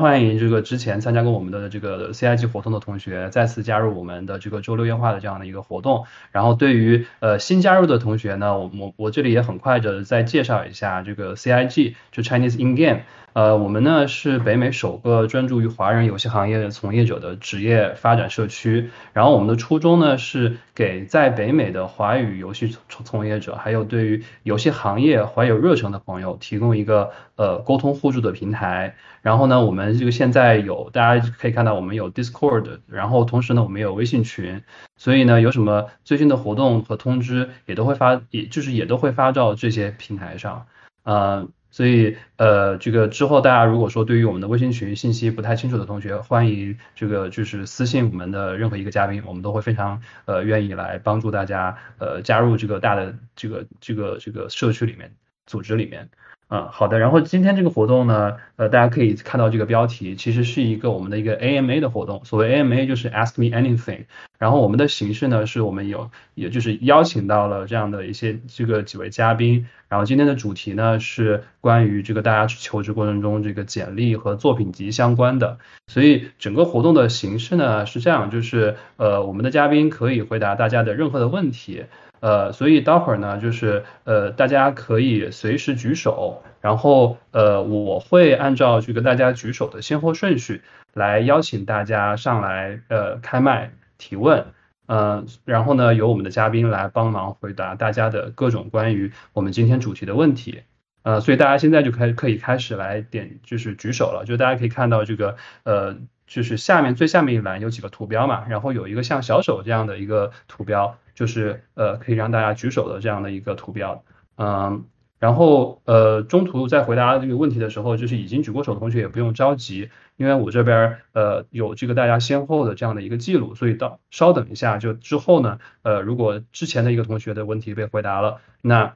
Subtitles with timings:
[0.00, 6.06] 欢迎这个之前参加过我们的这个 CIG 活动的同学再次加入我们的这个周六夜话的这样的一个活动。
[6.32, 13.02] 然后对于呃新加入的同学呢，我我我这里也很快的再介绍一下这个 CIG，就 Chinese In Game。
[13.32, 18.90] 呃，我们呢是北美首个专注于华人游戏行业的从业者的职业发展社区。
[19.12, 28.96] 然后我们的初衷呢是给在北美的华语游戏从从业者，还有对于游戏行业怀有热忱的朋友，提供一个呃沟通互助的平台。
[29.22, 34.62] 然后呢，我们这个现在有大家可以看到，我们有 Discord，然后同时呢，我们有微信群。
[34.96, 40.66] 所以呢，有什么最新的活动和通知，也都会发，也就是也都会发到这些平台上。
[41.04, 41.46] 呃。
[41.70, 55.14] 所以，呃，这个之后大家如果说对于我们的微信群信息不太清楚的同学，欢迎这个就是私信我们的任何一个嘉宾，我们都会非常呃愿意来帮助大家呃加入这个大的这个这个这个社区里面
[55.46, 56.08] 组织里面。
[56.52, 56.98] 嗯，好的。
[56.98, 62.22] 然后今天这个活动呢，呃，大家可以看到这个标题，其实是一个我们的一个 AMA 的活动。
[62.24, 64.06] 所谓 AMA 就是 Ask Me Anything。
[64.36, 69.68] 然后我们的形式呢，是我们有，也就是邀请到了这样的一些这个几位嘉宾。
[69.88, 75.58] 然后今天的主题呢，是关于这个大家求职过程中这个简历和作品集相关的。
[75.86, 81.84] 所以整个活动的形式呢是这样，就是呃，我们的嘉宾可以回答大家的任何的问题。
[82.20, 90.62] 呃，所以待会儿呢，就是呃，大家可以随时举手，然后呃，我会按照这个大家举手的先后顺序
[90.92, 94.46] 来邀请大家上来呃开麦提问，
[94.86, 100.62] 嗯，然后呢，由我们的嘉宾来帮忙回答大家的各种关于我们今天主题的问题，
[101.02, 105.96] 呃，所以大家现在就开可以开始来点就是举手了，就大家可以看到这个呃，
[106.30, 110.96] 就是下面最下面一栏有几个图标嘛，然后有一个像小手这样的一个图标。
[111.12, 114.04] 就是呃可以让大家举手的这样的一个图标，
[114.38, 114.84] 嗯，
[115.18, 128.94] 然后呃中途在回答这个问题的时候，就是已经举过手的同学也不用着急，因为我这边呃有这个大家先后的这样的一个记录，所以到稍等一下，就之后呢，呃如果之前的一个同学的问题被回答了，那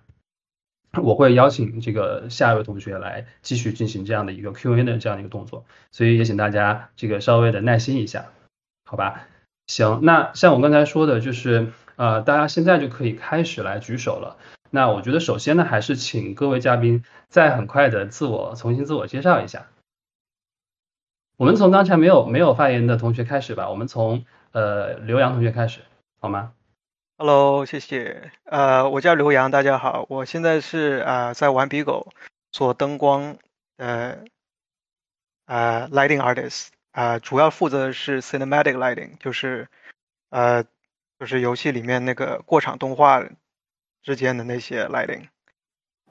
[1.02, 8.26] 我会邀请这个下一位同学来继续进行这样的一个 Q&A 的这样一个动作，所以也请大家这个稍微的耐心一下，
[8.84, 9.26] 好吧？
[9.66, 11.72] 行，那像我刚才说的，就是。
[11.96, 14.36] 呃，大家现在就可以开始来举手了。
[14.68, 19.68] 那我觉得首先呢，还是请各位嘉宾再很快的自我重新自我介绍一下。
[21.36, 23.70] 我们从刚才没有没有发言的同学开始吧。
[23.70, 25.82] 我们从呃刘洋同学开始，
[26.20, 26.50] 好吗
[27.16, 28.30] ？Hello，谢谢。
[28.44, 30.06] 呃，我叫刘洋，大家好。
[30.08, 32.12] 我现在是啊在顽皮狗
[32.52, 33.36] 做灯光
[33.76, 34.18] 呃
[35.46, 39.68] 啊 lighting artist 啊，主要负责的是 cinematic lighting，就是
[40.30, 40.64] 呃。
[41.16, 43.24] 就是游戏里面那个过场动画
[44.02, 45.28] 之间的那些 lighting，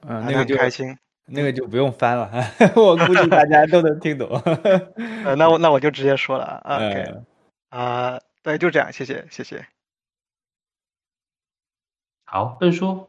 [0.00, 2.32] 嗯，那个就开心，那个就不用翻了，
[2.74, 4.26] 我估计大家都能听懂。
[5.26, 7.14] 呃，那我那我就直接说了啊， OK，
[7.68, 9.66] 啊，对，就这样，谢谢，谢谢。
[12.34, 13.06] 好，笨叔。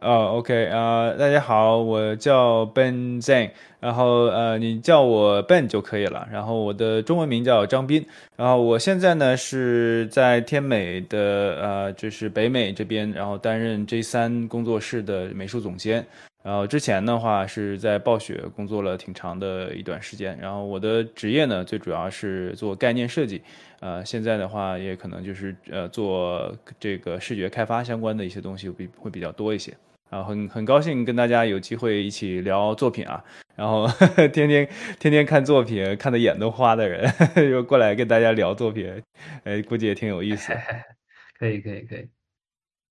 [0.00, 3.50] 哦，OK，呃，大家好，我叫 Ben Zhang，
[3.80, 6.28] 然后呃，你叫我 Ben 就可以了。
[6.30, 8.06] 然后我的中文名叫张斌，
[8.36, 16.06] 然后我现在呢是在天美的呃，就是北美这边，然后担任 J 三工作室的美术总监。
[16.42, 20.36] 然后之前的话是在暴雪工作了挺长的一段时间。
[20.40, 23.42] 然后我的职业呢，最主要是做概念设计，
[23.80, 29.72] 呃，现在的话也可能就是呃做这个视觉开发相关的一些东西比会比较多一些。
[30.10, 33.24] 啊，很很高兴跟大家有机会一起聊作品啊，
[33.56, 33.88] 然后
[34.30, 37.10] 天天天天看作品，看的眼都花的人，
[37.50, 39.02] 又过来跟大家聊作品，
[39.44, 40.52] 哎，估计也挺有意思。
[41.38, 42.10] 可以可以可以，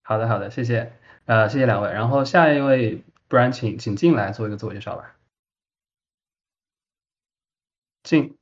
[0.01, 0.91] 好的好的，谢谢，
[1.25, 5.15] 呃，谢谢两位，然后下一位，不然请请进来做一个自我介绍吧。
[8.03, 8.35] 进。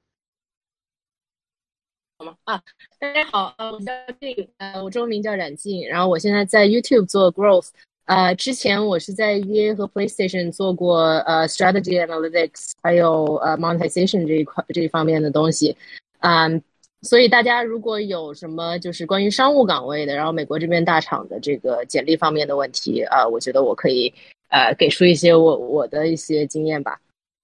[2.18, 2.36] 好吗？
[2.46, 2.64] 啊，
[2.98, 7.70] 大家好，呃，我叫静，呃，我中文名叫冉静，然后我现在在 YouTube 做 Growth。
[8.06, 15.78] 呃，之前我是在 EA 和 PlayStation 做过呃 Strategy Analytics，还有呃 Monetization 这一块这一方面的东西，
[16.22, 16.64] 嗯，
[17.04, 24.12] 所以大家如果有什么就是关于商务岗位的，然后美国这边大厂的这个简历方面的问题，啊，我觉得我可以
[24.50, 27.00] 呃给出一些我我的一些经验吧。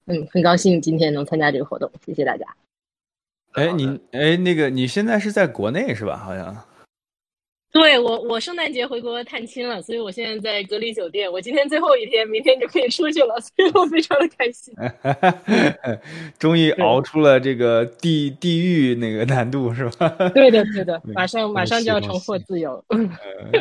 [0.08, 2.46] 嗯，很高兴今天能参加这个活动，谢谢大家。
[3.54, 6.18] 哎，你哎那个你现在是在国内是吧？
[6.18, 6.56] 好像。
[7.72, 11.30] 对我，我圣诞节回国探亲了，所以我现在在隔离酒店。
[11.30, 14.74] 我今天最后一天，明天就可以出去了，所以我非常的开心。
[16.40, 20.08] 终于熬出了这个地地狱那个难度，是吧？
[20.34, 22.82] 对的，对的，马上马上就要重获自由。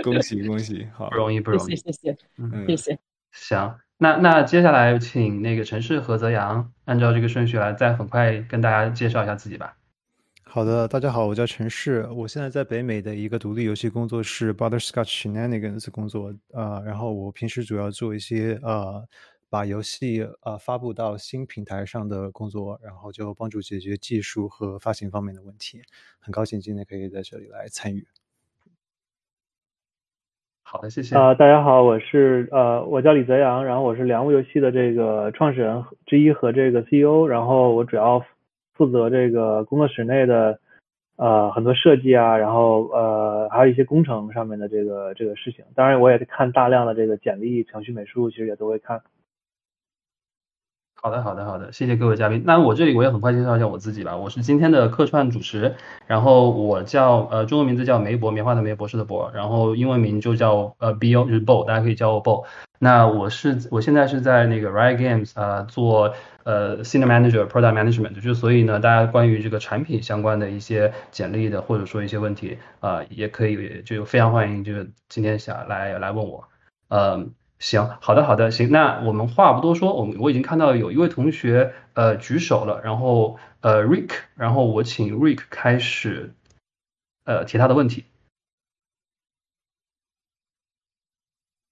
[0.05, 2.99] 恭喜恭喜，好不容易不容易，谢谢谢谢谢谢。
[3.35, 9.77] 行，那那接下来请那个陈氏和泽阳按照这个顺序来，再很快跟大家介绍一下自己吧。
[10.45, 19.05] 好的，大家好，我叫陈氏，我现在在北美的一个独立游戏工作室 Butterscotch Shenanigans 工作，呃，然后我平时主要做一些呃
[19.51, 25.83] 把游戏呃发布到新平台上的工作，然后就帮助解决技术和发行方面的问题。
[26.21, 28.07] 很高兴今天可以在这里来参与。
[30.75, 31.15] 好的，谢谢。
[31.15, 38.21] 啊，大家好，我是呃，我叫李泽阳，然后我是良物游戏的这个创始人之一和这个 CEO，然后我主要。
[38.77, 40.59] 负责这个工作室内的
[41.15, 45.65] 呃很多设计啊，然后呃还有一些工程上面的这个这个事情。
[45.77, 49.01] 当然，我也看大量的这个简历、程序、美术，其实也都会看。
[51.05, 52.43] 好的，好的，好的，谢谢各位嘉宾。
[52.47, 54.17] 那我这里我也很快介绍一下我自己吧。
[54.17, 55.75] 我是今天的客串主持，
[56.07, 62.47] 然后我叫呃中文名字叫梅博，棉花的梅博士的博，然后英文名就叫呃 Bo，就是 Bo，大家可以叫我 Bo。
[62.79, 66.15] 那我是我现在是在那个 Riot Games 啊做
[66.45, 76.49] 呃 Senior Manager Product Management，就所以呢，大家关于这个产品相关的一些简历的或者说一些问题啊，也可以就非常欢迎，就是今天想来来问我，
[76.89, 77.35] 嗯。
[77.65, 86.35] 行，好的，好的，行，那我们话不多说，我们我已经看到有一位同学呃举手了，然后呃 Rick，然后我请 Rick 开始
[87.25, 88.05] 呃提他的问题。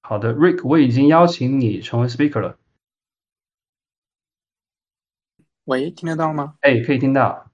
[0.00, 2.56] 好的，Rick，我已经邀请你成为 Speaker 了。
[5.64, 6.56] 喂，听得到吗？
[6.62, 7.51] 哎，可以听到。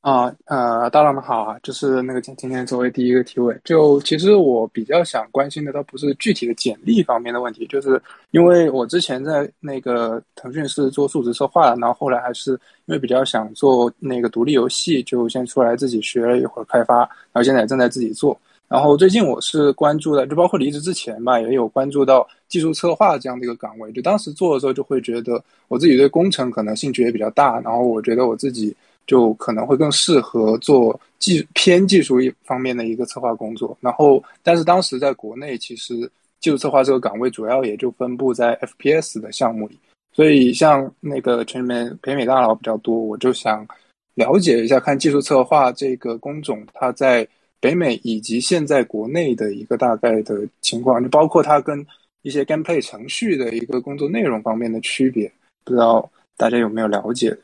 [0.00, 8.00] 啊，呃，大佬们好啊，就是那个今今天作为第一个提问，就其实我比较想关心的倒不是具体的简历方面的问题，就是
[8.30, 12.52] 因为我之前在那个腾讯是做数值策划，然后后来还是
[12.86, 18.38] 因为比较想做那个独立游戏，就先出来自己学了一会儿开发，然后现在也正在自己做。
[18.68, 23.92] 然后最近我是关注的，就包括离职之前吧，也有关注到技术策划这样的一个岗位。
[23.92, 28.74] 就当时做的时候，就会觉得我自己对工程可能兴趣也比较大，然后我觉得我自己。
[29.10, 36.08] 就可能会更适合做技偏技术一方面的一个策划工作，然后但是当时在国内其实
[36.38, 39.76] 技术策划这个岗位主要也就分布在 FPS 的项目里，
[40.12, 43.66] 所以像那个群里面北美大佬比较多，我就想
[44.14, 47.26] 了解一下看技术策划这个工种它在
[47.58, 51.84] 北美以及现在国内的一个大概的情况，就包括它跟
[52.22, 55.28] 一些 gameplay 程序的一个工作内容方面的区别，
[55.64, 57.36] 不知道大家有没有了解？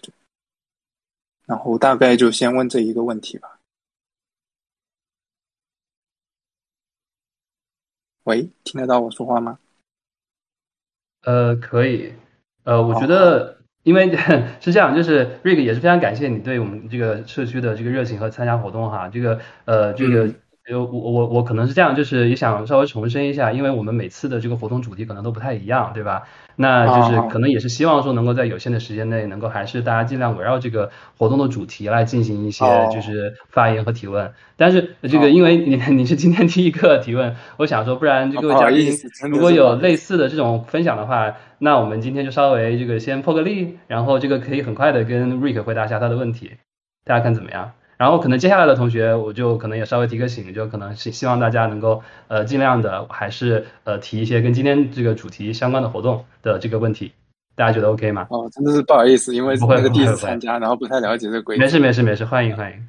[1.47, 3.59] 然后大概就先问这一个问题吧。
[8.25, 9.59] 喂，听得到我说话吗？
[11.23, 12.13] 呃，可以。
[12.65, 14.11] 呃，我觉得，因为
[14.61, 19.09] 是这样，就是 Rick 也是非常感谢你对我们这个社区的这个热情和参加活动哈。
[19.09, 20.35] 这个，呃，这个。
[20.69, 26.25] 就我我我可能是这样，就是也想稍微重申一下，因为我们每次的这个活动主题可能都不太一样，对吧？
[26.57, 34.33] 那就是可能也是希望说能够在有限的时间内，能够还是大家尽量围绕这个活动的主题来进行一些就是发言和提问。
[34.57, 38.91] 但是这个因为你 你是今天第一个提问，我想说，不然这个嘉宾
[39.31, 46.53] 如果有类似的这种分享的话，那我们今天就稍微这个先破个例，然后这个可以很快的跟 Rick 回答一下他的问题，
[47.05, 47.71] 大家看怎么样？
[47.99, 57.13] 然后可能接下来的同学，我就可能也稍微提个醒，就可能是希望大家能够呃尽量的还是呃提一些跟今天这个主题相关的活动的这个问题，
[57.55, 58.27] 大家觉得 OK 吗？
[58.31, 61.63] 哦，真的是不好意思，因为那个第一次参加，然后不太了解这个规则。
[61.63, 62.89] 没事没事没事，欢迎欢迎。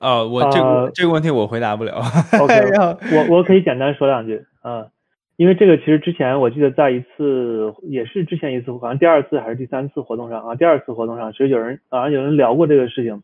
[0.00, 2.02] 哦，我这个这个问题我回答不了。
[2.40, 2.54] OK，
[3.16, 4.90] 我我可以简单说两句，嗯。
[5.38, 13.22] 因为这个其实之前我记得在一次也是之前一次好像第二次还是第三次活动上啊，第二次活动上其实有人啊有人聊过这个事情，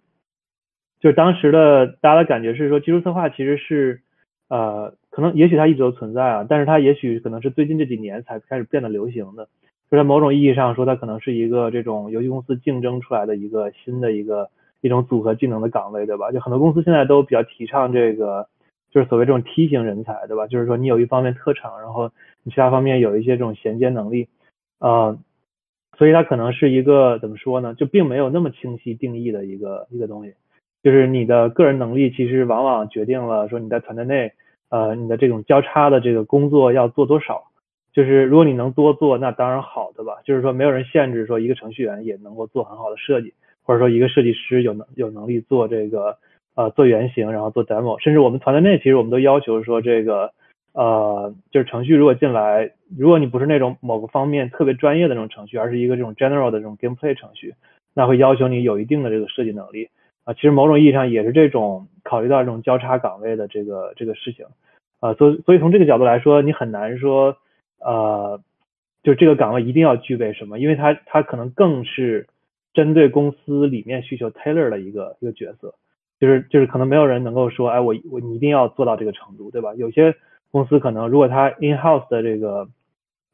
[1.00, 4.00] 就是当时的大家的感觉是说技术策划其实是
[4.48, 9.48] 呃可能也许它一直都存在啊，但是它也许可能是最近这几年才开始变得流行的，
[9.90, 14.48] 就在某种意义上说它可能是一个这种游戏公司竞争出来的一个新的一个
[14.82, 16.30] 一种组合技能的岗位，对吧？
[16.30, 18.46] 就很多公司现在都比较提倡这个。
[18.94, 20.46] 就是所谓这种梯形人才，对吧？
[20.46, 22.12] 就是说你有一方面特长，然后
[22.44, 24.28] 你其他方面有一些这种衔接能力，
[24.78, 25.18] 呃，
[25.98, 27.74] 所以它可能是一个怎么说呢？
[27.74, 30.34] 就并没有那么清晰定义的一个一个东西。
[30.84, 34.32] 就是你的个人能力其实往往决定了说你在团队内，
[34.68, 37.42] 呃，你的这种交叉的这个工作要做多少。
[37.92, 40.18] 就是如果你能多做，那当然好，对吧？
[40.24, 43.34] 就是说没有人限制说一个程序员也能够做很好的设计，
[43.64, 46.16] 或者说一个设计师有能有能力做这个。
[46.54, 50.32] 呃，做原型，然后做 demo，甚至我们团队内其实我们都要求说，这个
[50.72, 57.54] 呃，就是程序如果进来，如果你不是那种某个方面特别专业的那种程序，而是一个这种 general 的这种 gameplay 程序，
[57.92, 59.88] 那会要求你有一定的这个设计能力
[60.24, 60.34] 啊。
[60.34, 64.46] 其实某种意义上也是这种考虑到这种交叉岗位的这个这个事情
[65.00, 65.14] 啊。
[65.14, 67.36] 所所以从这个角度来说，你很难说
[67.80, 68.40] 呃，
[69.02, 72.26] 就这个岗位一定要具备什么，因为它它可能更是
[72.72, 75.74] 针对公司里面需求 tailor 的一个一个角色，
[76.20, 79.74] 就是就是可能没有人能够说，哎，我我你一定要做到这个程度，对吧？
[79.74, 80.14] 有些
[80.50, 82.68] 公司可能如果它 in house 的这个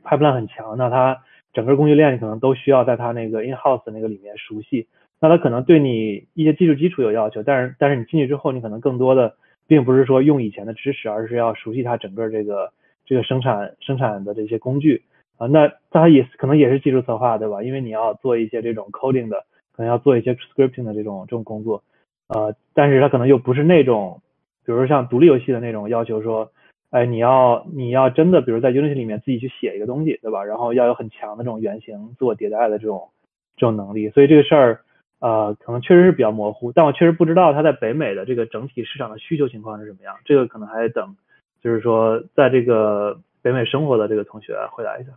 [0.03, 1.23] pipeline 很强，那它
[1.53, 4.87] 整个工具链可能都需要在它那个 in house 那个里面熟悉，
[5.21, 9.35] 那它可能对你一些技术基础有要求，但是但是你进去之后，你可能更多的
[9.67, 12.73] 并不是说用以前的知识，而是要熟悉它整个这个
[13.05, 15.03] 这个生产生产的这些工具
[15.37, 17.63] 啊，那它也可能也是技术策划，对吧？
[17.63, 21.83] 因为你要做一些这种 coding 的，可能要做一些 scripting 的这种这种工作，
[22.31, 24.23] 呃，但是它可能又不是那种，
[24.65, 26.51] 比如说像独立游戏的那种要求说。
[26.93, 30.43] 哎，你要你要真的，比如在 Unity 里面自己去写一个东西，对吧？
[30.43, 33.11] 然后要有很强的这种原型自我迭代的这种
[33.57, 34.81] 这种能力，所以这个事儿，
[35.21, 36.73] 呃，可能确实是比较模糊。
[36.73, 41.15] 但我确实不知道它在北美的这个整体市场的需求情况是什么样，这个可能还得等，
[41.63, 45.13] 就是说在这个北美生活的这个同学回答一下。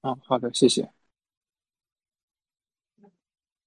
[0.00, 0.88] 啊，好的，谢谢。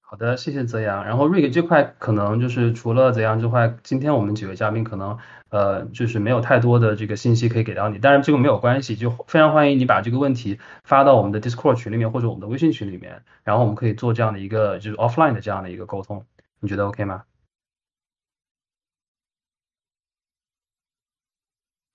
[0.09, 1.03] 好的，谢谢泽阳。
[1.05, 16.25] 然后 Rick 这块可能就是除了泽阳之外，今天我们几位嘉宾可能呃就是没有太多的这个信息可以给到你，但是这个没有关系，就非常欢迎你把这个问题发到我们的 Discord 群里面或者我们的微信群里面，然后我们可以做这样的一个就是 offline 的这样的一个沟通，
[16.61, 17.23] 你觉得 OK 吗？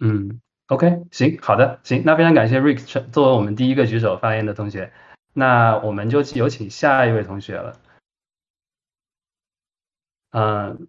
[0.00, 4.92] 嗯，OK，行，好的，行，那非常感谢 Rick 作为我们第一个举手发言的同学，
[5.32, 7.74] 那我们就有请下一位同学了。
[10.32, 10.88] 嗯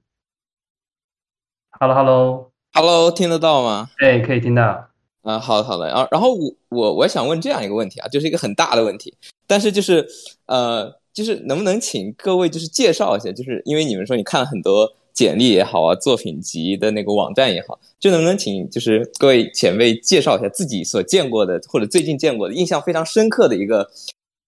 [1.77, 3.89] ，Hello，Hello，Hello，听得到吗？
[3.97, 4.87] 哎，可以听到。
[5.23, 5.91] 啊，好的，好的。
[5.91, 9.13] 啊，然后我我我想问这样一个问题啊，就是一个很大的问题，
[9.45, 10.07] 但是就是
[10.45, 23.91] 呃，就是能不能请各位就是介绍一下，就是因为你们说你看了很多简历也好啊，作品集的那个网站也好，就能不能请就是各位前辈介绍一下自己所见过的或者最近见过的印象非常深刻的一个。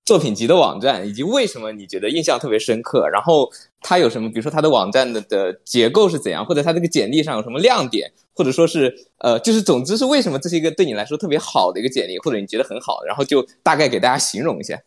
[0.05, 3.09] 作品集的网站，以及为什么你觉得印象特别深刻？
[3.09, 4.29] 然后它有什么？
[4.29, 14.79] 比如说它的网站的的结构是怎样，或者它这个简历上有什么亮点，或者说是呃，就是总之是为什么这是一个对你来说特别好的一个简历，或者你觉得很好，然后就大概给大家形容一下，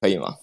[0.00, 0.34] 可以吗？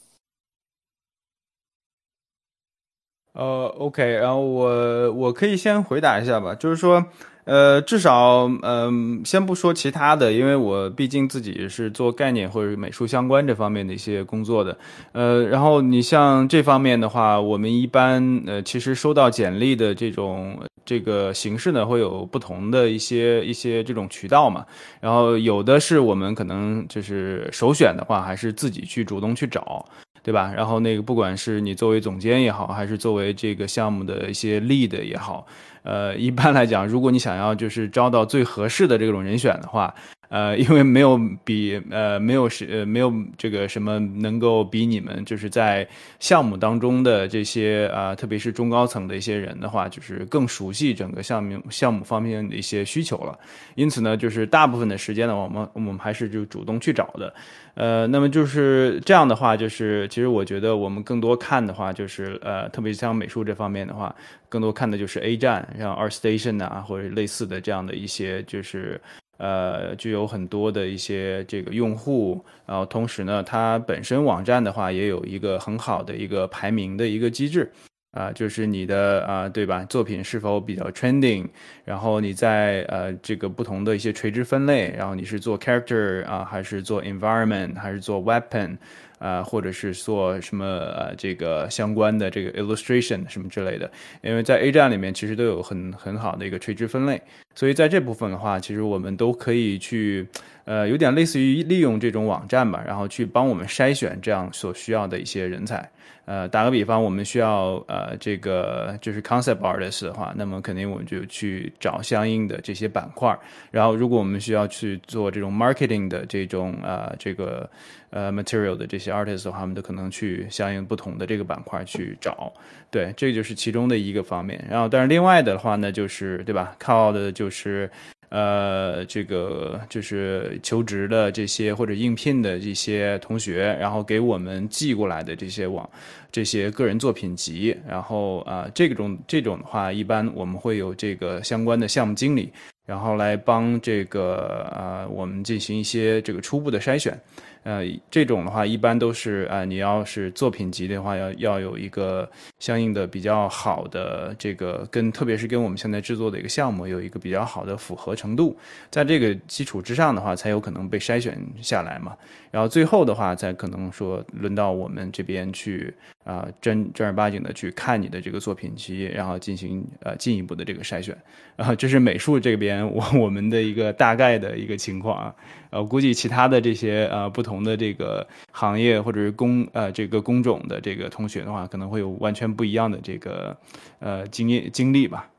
[3.34, 7.06] 呃，OK，然后我我可以先回答一下吧，就是说。
[7.44, 14.78] 呃，至少，嗯，先不说其他的，因为我毕竟自己是做概念或者美术相关这方面的一些工作的，
[15.12, 24.64] 呃，然后你像这方面的话，我们一般，呃，其实收到简历的这种这个形式呢，会有不同的一些一些这种渠道嘛，
[25.00, 29.84] 然后有的是我们可能就是首选的话，还是自己去主动去找，
[30.22, 30.54] 对吧？
[30.56, 35.48] 然后那个不管是你作为总监也好，还是作为这个项目的一些 lead 也好。
[35.84, 39.94] 呃，一般来讲，如果你想要就是招到最合适的这种人选的话，
[40.32, 45.86] 呃，因为没有比呃没有是呃没有这个什么能够比你们就是在
[46.22, 53.38] 项目当中的这些啊，特别是中高层的一些人的话，就是更熟悉整个项目项目方面的一些需求了。
[53.76, 57.34] 因此呢，就是大部分的时间呢，我们我们还是就主动去找的。
[57.74, 64.16] 呃，那么就是这样的话，就是其实我觉得我们更多看的话，就是呃，特别像美术这方面的话，
[64.48, 69.00] 更多看的就是 A 站，像 ArtStation 啊，或者类似的这样的一些，就是
[69.42, 77.72] 呃，就有很多的一些这个用户，然后同时呢，它本身网站的话，也有一个很好的一个排名的一个机制。
[78.12, 79.86] 啊，就是你的啊，对吧？
[79.86, 81.48] 作品是否比较 trending？
[81.86, 88.78] 然后你在呃这个不同的一些垂直分类，然后你是做 character 啊，还是做 environment，还是做 weapon？
[89.22, 93.90] 啊，或者是做什么呃这个相关的这个 illustration 什么之类的？
[94.24, 97.22] 因为在 A 站里面其实都有很很好的一个垂直分类，
[97.54, 100.28] 所以在这部分的话，其实我们都可以去
[100.66, 105.88] 呃有点类似于利用这种网站吧，然后去帮我们筛选这样所需要的一些人才。
[106.26, 113.38] 呃，打个比方，我们需要呃这个就是 concept artist 的话，那么肯定我们就去找相应的这些板块。
[113.72, 117.70] 然后，如果我们需要去做这种 marketing 的这种呃这个
[118.12, 122.54] 呃 material 的这些 artist 的话，我们都可能去相应不同的这个板块去找。
[122.90, 124.64] 对，这就是其中的一个方面。
[124.70, 126.76] 然后，但是另外的话呢，就是对吧？
[126.80, 127.90] 靠的就是。
[128.32, 135.88] 呃，这个就是求职的这些或者应聘的这些同学，然后给我们寄过来的这些网
[136.32, 142.50] 这些个人作品集，然后啊，这种这种的话，一般我们会有这个相关的项目经理，
[142.86, 147.20] 然后来帮这个啊我们进行一些这个初步的筛选。
[147.64, 158.58] 呃，这种的话一般都是啊、你要是作品集的话，要要有一个相应的比较好的这个跟，特别是跟我们现在制作的一个项目有一个比较好的符合程度，
[158.90, 162.18] 在这个基础之上的话，才有可能被筛选下来嘛。
[162.52, 165.94] 然后最后的话，才可能说轮到我们这边去
[166.24, 171.18] 啊、正正儿八经的去看你的这个作品集，然后进行呃进一步的这个筛选。
[171.56, 175.36] 然 后这是美术这边我我们的一个大概的一个情况啊。
[175.72, 183.58] 呃，估计其他的这些呃不同的这个行业或者是工呃这个工种的这个同学的话，可能会有完全不一样的这个
[184.00, 185.30] 呃经验经历吧。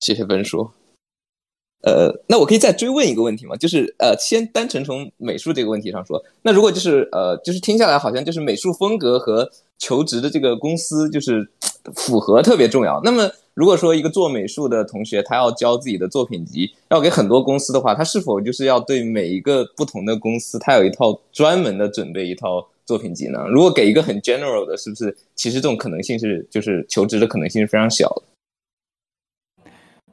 [0.00, 0.83] 谢谢文叔。
[1.86, 3.54] 呃，那我可以再追问一个问题吗？
[3.56, 11.46] 就是呃，先单纯从美术这个问题上说，那如果就是呃，就是听下来好像就是美术风格和求职的这个公司就是
[11.94, 13.00] 符合特别重要。
[13.04, 23.46] 那么如果说一个做美术的同学他要交自己的作品集，要给很多公司的话，他是否就是要对每一个不同的公司，他有一套专门的准备一套作品集呢？
[23.48, 28.22] 如果给一个很 general 的，是不是其实这种可能性是就是求职的可能性是非常小的？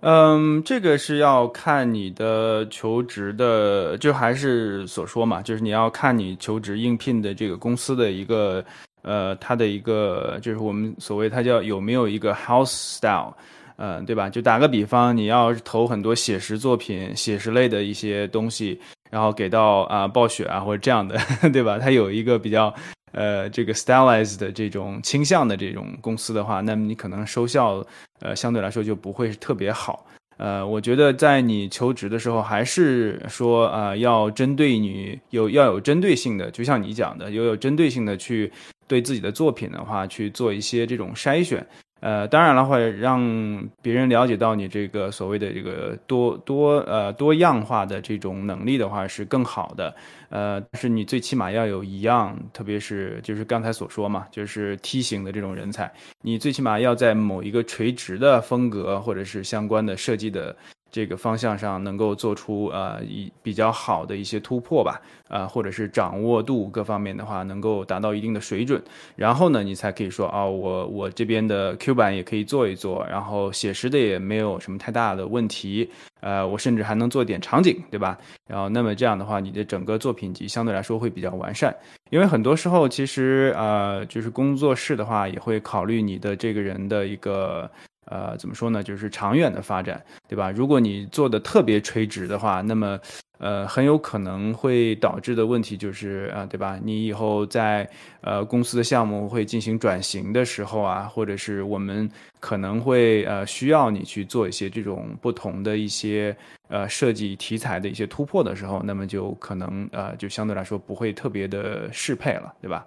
[0.03, 8.65] 嗯，这个是要看你的求职的，就还是所说嘛，就是你要看你求职应聘的这个公司的一个，
[9.03, 13.31] 呃，它的一个，就是我们所谓它叫有没有一个 house style，
[13.77, 14.27] 嗯、呃，对吧？
[14.27, 18.81] 就打个比方，你要投很多写实作品、写实类的一些东西，
[19.11, 21.15] 然后给到啊、暴雪啊或者这样的，
[21.53, 21.77] 对吧？
[21.77, 22.73] 它有一个比较。
[23.11, 27.85] 呃，这个 stylized 的这种倾向的这种公司的话，那么你可能收效，
[28.19, 30.05] 呃，相对来说就不会特别好。
[30.37, 38.51] 呃，我觉得在你求职的时候，还是说，呃，要针对你有要有针对性的，就像你讲的，有有针对性的去
[38.87, 41.65] 对自己的作品的话，去做一些这种筛选。
[42.01, 49.95] 呃，当然了，会让别人了解到你这个所谓的这个多多呃多样化的这种能力的话是更好的。
[50.29, 55.91] 呃，但是你最起码要有一样，特别是就是刚才所说嘛，就是梯形的这种人才，
[56.21, 60.55] 你最起码要在某一个垂直的风格或者是相关的设计的
[60.91, 68.81] 这个方向上能够做出呃一比较好的一些突破吧，呃，或者是掌握度各方面的话能够达到一定的水准，
[69.15, 75.89] 然后呢，你才可以说啊、哦，我我这边的 Q 版也可以做一做，然后写实的也没有什么太大的问题。
[76.19, 78.15] 呃，我甚至还能做点场景，对吧？
[78.47, 81.75] 然后，那么这样的话，你的整个作品集相对来说会比较完善。
[82.11, 87.67] 因为很多时候，其实呃，就是工作室的话，也会考虑你的这个人的一个
[88.11, 88.83] 呃，怎么说呢？
[88.83, 90.51] 就是长远的发展，对吧？
[90.51, 92.99] 如果你做的特别垂直的话，那么
[93.39, 96.77] 呃，很有可能会导致的问题就是啊、呃，对吧？
[96.83, 102.07] 你以后在呃公司的项目会进行转型的时候啊，或者是我们
[102.39, 106.35] 可能会呃需要你去做一些这种不同的一些
[106.67, 112.85] 呃设计题材的一些突破的时候，那么就可能呃就相对来说不会特别的适配了，对吧？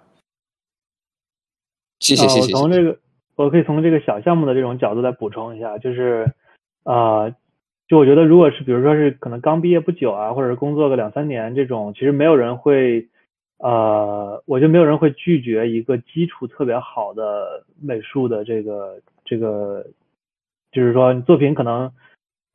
[1.99, 2.53] 谢谢谢谢。
[2.53, 2.97] 我从这个
[3.35, 6.33] 我可以从这个小项目的这种角度再补充一下，就是
[6.83, 7.33] 呃。
[7.87, 13.07] 就我觉得，如果是比如说是可能刚毕业不久啊，或者是工作个两三年这种，其实没有人会，
[13.59, 19.85] 呃，我觉得没有人会拒绝一个基础特别好的美术的这个这个，
[20.71, 21.91] 就是说你作品可能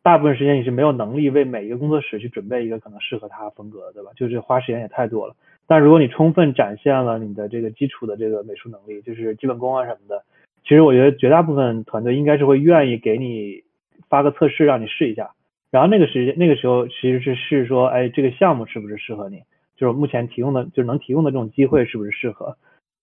[0.03, 4.11] 大部分时间你是没有能力为每一个工作室去准备一个可能适合他风格，对吧？
[4.17, 5.37] 就是花时间也太多了。
[5.69, 10.25] 但如果你充分展现了你的这个基础的这个美术能力，就是基本功啊什么的，
[10.63, 13.63] 其实我觉得绝大部分团队应该是会愿意给你。
[14.09, 15.31] 发个测试让你试一下，
[15.71, 19.41] 然后那个时间那个时候其实是试说，哎，这个项目是不是适合你？
[19.77, 22.57] 就是目前提供的，就是能提供的这种机会是不是适合？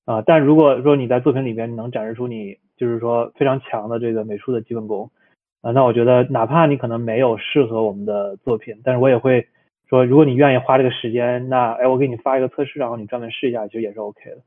[0.03, 5.09] 啊、但如果说你在作品里边能展示出你就是说非常强的这个美术的基本功，
[5.61, 9.47] 啊、那我觉得哪怕你可能没有适合我们的作品，但是我也会
[9.87, 14.37] 说，如果你愿意花这个时间，那哎，我给你发一个测试，然后你专门试一下，其实也是 OK 的。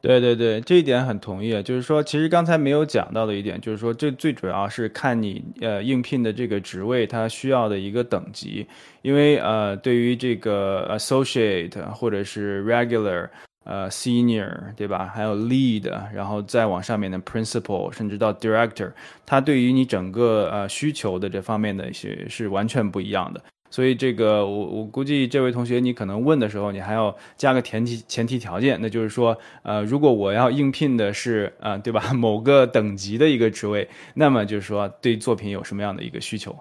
[0.00, 1.62] 对对对，这一点很同意。
[1.62, 8.66] 就是说，其实刚才没有讲到的一点，就是说，这最主要是看你呃应聘的这个职位它需要的一个等级，
[9.02, 13.28] 因为呃，对于这个 associate 或者是 regular
[13.64, 18.90] 呃 senior 对吧，还有 lead，然后再往上面的 principal，甚至到 director，
[19.24, 23.40] 它对于你整个呃需求的这方面的一些是完全不一样的。
[23.70, 36.56] 所以这个我我估计这位同学你可能问的时候，你还要加个前提前提条件，那就是说，呃，如果我要应聘的是啊、呃，对吧，某个等级的一个职位，那么就是说对作品有什么样的一个需求？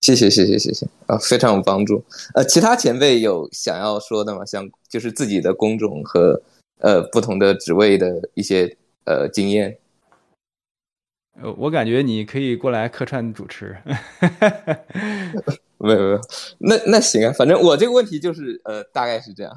[0.00, 2.04] 谢谢谢谢谢谢啊，非常有帮助。
[2.34, 4.44] 呃，其他前辈有想要说的吗？
[4.44, 6.42] 像就是自己的工种和
[6.80, 9.78] 呃不同的职位的一些呃经验。
[11.42, 13.76] 呃，我感觉你可以过来客串主持。
[15.78, 16.20] 没有没有，
[16.58, 19.52] 那那行啊，反正我这个问题就是呃，大概是这样。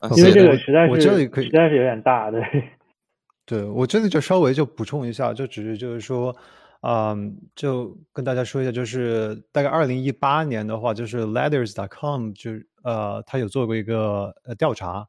[0.00, 2.42] 啊因为这行个实在是我这里可以实在是有点大，对。
[3.44, 6.34] 对，我这里就稍微就补充一下，就只是就是说，
[6.80, 15.06] 嗯，就跟大家说一下，就是大概二零一八年的话，就是 Letters.com 就是呃，他有做过一个呃调查，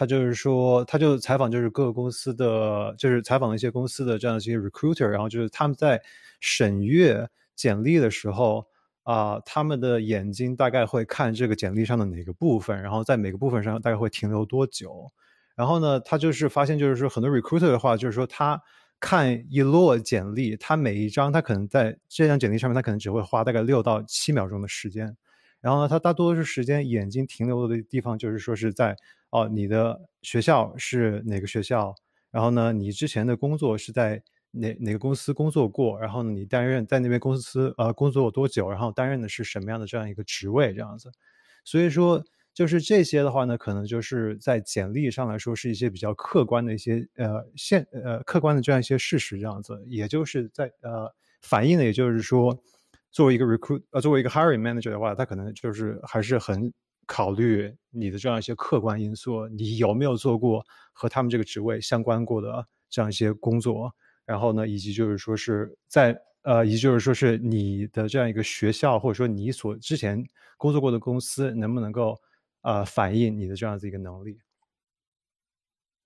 [0.00, 6.00] 他就是说，他就采访就是各个公司的，就是采访了一些公司的这样的一些 recruiter，然后就是他们在
[6.40, 8.64] 审阅简历的时候
[9.02, 15.12] 啊、他们的眼睛大概会看这个简历上的哪个部分，然后在每个部分上大概会停留多久。
[15.54, 18.58] 然后呢，他就是发现，就是说很多 recruiter 的话，就是说他
[19.00, 25.14] 看一摞简历，他每一张他可能在这张简历上面，他可能只会花大概六到七秒钟的时间。
[25.60, 28.96] 然后呢，他大多数时间眼睛停留的地方就是说是在
[29.30, 31.94] 哦，你的学校是哪个学校？
[32.30, 36.00] 然后呢，你之前的工作是在哪哪个公司工作过？
[36.00, 38.70] 然后呢，你担任在那边公司呃工作多久？
[38.70, 40.72] 然后担任的是什么样的这样一个职位？
[40.72, 41.10] 这样子。
[41.64, 52.58] 所以说，就是这些的话呢，可能就是在简历上来说是一些比较客观的一些呃现呃客观的这样一些事实，这样子，也就是在呃反映的，也就是说，
[53.10, 56.72] 作为一个 recruit 呃作为一个 hiring manager 的话，他可能就是还是很
[57.06, 63.92] 考虑你的这样一些客观因素，你有没有做过和他们这个职位相关过的这样一些工作，
[64.24, 70.24] 然后呢，以及就是说是在呃，以及就是说是你的这样一个学校，或者说你所之前
[70.56, 72.16] 工作过的公司，能不能够
[72.62, 74.38] 呃反映你的这样子一个能力？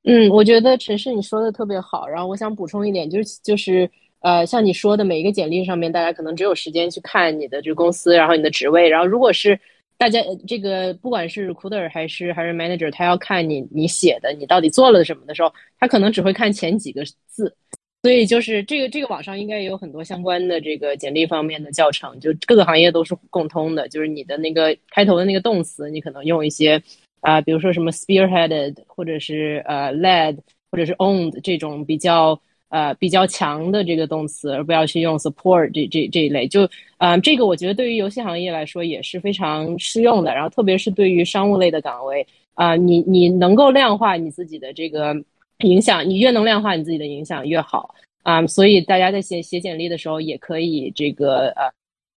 [0.06, 3.90] 嗯，我觉得陈氏你说的特别好，然后我想补充一点，就是就是
[4.24, 9.60] 呃，像你说的每一个简历上面，大家可能只有时间去看你的这个公司，然后你的职位，然后如果是
[9.98, 17.54] 大家这个不管是 recruiter 还是还是 manager，他要看你你写的你到底做了什么的时候，他可能只会看前几个字。
[18.02, 26.82] 所以就是这个这个网上应该也有很多相关的这个简历方面的教程，就各个行业都是共通的，就是你的那个开头的那个动词，你可能用一些
[27.20, 30.38] 啊、比如说什么 spearheaded，或者是呃 led，
[30.70, 32.38] 或者是 owned 这种比较
[32.74, 36.48] 呃比较强的这个动词，而不要去用 support 这这这一类。
[36.48, 40.34] 就啊、这个我觉得对于游戏行业来说也是非常适用的。
[40.34, 45.14] 然后特别是对于商务类的岗位啊、你你能够量化你自己的这个
[45.58, 51.70] 影响，你越能量化你自己的影响越好啊、所以大家在写写简历的时候也可以这个呃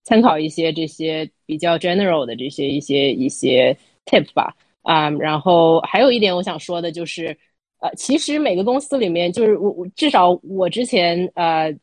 [0.03, 4.55] 参考一些这些比较 general 的这些一些一些 tip 吧。
[4.83, 7.35] 啊、然后还有一点我想说的就是，
[7.79, 11.73] 呃，其实每个公司里面，就是我我至少我之前呃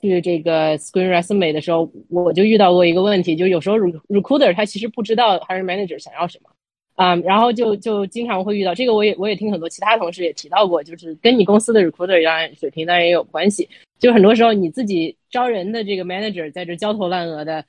[0.00, 6.50] 去这个 screen resume 的时候，我就遇到过一个问题，就有时候 recruiter 他其实不知道 hiring manager 想要什么。
[6.94, 13.68] 啊、然后就就经常会遇到这个，我也我也听很多其他同事也提到过，就是跟你公司的 recruiter 当然水平当然也有关系，
[14.00, 17.64] 就很多时候你自己招人的这个 manager 在这焦头烂额的，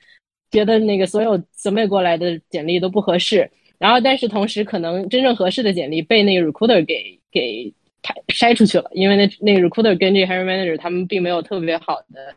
[0.50, 12.34] 觉得那个所有 submit 过来的简历都不合适，然后但是同时可能真正合适的简历被那个 recruiter 给给排筛出去了，因为那那 recruiter 跟这 hiring manager 他们并没有特别好的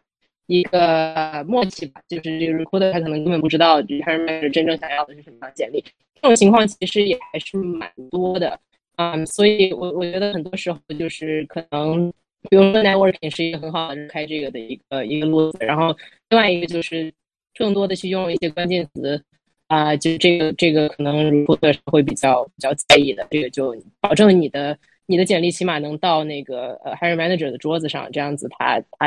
[0.47, 5.83] 一个默契吧，就是这个 recruiter 他可能根本不知道这 hiring manager 真正想要的是什么样的简历，
[6.15, 8.59] 这种情况其实也还是蛮多的。
[8.97, 12.13] 嗯，所以我我觉得很多时候就是可能，
[12.51, 15.97] 比如说 networking 是一个很好的开这个的一个一个路子，然后
[16.29, 17.11] 另外一个就是
[17.57, 19.25] 更多的去用一些关键词
[19.73, 29.07] 啊、就这个这个可能如果会比较比较在意的，这个就保证你的你的简历起码能到那个呃 hiring manager 的桌子上，这样子他他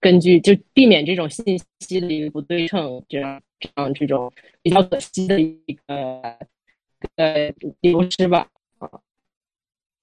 [0.00, 6.20] 根据就避免这种信息的一个不对称，这样这样这种比较可惜的一个
[7.14, 8.48] 呃流失吧。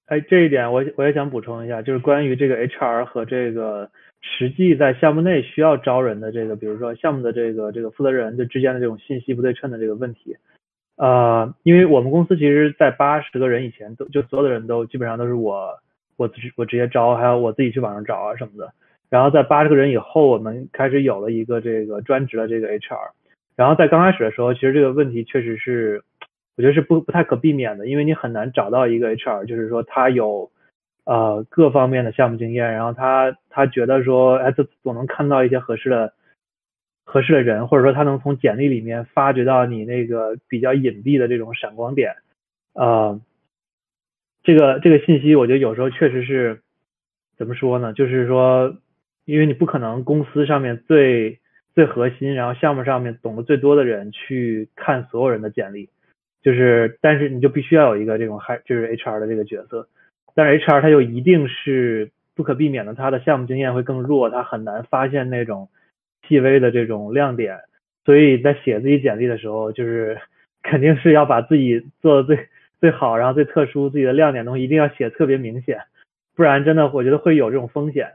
[0.06, 3.90] 哎，这一点我我也想补充一下，就是关于这个 HR 和这个
[4.22, 10.36] 实际在项目内需要招人的这个，比如说项目的这个这个负责人就之间的这种信息不对称的这个问题。
[10.96, 15.70] 呃，因为我们公司其实，在八十个人以前都就所有的人都基本上都是我
[16.16, 18.72] 我直我直接招，还有我自己去网上找啊什么的。
[19.10, 23.10] 然后在八十个人以后，我们开始有了一个这个专职的这个 HR。
[23.56, 26.02] 然后在刚开始的时候，其实这个问题确实是，
[26.56, 30.50] 我觉得是不不太可避免的，因为你很难找到一个 HR，就是说他有
[31.04, 36.14] 呃各方面的项目经验，然后他他觉得说，哎，他总能看到一些合适的
[37.04, 42.14] 合适的人，或者说他能从简历里面发掘到你那个比较隐蔽的这种闪光点，
[42.74, 43.20] 呃，
[44.42, 46.62] 这个这个信息，我觉得有时候确实是
[47.36, 47.92] 怎么说呢？
[47.92, 48.76] 就是说，
[49.24, 51.40] 因为你不可能公司上面最
[51.74, 55.90] 最核心，然后项目上面懂得最多的人去看所有人的简历，
[56.42, 59.88] 就是但是你就必须要有一个这种还就是 HR 的这个角色，
[60.34, 65.68] 但是 HR 他又一定是不可避免的，他的项目经验会更弱，他很难发现那种
[66.26, 67.58] 细微的这种亮点。
[68.04, 70.18] 所以在写自己简历的时候，就是
[70.62, 72.48] 肯定是要把自己做的最
[72.80, 75.82] 最好，然后最特殊、自己的亮点东西一定要写特别明显，
[76.34, 78.12] 不然真的我觉得会有这种风险。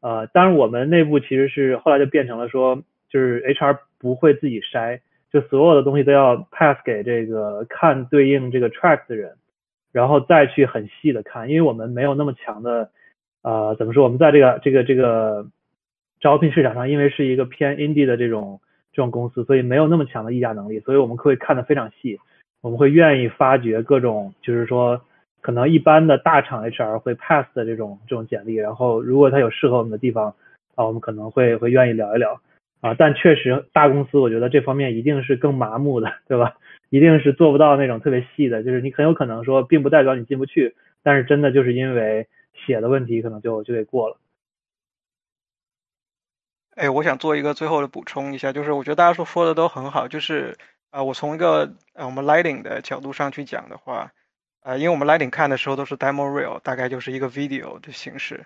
[0.00, 9.34] 呃，当然我们内部其实是后来就变成了说，就是 HR 不会自己筛，就所有的东西都要 pass 给这个看对应这个 track 的人，
[9.92, 12.90] 然后再去很细的看，因为我们没有那么强的，
[13.42, 14.04] 呃，怎么说？
[14.04, 15.46] 我们在这个这个这个
[16.20, 18.60] 招聘市场上，因为是一个偏 indie 的这种
[18.92, 22.18] 这种公司，所以没有那么强的议价能力，所以我们会看得非常细，
[22.60, 25.00] 我们会愿意发掘各种，就是说。
[25.42, 30.34] 可能一般的大厂 HR 会 pass 的这种这种简历，然后如果他有适合我们的地方
[30.74, 32.38] 啊，我们可能会会愿意聊一聊
[32.82, 32.92] 啊。
[32.92, 36.56] 但确实大公司我觉得这方面一定是更麻木的，对吧？
[36.90, 42.28] 一定是做不到那种特别细的，就是你很有可能说并不代表你进不去，但是真的就是因为
[42.66, 44.18] 写的问题可能就就给过了。
[46.74, 50.58] 哎，我想做一个最后的补充一下，就是我觉得大家说说的都很好，就是
[50.90, 54.12] 啊，我从一个呃我们 lighting 的角度上去讲的话。
[54.62, 58.44] 呃，因为我们 Lighting 看的时候都是 Demo Reel，大概就是一个 Video 的形式。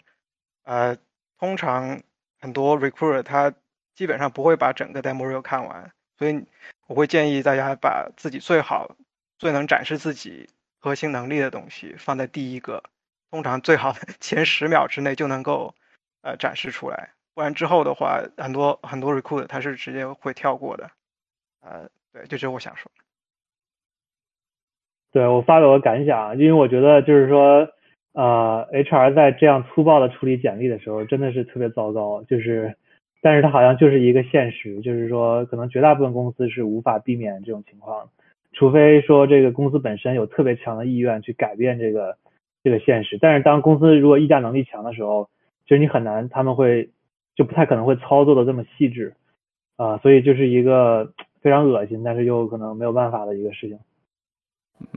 [0.62, 0.96] 呃，
[1.40, 2.02] 通常
[2.38, 3.52] 很多 Recruiter 他
[3.96, 6.44] 基本上不会把整个 Demo Reel 看完，所以
[6.86, 8.96] 我会建议大家把自己最好、
[9.38, 12.82] 最能展示自己核心能力的东西放在第一个，
[13.30, 15.74] 通常最好 前十秒之内就能够
[16.22, 20.90] 呃展示出来，不然之后的话，很多很多 recruit 他是直接会跳过的。
[21.62, 22.90] 呃，对，这是我想说。
[25.12, 27.68] 对我发表个感想，因为我觉得就是说，
[28.14, 32.24] 呃，HR 在这样粗暴的处理简历的时候，真的是特别糟糕。
[32.24, 32.76] 就是，
[33.24, 38.10] 但是它好像就是一个现实，就是说，可能绝大部分公司是无法避免这种情况，
[38.52, 42.18] 除非说这个公司本身有特别强的意愿去改变这个
[42.62, 43.16] 这个现实。
[43.18, 45.30] 但是当公司如果议价能力强的时候，
[45.64, 46.90] 就是你很难，他们会
[47.34, 49.14] 就不太可能会操作的这么细致，
[49.76, 53.78] 啊，所以就是一个非常恶心，但是又可能没有办法的一个事情。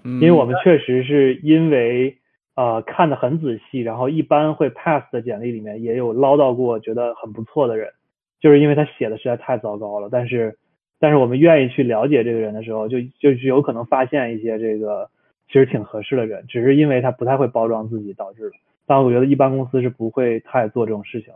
[0.03, 2.17] 因为我们确实是因为
[2.55, 7.93] 呃看的很仔细，然后一般会 pass 的简历里面也有捞到过觉得很不错的人，
[8.39, 10.09] 就是因为他写的实在太糟糕了。
[10.11, 10.57] 但是
[10.99, 15.09] 但是我们愿意去了解这个人的时候，就就是有可能发现一些这个
[15.47, 18.55] 其实挺合适的人，只是因为他不太会包装自己导致的。
[18.85, 21.33] 但我觉得一般公司是不会太做这种事情。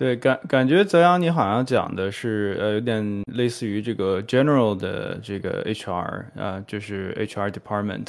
[0.00, 8.06] 对，感感觉泽阳，你好像讲的是，呃，有点类似于这个 general 的这个 HR 啊，就是 HR department，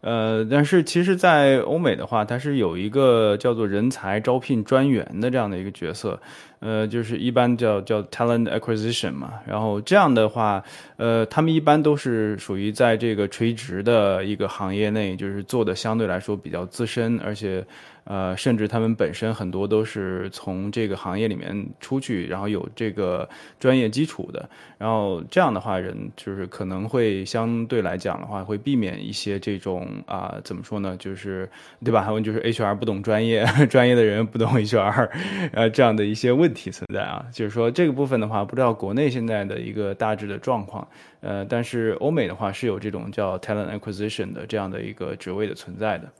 [0.00, 6.18] 呃，但是其实，在欧美的话，它是有一个叫做人才招聘专员的这样的一个角色，
[6.60, 10.64] 呃，就是一般叫叫 talent acquisition 嘛，然后这样的话，
[10.96, 17.62] 呃，他们一般都是属于在这个垂直的一个行业内，就是做的相对来说比较资深，而且。
[18.04, 31.48] 呃，甚至他们本身很多都是从这个行业里面出去，然后有这个专业基础的，然后这样的话，人就是可能会相对来讲的话，会避免一些这种啊，怎么说呢，就是
[31.82, 32.02] 对吧？
[32.02, 35.10] 还有就是 HR 不懂专业， 专业的人不懂 HR，
[35.52, 37.24] 呃，这样的一些问题存在啊。
[37.32, 40.86] 就是说这个部分的话，不知道国内现在的一个大致的状况，
[41.20, 46.12] 呃，但是欧美的话是有这种叫 talent acquisition 的这样的一个职位的存在的。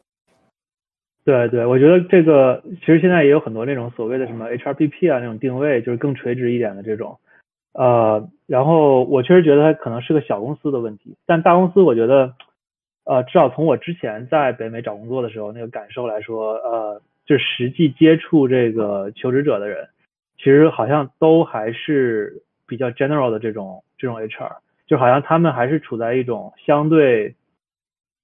[1.25, 7.19] 对对，我觉得这个其实现在也有很多那种所谓的什么 HRBP 啊那种定位，就是更垂直一点的这种。
[7.73, 12.35] 呃，然后我确实觉得它可能是个小公司的问题，但大公司我觉得，
[13.05, 19.89] 呃，至少从我之前在北美找工作的时候那个感受来说，呃，就实际接触这个求职者的人，
[20.37, 27.35] 其实好像都还是比较 general 的这种这种 HR，就好像他们还是处在一种相对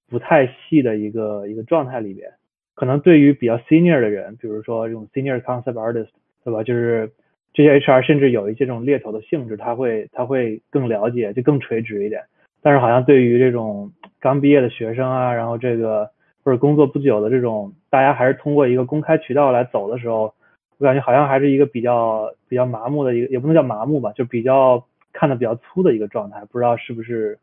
[0.07, 2.31] 不太细的一个一个状态里边。
[2.73, 6.09] 可能对于比较 senior 的人，比如说这种 senior concept artist，
[6.43, 6.63] 对吧？
[6.63, 7.11] 就是
[7.53, 12.23] 这些 HR 甚至有一些这种猎头的性质，他会他会更了解，就更垂直一点。
[12.61, 16.09] 但是好像对于这种刚毕业的学生啊，然后这个
[16.43, 20.33] 或者工作不久的这种，大家还是通过一个公开渠道来走的时候，
[20.77, 26.41] 我感觉好像还是一个比较比较麻木的一个，也不能叫麻木吧，就比较看的比较粗的一个状态。
[26.51, 27.37] 不知道是不是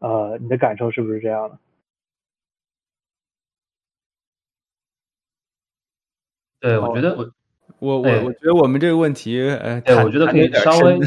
[0.00, 1.58] 呃你的感受是不是这样的？
[6.64, 7.30] 对，我觉得我
[7.78, 10.98] 我我哎我觉得我们这个问题，呃，对，我觉得可以稍微，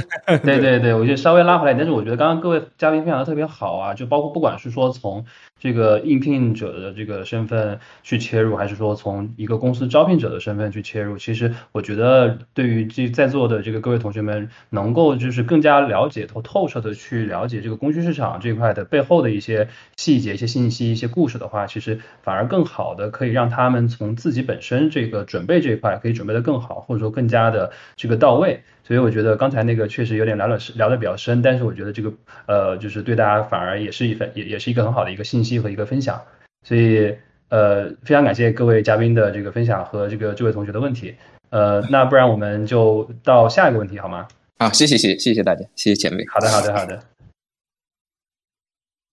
[0.43, 1.73] 对对 对，我觉得稍微拉回来。
[1.73, 5.25] 但是我觉得刚刚各位嘉宾分享的特别好啊，就包括不管是说从
[5.59, 28.63] 这个应聘者的这个身份去切入，还是说从一个公司招聘者的身份去切入，其实我觉得对于这在座的这个各位同学们，能够就是更加了解透透彻的去了解这个供需市场这一块的背后的一些细节、一些信息、一些故事的话，其实反而更好的可以让他们从自己本身这个准备这一块可以准备的更好，或者说更加的这个到位。
[28.87, 32.13] 所以我觉得刚才那个确实有点聊了聊的比较深，但是我觉得这个
[32.45, 36.23] 呃，就是对大家反而也是一份也也是一个很好的一个信息和一个分享。
[36.63, 37.13] 所以
[37.49, 41.13] 呃，非常感谢各位嘉宾的这个分享和这个这位同学的问题。
[41.49, 44.25] 呃，那不然我们就到下一个问题好吗？
[44.57, 46.25] 啊，谢谢谢谢谢谢大家，谢谢前辈。
[46.29, 47.03] 好的好的好的，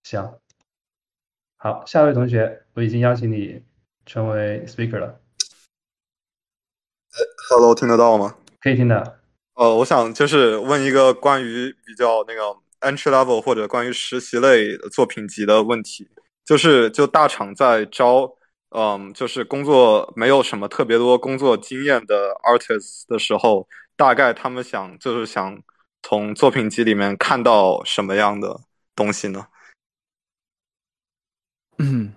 [0.04, 0.34] 行，
[1.56, 3.60] 好，下一位同学，我已经邀请你
[4.06, 5.18] 成为 speaker 了
[7.50, 8.36] ，Hello，听得到吗？
[8.60, 9.16] 可以听到。
[9.54, 12.42] 呃，我想就是问一个关于比较那个
[12.80, 16.08] entry level 或者关于实习类作品集的问题，
[16.44, 18.28] 就是就大厂在招，
[18.70, 25.62] 嗯，就是工作没有什么特别多工作经验的 artists 的时候，大概他们想就是想
[26.02, 28.60] 从作品集里面看到什么样的
[28.96, 29.46] 东西呢？
[31.78, 32.12] 嗯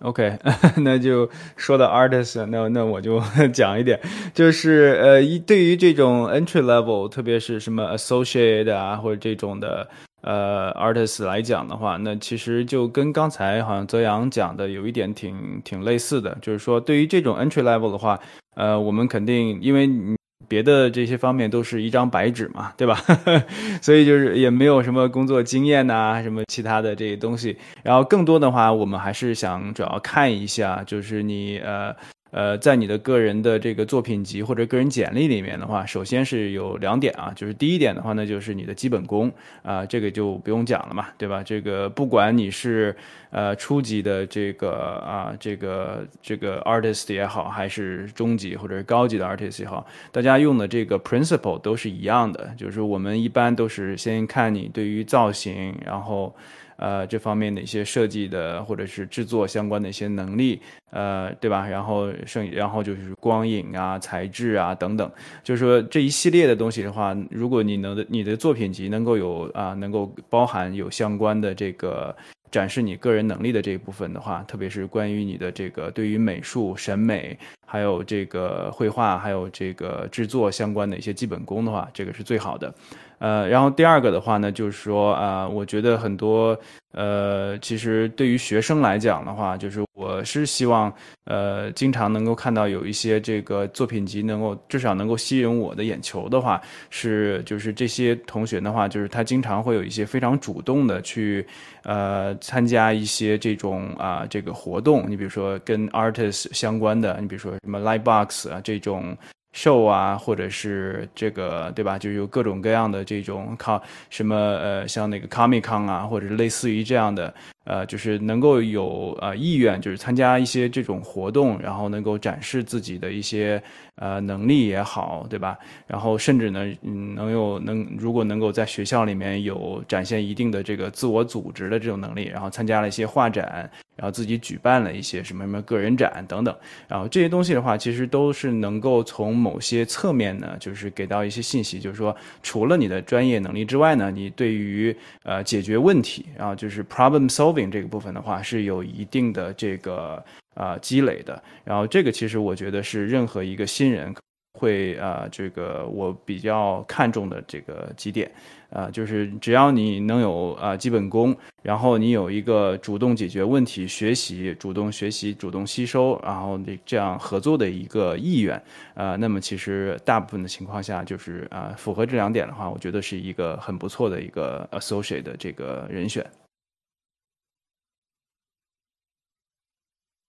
[0.00, 0.38] ，OK，
[0.82, 3.20] 那就说到 artist，那那我就
[3.52, 3.98] 讲一点，
[4.34, 9.88] 就是呃，一对于这种 entry level，特别是什么 associate 啊或者这种的
[10.22, 18.18] 呃 artist 来讲的话，那其实就跟刚才好像泽阳讲的有一点挺挺类似的，就是说对于这种 entry level 的话，
[18.56, 20.17] 呃，我们肯定因为你。
[20.48, 22.98] 别的这些方面都是一张白纸嘛， 对吧？
[23.82, 27.56] 所以就是也没有什么工作经验呐、什么其他的这些东西。
[27.82, 31.94] 然后更多的话，我们还是想主要看一下，就是你呃
[32.30, 41.42] 呃，在你的个人的这个作品集或者个人简历里面的话，首先是有两点啊，就是第一点的话呢，就是你的基本功啊、这个就不用讲了嘛，对吧？
[41.42, 42.94] 这个不管你是
[43.30, 44.72] 呃初级的这个
[45.06, 56.34] 啊这个这个 artist 也好，还是中级或者是高级的 artist 也好，大家用的这个 principle 都是一样的，就是我们一般都是先看你对于造型，然后。
[56.78, 60.60] 呃，这方面的一些设计的或者是制作相关的一些能力，
[60.90, 61.66] 呃，对吧？
[61.66, 65.10] 然后剩，然后就是光影啊、材质啊等等，
[65.42, 72.16] 就是说这一系列的东西的话，如果你能你的作品集能够有啊、能够包含有相关的这个
[72.50, 77.36] 展示你个人能力的这一部分的话，特别是关于你的这个对于美术审美，
[77.70, 82.72] 还有这个绘画，还有这个制作相关的一些基本功的话，这个是最好的。
[83.18, 86.56] 呃，然后第二个的话呢，就是说啊、呃我觉得很多
[86.92, 90.92] 呃，其实对于学生来讲的话，就是我是希望
[91.24, 101.44] 呃，经常能够看到有一些这个作品集能够至少能够吸引我的眼球的话，是就是这些同学的话，就是他经常会有一些非常主动的去
[101.82, 109.16] 呃参加一些这种啊、这个活动，你比如说跟 artist 相关的，你比如说什么 Lightbox 啊这种。
[109.54, 111.98] show 啊，或者是这个对吧？
[111.98, 123.60] 就有各种各样的这种靠什么呃，像那个 Comic Con 啊，或者类似于这样的呃，就是能够有呃意愿，就是参加一些这种活动，然后能够展示自己的一些
[123.96, 125.58] 呃能力也好，对吧？
[125.86, 136.56] 然后甚至呢，嗯，能有能如果能够在学校里面有展现一定的这个自我组织的这种能力，然后参加了一些画展，然后自己举办了一些什么什么个人展等等，
[136.86, 151.42] 然后这些东西的话，其实都是能够从某些侧面呢，就是给到一些信息，就是说，除了你的专业能力之外呢，你对于呃解决问题，然后就是 problem solving 这个部分的话，是有一定的这个呃积累的。
[151.64, 154.14] 然后这个其实我觉得是任何一个新人
[154.58, 158.30] 会、呃这个我比较看重的这个几点。
[158.70, 168.62] 啊、就是只要你能有啊、基本功，然后你有一个主动解决问题、学习、主动学习、主动吸收，然后这这样合作的一个意愿，
[168.94, 176.24] 啊，那么其实大部分的情况下就是啊、符合这两点的话，我觉得是一个很不错的一个 associate 的这个人选。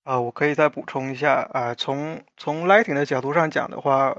[0.06, 4.16] 啊，我可以再补充一下啊，从从 lighting 的角度上讲的话，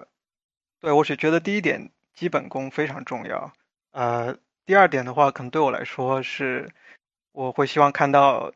[0.81, 3.53] 对我是觉得第一点基本功非常重要。
[3.93, 6.71] 呃，第二点的话，可能对我来说是，
[7.33, 8.53] 我会希望看到，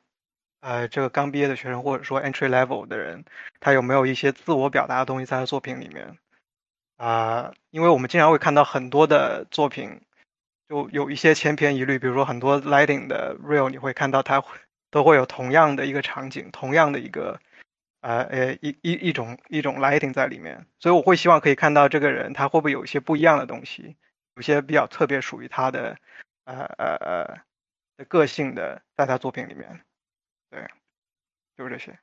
[0.60, 3.24] 呃，这个刚毕业的学生或者说 entry level 的人，
[3.60, 6.16] 他有没有一些自我表达的东西在他作品里面。
[6.96, 10.00] 啊、因为我们经常会看到很多的作品，
[10.68, 14.56] 就有一些千篇一律，比如说很多 lighting 的 real，你会看到它会
[14.92, 17.40] 都会有同样的一个场景，同样的一个
[18.00, 23.96] 呃呃一一一种一种 lighting 在里面，所以我会希望可以看到这个人他会不会有一些不一样的东西，
[24.36, 25.96] 有些比较特别属于他的
[26.44, 27.40] 呃呃呃
[27.96, 29.84] 的个性的在他作品里面，
[30.50, 30.68] 对，
[31.56, 31.98] 就是这些。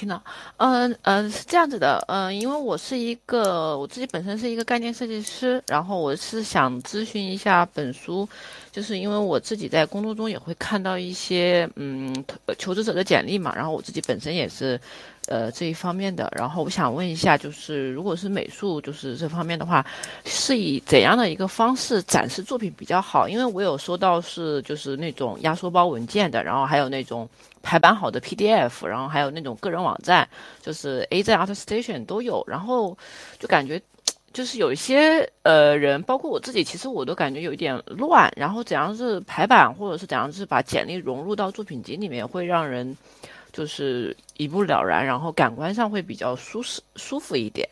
[0.00, 0.22] 听到，
[0.56, 8.26] 嗯嗯，是这样子的，嗯，因为我是一个我自己本身是一个概念设计师，然后我是想咨询一下本书，
[8.72, 12.24] 就是因为我自己在工作中也会看到一些嗯
[12.56, 14.80] 求职者的简历嘛，然后我自己本身也是。
[15.28, 19.84] 呃，这一方面的，然后我想问一下，就是如果是美术，就是这方面的话，
[20.24, 23.28] 是以怎样的一个方式展示作品比较好？
[23.28, 27.28] 因为我有收到是就是那种压缩包文件的，然后还有那种
[27.62, 30.28] 排版好的 PDF，然后还有那种个人网站，
[30.62, 32.96] 就是 AZ Art Station 都有，然后
[33.38, 33.80] 就感觉
[34.32, 42.96] 就是有一些呃人，包括我自己，其实我都感觉有一点乱，然后怎样是排版，或者是怎样是把简历融入到作品集里面，会让人。
[43.52, 47.68] 就是一目了然，然后感官上会比较舒适、舒服一点。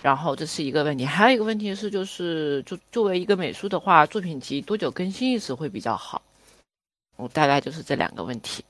[0.00, 6.22] 然后这是一个问题，还有一个问题是，就是就作为一个美术的话，作品集多久更新一次会比较好？
[7.16, 8.64] 我大概就是这两个问题。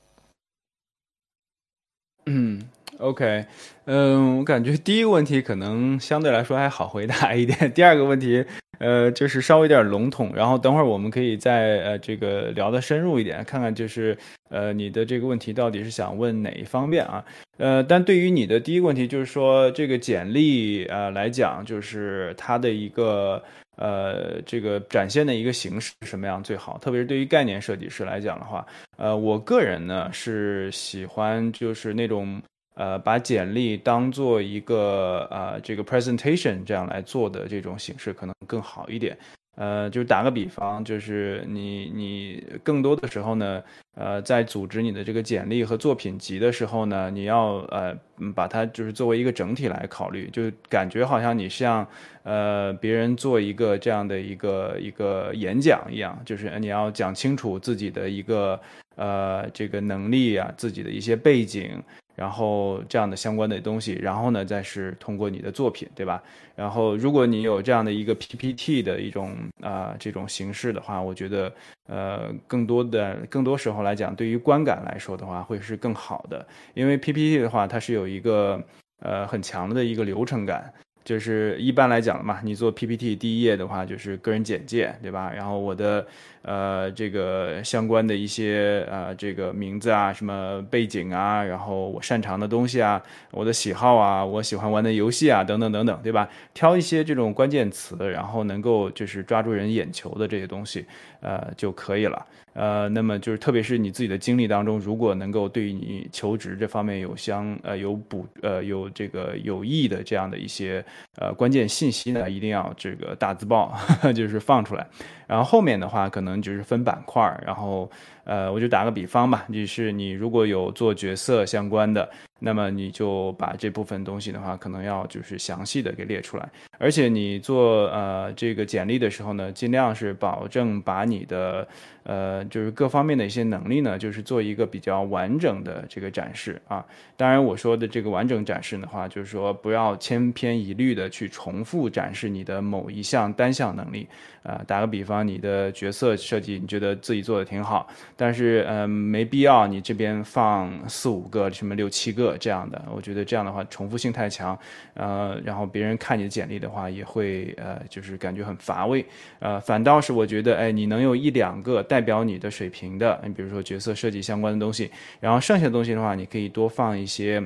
[2.25, 2.61] 嗯
[2.99, 3.45] ，OK，
[3.85, 8.45] 嗯，我感觉第一个问题可能相对来说还好回答一点， 第二个问题。
[8.79, 14.17] 呃，就是稍微有点笼统，然后等会儿我们可以再呃这个聊的深入一点，看看就是
[14.49, 17.23] 呃你的这个问题到底是想问哪一方面啊？
[17.59, 23.41] 呃，但对于你的第一个问题，就是说这个简历呃来讲，就是它的一个
[23.75, 26.77] 呃这个展现的一个形式什么样最好？
[26.79, 28.65] 特别是对于概念设计师来讲的话，
[28.97, 32.41] 呃，我个人呢是喜欢就是那种。
[32.75, 39.15] 呃，把简历当做一个呃这个 presentation 这样来做的这种形式可能更好一点。
[39.55, 47.95] 呃，就打个比方，就是你你更多的时候呢，呃，在组织你的这个简历和作品集的时候呢，你要呃
[48.33, 51.87] 把它就是作为一个整体来考虑，就感觉好像你像
[52.23, 58.59] 呃别人做一个这样的一个一个演讲一样，就是你要讲清楚自己的一个
[58.95, 61.79] 呃这个能力啊，自己的一些背景。
[62.15, 66.21] 然后这样的相关的东西，然后呢，再是通过你的作品，对吧？
[66.55, 71.51] 然后如果你有这样的一个 PPT 的一种啊这种形式的话，我觉得
[71.87, 78.63] 呃更多的更多时候来讲，对于观感来说的话，会是更好的，因为 PPT 的话，它是有一个
[78.99, 80.71] 呃很强的一个流程感。
[81.03, 85.31] 就是一般来讲嘛，你做 PPT 第一页的话，就是个人简介，对吧？
[85.35, 86.05] 然后我的
[86.43, 93.01] 呃这个相关的一些呃这个名字啊，什么背景啊，然后我擅长的东西啊，
[93.31, 96.29] 我的喜好啊，我喜欢玩的游戏啊，等等等等，对吧？
[96.53, 100.85] 挑一些这种关键词，然后能够就是抓住人眼球的这些东西，
[101.19, 102.25] 呃就可以了。
[102.53, 110.83] 呃，那么就是特别是你自己的经历当中，如果能够对你求职这方面有相呃有补呃有这个有益的这样的一些
[111.17, 113.75] 呃关键信息呢，一定要这个大字报
[114.15, 114.87] 就是放出来。
[115.25, 117.89] 然后后面的话可能就是分板块，然后
[118.23, 122.09] 呃我就打个比方吧，就是你如果有做角色相关的。
[122.45, 131.65] 那么你就把这部分东西的话，可能要就是详细的给列出来，而且你做呃这个简历的时候呢，尽量是保证把你的
[132.03, 136.85] 呃就是各方面的一些能力呢，就是做一个比较完整的这个展示啊。
[137.15, 144.05] 当然我说的这个完整展示的话，就是说不要千篇一律的去重复展示你的某一项单项能力
[144.43, 144.61] 啊。
[144.67, 145.23] 打个比方。
[145.23, 147.87] 你的角色设计你觉得自己做的挺好，
[148.17, 154.57] 但是嗯没必要你这边放四五个什么六七个这样的，我觉得这样的话重复性太强，
[154.95, 159.05] 呃，然后别人看你的简历的话也会呃就是感觉很乏味，
[159.39, 167.41] 呃，反倒是我觉得哎你能有一两个代表你的水平的，你比如说角色设计相关的东西，然后剩下的东西的话你可以多放一些。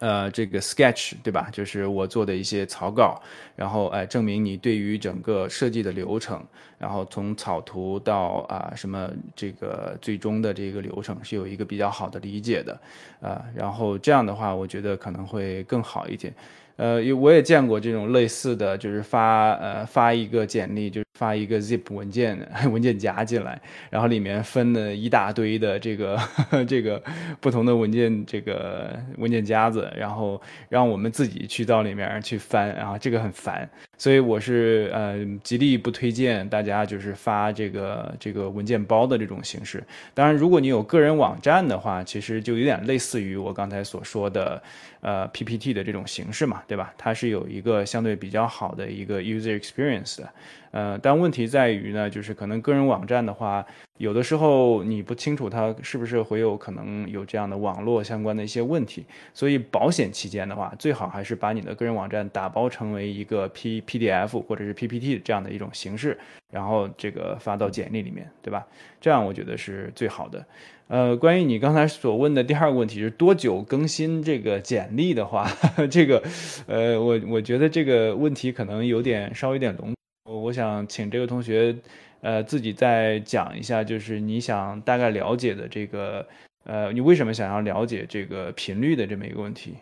[0.00, 1.48] 呃，这个 sketch 对吧？
[1.50, 3.20] 就是我做的一些草稿，
[3.56, 6.44] 然后哎，证明你对于整个设计的流程，
[6.78, 12.80] 然后从草图到啊什么这个最终的这个流程是有一个比较好的理解的，
[13.20, 16.32] 啊，然后这样的话，我觉得可能会更好一点。
[16.76, 22.38] 呃，我也见过这种类似的，就是发呃发一个简历，就发一个 zip 文件
[22.70, 23.60] 文件夹进来，
[23.90, 26.16] 然后里面分了一大堆的这个
[26.68, 27.02] 这个
[27.40, 39.82] 不同的文件这个文件夹子，然后让我们自己去到里面去翻，然后这个很烦，所以我是呃极力不推荐大家就是发这个这个文件包的这种形式。
[40.14, 44.62] 当然，如果你有个人网站的话，其实就有点类似于我刚才所说的。
[45.00, 46.92] 呃，PPT 的这种形式嘛，对吧？
[46.98, 50.28] 它是有一个相对比较好的一个 user experience 的。
[50.70, 53.64] 呃，但问题在于呢，就是可能个人网站的话，
[53.96, 59.04] 有的时候你不清楚它是不是会有可能有这样的网络相关的一些问题。
[59.32, 66.18] 所以保险期间的话，最好还是把你的个人网站打包成为一个 P PDF 或者是 PPT 这样的一种形式，
[66.52, 68.66] 然后这个发到简历里面，对吧？
[69.00, 70.44] 这样我觉得是最好的。
[70.88, 75.46] 呃，关于你刚才所问的第二个问题是多久更新这个简历的话，
[75.90, 76.22] 这个，
[76.66, 79.94] 呃，我我觉得这个问题可能有点稍微有点笼，
[80.36, 81.74] 我想请这个同学，
[82.20, 86.26] 呃，自己再讲一下，就是你想大概了解的这个，
[86.64, 89.74] 呃，你为什么想要了解这个频率的这么一个问题？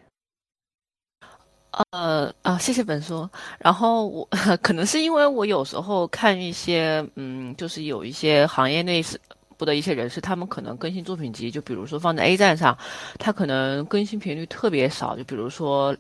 [1.90, 3.28] 呃啊，谢谢本叔。
[3.58, 4.28] 然后我
[4.62, 9.20] 可能是因为我有时候看一些，嗯，就是有一些行业内是。
[9.58, 12.76] 部的一些人士，他们可能更新作品集，就比如说放在 A 站上，
[13.18, 15.96] 他可能更新频率特别少，就比如说，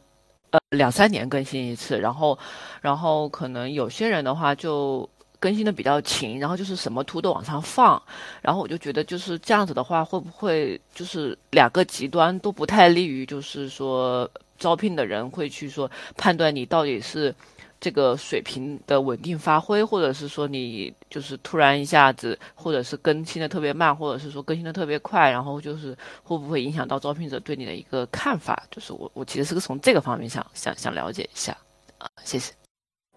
[0.70, 2.38] 两三年更新一次，然后，
[2.80, 8.00] 然后可能有些人的话就更新的比较勤，然后就是什么图都往上放，
[8.42, 17.34] 然后我就觉得就是这样子的话，会不会就是两个极端都不太利于，就是说招聘的人会去说判断你到底是。
[17.80, 28.62] 这个水平的稳定发挥，或者是说你就是突然一下子，或者是更新的特别慢，或者是说更新的特别快，然后就是会不会影响到招聘者对你的一个看法？
[28.70, 31.56] 就是我我其实是个从这个方面想想想了解一下
[31.98, 32.52] 啊，谢谢。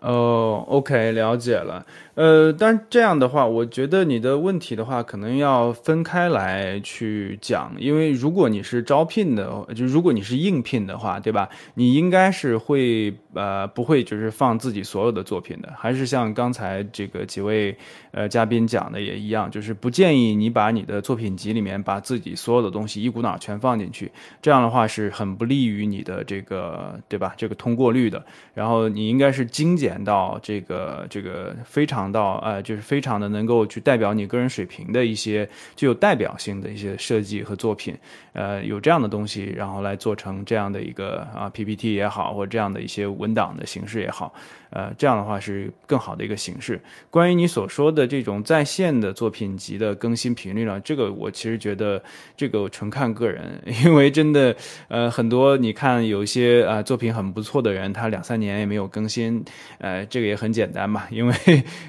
[0.01, 1.85] 哦，OK，了解了。
[2.19, 11.47] 呃，但这样的话，我觉得你的问题的话，可能要分开来去讲，因为如果你是招聘的，就如果你是应聘的话，对吧？
[11.75, 17.73] 你应该是会呃不会就是放自己所有的作品的，还是像刚才这个几位
[18.11, 24.11] 呃嘉宾讲的也一样，就是不建议你把你的作品集里面把自己所有的东西一股脑全放进去，
[24.41, 27.33] 这样的话是很不利于你的这个对吧？
[27.37, 28.21] 这个通过率的。
[28.53, 32.08] 然后你应该是精简到这个这个非常。
[32.11, 37.95] 到呃，就是非常的能够去代表你个人水平的一些具有代表性的一些设计和作品，
[38.33, 44.33] 呃，有这样的东西，然后来做成这样的一个啊 PPT 也好，或者这样的一些文档的形式也好。
[44.71, 46.79] 呃，这样的话是更好的一个形式。
[47.09, 52.01] 关于你所说的这种在线的作品集的更新频率呢，这个我其实觉得
[52.37, 54.55] 这个纯看个人， 因为真的，
[54.87, 59.43] 呃，很多你看有一些啊作品很不错的人，他两三年也没有更新，
[59.79, 61.33] 呃，这个也很简单嘛， 因为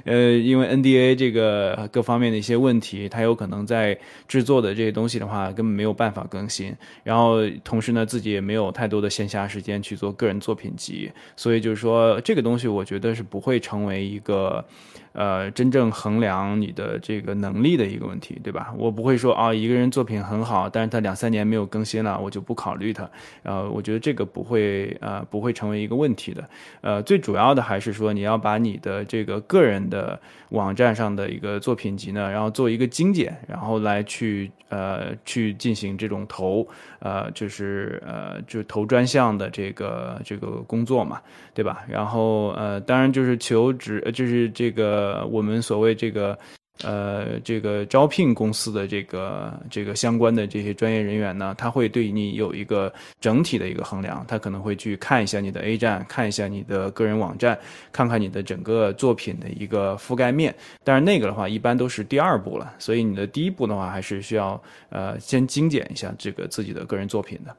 [0.05, 6.74] 呃，因为 NDA 这个各方面的一些问题，他有可能在制作的这些东西的话根本没有办法更新，
[7.05, 12.70] 然后同时呢自己也没有太多的闲暇时间去做个人作品集，所以就是说这个东西。
[12.71, 14.64] 我觉得是不会成为一个。
[15.12, 18.73] 呃，真正衡量你的这个能力的一个问题，对吧？
[18.79, 23.11] 我不会说啊，一个人作品很好，但是他两三年没有更新了，我就不考虑他。
[23.43, 26.49] 呃，我觉得这个不会呃不会成为一个问题的。
[26.81, 30.16] 呃，最主要的还是说你要把你的这个个人的
[30.51, 36.64] 网站上的一个作品集呢，然后做一个精简，然后来去呃去进行这种投
[37.01, 41.21] 呃就是呃就投专项的这个这个工作嘛，
[41.53, 41.83] 对吧？
[41.89, 45.27] 然后呃当然就是求职就是这个。
[45.31, 46.39] 我们所谓这个，
[46.83, 57.59] 呃，这个招聘公司的这个这个相关的这些专业人员呢，他会对你有一个整体的一个衡量，他可能会去看一下你的 A 站，看一下你的个人网站，
[57.93, 60.55] 看看你的整个作品的一个覆盖面。
[60.85, 67.57] 但是那个的话，一般都是第二步了，所以你的第一步的话，还是需要呃先精简一下这个自己的个人作品的。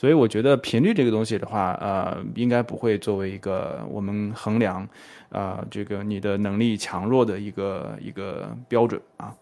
[0.00, 4.88] 所以我觉得频率这个东西的话，呃，应该不会作为一个我们衡量
[5.28, 9.36] 啊这个你的能力强弱的一个一个标准啊。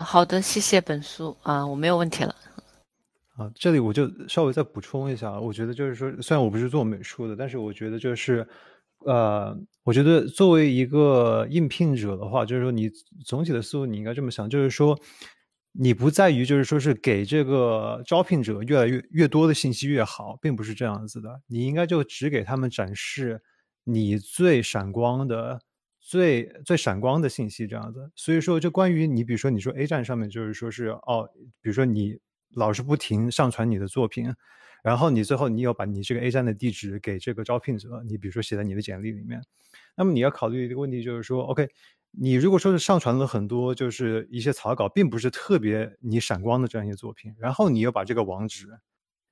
[0.00, 2.36] 好的，谢谢本书啊，我没有问题了。
[3.38, 8.46] 啊，这里我就稍微再补充一下，我觉得就是说，虽然我不是做美术的，但是我觉得就是，
[9.06, 12.90] 呃，我觉得作为一个应聘者的话，就是说你
[13.24, 14.94] 总体的思路你应该这么想，就是说，
[15.72, 23.42] 你不在于就是说是给这个招聘者越来越越多的信息越好，并不是这样子的，你应该就只给他们展示
[23.84, 25.60] 你最闪光的。
[26.04, 32.18] 最最闪光的信息这样子，所以说就关于你，比如说你说 A 站上面就是说是哦，比如说你
[32.56, 34.34] 老是不停上传你的作品，
[34.82, 39.40] 然后你最后你有把你这个 A 站的地址给这个招聘者，你比如说写在你的简历里面，
[39.96, 41.68] 那么你要考虑一个问题就是说，OK，
[42.12, 48.68] 你如果说是上传了很多就是一些草稿，并不是特别你闪光的这样一些作品，然后你又把这个网址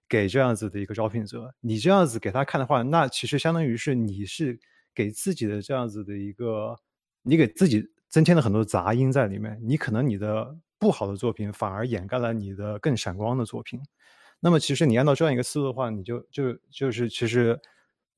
[0.08, 4.58] 给这样子的一个招聘者，你这样子给他看的话，那其实相当于是你是。
[4.92, 6.76] 给自己的这样子的一个，
[7.22, 13.80] 你给自己增添了很多杂音在里面，你可能你的不好的作品反而掩盖了你的更闪光的作品。
[14.40, 17.58] 那么其实你按照这样一个思路的话，你就就就是其实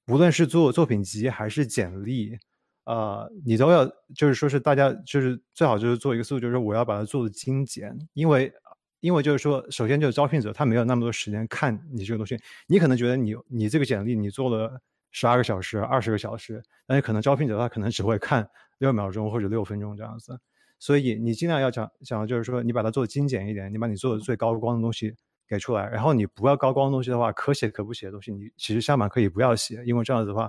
[0.07, 2.39] 无论是做作品集还是简历，
[2.85, 8.53] 啊，你都要就是说是大家就是最好就是做一个思路，就是我要把它做的精简，因为
[9.01, 14.80] 因为就是说，首先就是招聘者他没有那么多时间看你这个东西，你可能觉得你你这个简历你做了。
[15.14, 20.41] 十二个小时、二十个小时，但是可能招聘者他可能只会看六秒钟或者六分钟这样子，
[20.78, 25.14] 所以你尽量要讲讲的就是说，你把它做的精简一点，你把你做的最高光的东西
[25.47, 30.49] 给出来，然后你不要高光的东西的话，可写可不写的东西，你其实相反可以不要写，因为这样子的话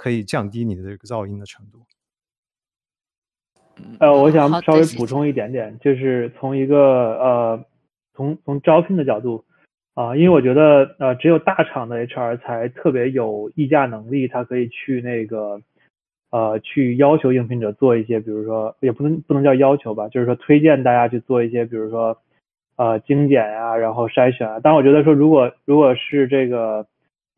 [0.00, 1.78] 可以降低你的这个噪音的程度。
[3.98, 7.64] 呃，我想稍微补充一点点，就是从一个呃，
[8.14, 9.44] 从从招聘的角度。
[9.94, 15.60] 啊，因为我觉得，呃，只有大厂的 HR 才特别有议价能力，他可以去那个，
[16.30, 22.16] 呃，去要求应聘者做一些，比如说，也不能不能叫要求吧，就是说推荐大家去做一些，比如说，
[22.76, 24.60] 呃，精简呀，然后筛选啊。
[24.62, 26.86] 但我觉得说，如果如果是这个，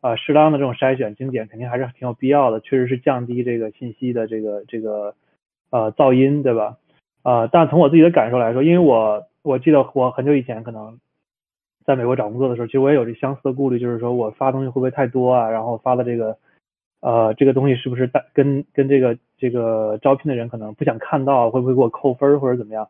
[0.02, 5.14] 呃，适当的这种筛选精简，肯定还是挺有必要的，确实是降低这个信息的这个这个，
[5.70, 6.76] 呃，噪音，对吧？
[7.22, 10.98] 啊，但从我自己的感受来说，因为我我记得我很久以前可能。
[11.84, 15.50] 在美国找工作的时候，其实我也有这相似的顾虑，就是说我发东西会不会太多啊？
[15.50, 16.38] 然后发的这个，
[17.00, 22.88] 呃，这个东西是不是大跟跟这个这个招聘的人可能不想看到，会不会给我扣分或者怎么样？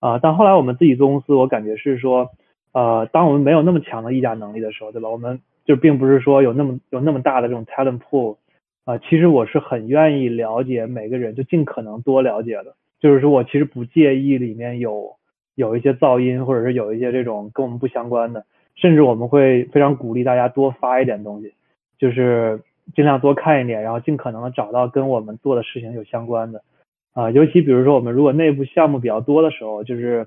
[0.00, 2.32] 啊，但后来我们自己做公司，我感觉是说，
[2.72, 5.08] 呃，当我们没有那么强的议价能力的时候，对吧？
[5.08, 8.36] 我们就并不是说有那么有那么大的这种 talent pool，
[8.84, 15.16] 啊，其实我是很愿意了解每个人，就尽可能多了解的，就是说我其实不介意里面有。
[15.56, 18.44] 有一些噪音，或者是有一些这种跟我们不相关的，
[18.74, 21.54] 甚至我们会非常鼓励大家多发一点东西，
[21.96, 22.60] 就是
[22.92, 26.60] 尽量多看一点，然后尽可能的找到跟我们做的事情有相关的，
[27.12, 30.26] 啊，尤其比如说我们如果内部项目比较多的时候，就是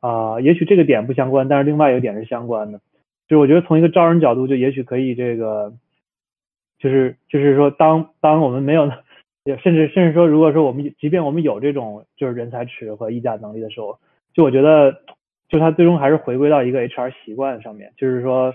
[0.00, 2.80] 啊，也许这个点不相关，但是另外一个点是相关的，
[3.28, 5.72] 就我觉得从一个招人角度，就也许可以这个，
[6.78, 8.90] 就是就是说当当我们没有，
[9.44, 13.98] 也甚至甚至说如果说我们即便我们有这种就是人才池和议价能力的时候。
[14.34, 14.92] 就我觉得，
[15.48, 18.52] 就他最终还是回归到一个 HR 习惯上面，就是说，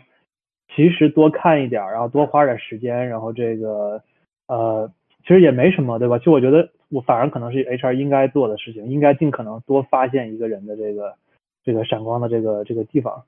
[0.75, 4.03] 其实多看一点，然后多花点时间，然后这个，
[4.49, 4.91] 呃，
[5.21, 6.19] 其实也没什么，对吧？
[6.19, 11.15] 就我觉得，我反而可能是 HR 应该做的事情，应该尽可能多发现一个人的这个
[11.63, 13.23] 这个闪光的这个这个地方，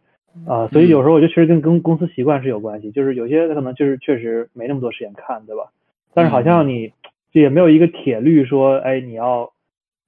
[0.48, 5.72] 啊，所以有时候我觉得确实跟跟公司习惯是有关系，就是有些可能就是确实没那么多时间看，对吧？
[6.14, 6.94] 但是好像你
[7.32, 9.52] 这也没有一个铁律说，哎，你要。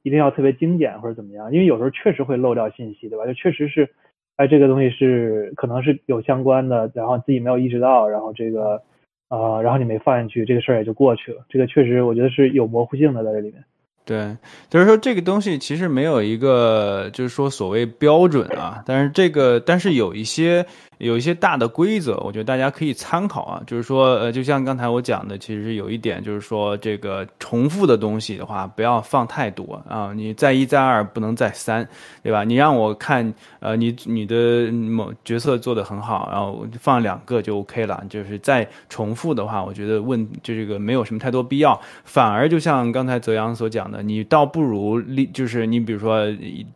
[0.05, 3.25] 一定要特别精简或者怎么样，因为有时候确实会漏掉信息，对吧？
[3.25, 3.87] 就确实是，
[4.35, 8.81] 哎，这个东西是可能是有相关的，然后自己没有意识到，然后这个，
[9.29, 11.45] 呃，然后你没放进去，这个事儿也就过去了。
[11.47, 13.63] 这个确实我觉得是有模糊性的在这里面。
[14.05, 14.35] 对，
[14.69, 20.65] 就是说这个东西其实没有一个，就是说所谓标准啊，但是这个，但是有一些。
[20.97, 23.61] 有一些大的规则，我觉得大家可以参考啊。
[23.65, 30.11] 就是说，呃，就像刚才我讲的，其实有一点就是说，这个重复的东西的话，不要放太多啊。
[30.15, 31.87] 你再一再二不能再三，
[32.21, 32.43] 对吧？
[32.43, 38.03] 你让我看，呃，你你的某角色做的很好，然后放两个就 OK 了。
[38.09, 46.25] 就是再重复的话，我觉得问就这个没有什么太多必要，反而就像刚才泽阳所讲的，你倒不如立，就是你比如说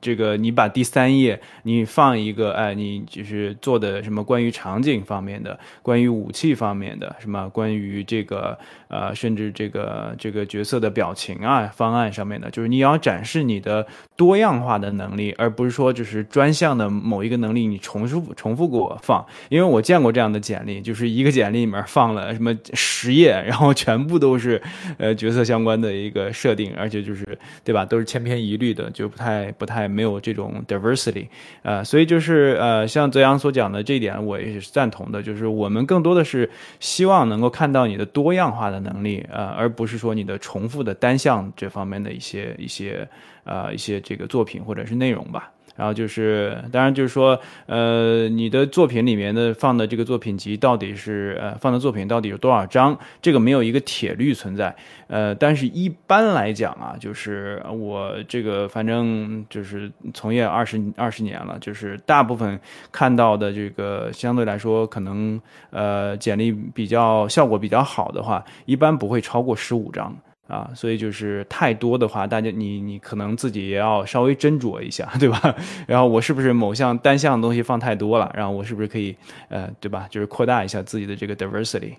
[0.02, 13.86] 这个，你把第三页你放一个，哎，你就是做的什么关于场景方面的，关于武器方面的，什么关于这个呃，甚至这个这个角色的表情啊，方案上面的，就是你要展示你的
[14.16, 24.62] 多样化的能力，而不是说就是专项的某一个能力你重复重复给我放，因为我见过这样的简历，就是一个简历里面放了什么十页，然后全部都是
[24.98, 31.28] 呃角色相关的一个设定，而且就是对吧，都是千篇一律的，就不太不太没有这种 diversity，
[31.64, 43.06] 呃，所以就是呃，像泽阳所讲的这一点，我也是赞同的，就是我们更多的是希望能够看到你的多样化的能力，呃，而不是说你的重复的单项这方面的一些一些
[43.44, 45.52] 呃一些这个作品或者是内容吧。
[45.78, 54.76] 然后就是，当然就是说，呃，你的作品里面的放的这个作品集到底是呃放的作品到底有多少张，这个没有一个铁律存在。
[55.08, 62.60] 呃，但是一般来讲啊，就是我这个反正就是从业二十二十年了，就是大部分
[62.92, 70.14] 看到的这个相对来说可能呃简历比较效果比较好的话，一般不会超过十五张。
[70.48, 75.56] 啊，所以就是太多的话，大家你你可能自己也要稍微斟酌一下， 对吧？
[75.88, 78.32] 然后我是不是某项单项东西放太多了？
[78.34, 79.16] 然后我是不是可以
[79.50, 80.08] 呃，对吧？
[80.10, 81.96] 就是扩大一下自己的这个 diversity。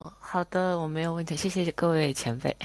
[0.00, 2.56] 好的，我没有问题，谢谢各位前辈。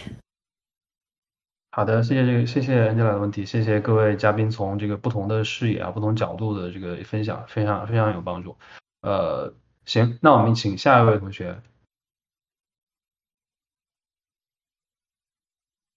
[1.71, 8.55] 好的，谢谢这个，谢谢 Angela 的问题，谢谢各位嘉宾从这个不同的视野啊、不同角度的这个分享，非常非常有帮助。
[9.01, 9.53] 呃，
[9.85, 11.59] 行，那我们请下一位同学。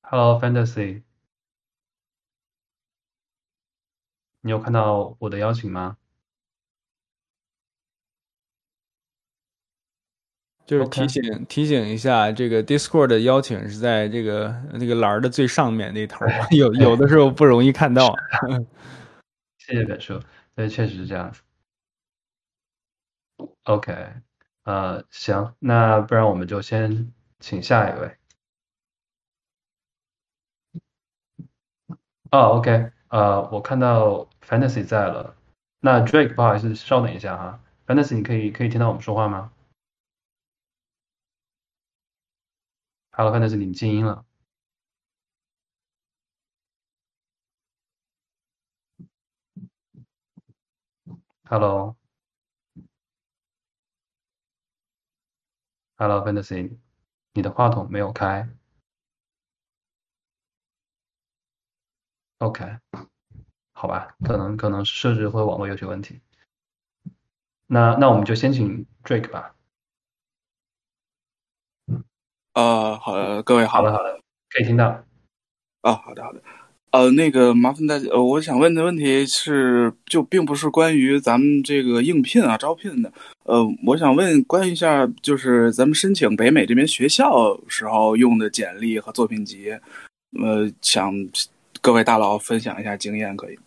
[0.08, 1.02] Hello Fantasy，
[4.40, 5.96] 你有看到我的邀请吗？
[10.64, 18.14] 就是 OK 提醒提醒一下，这个 Discord 的邀请是在这个那个栏儿的最上面那头儿，有 有的时候不容易看到。
[19.58, 20.22] 谢谢本叔，
[20.54, 21.42] 对，确实是这样子。
[23.64, 23.92] OK，
[24.62, 28.15] 呃，行，那不然我们就先请下一位。
[32.32, 35.36] 哦，OK，呃，我看到 Fantasy 在了，
[35.80, 39.52] 那 Drake 不好意思，稍等一下哈，Fantasy 你可以可以听到我们说话吗
[43.12, 44.24] ？Hello，Fantasy 你静音了。
[51.44, 51.96] Hello。
[55.98, 56.76] Hello Fantasy，
[57.32, 58.55] 你的话筒没有开。
[62.38, 62.64] OK，
[63.72, 66.20] 好吧，可能可能是设置或者网络有些问题。
[67.66, 69.54] 那那我们就先请 Drake 吧。
[72.52, 74.20] 呃，好的，各位好好的好的，
[74.50, 75.02] 可以听到。
[75.82, 76.42] 哦，好的好的。
[76.90, 83.12] 呃，那个麻烦大家，呃，我想问的问题是，就并不是关于咱们这个应聘啊、招聘的，
[83.44, 89.70] 呃，我想问关于一下，就是咱们申请北美这边学校时候用的简历和作品集，
[90.42, 91.12] 呃，想
[91.86, 93.62] 各位大佬分享一下经验，可以吗？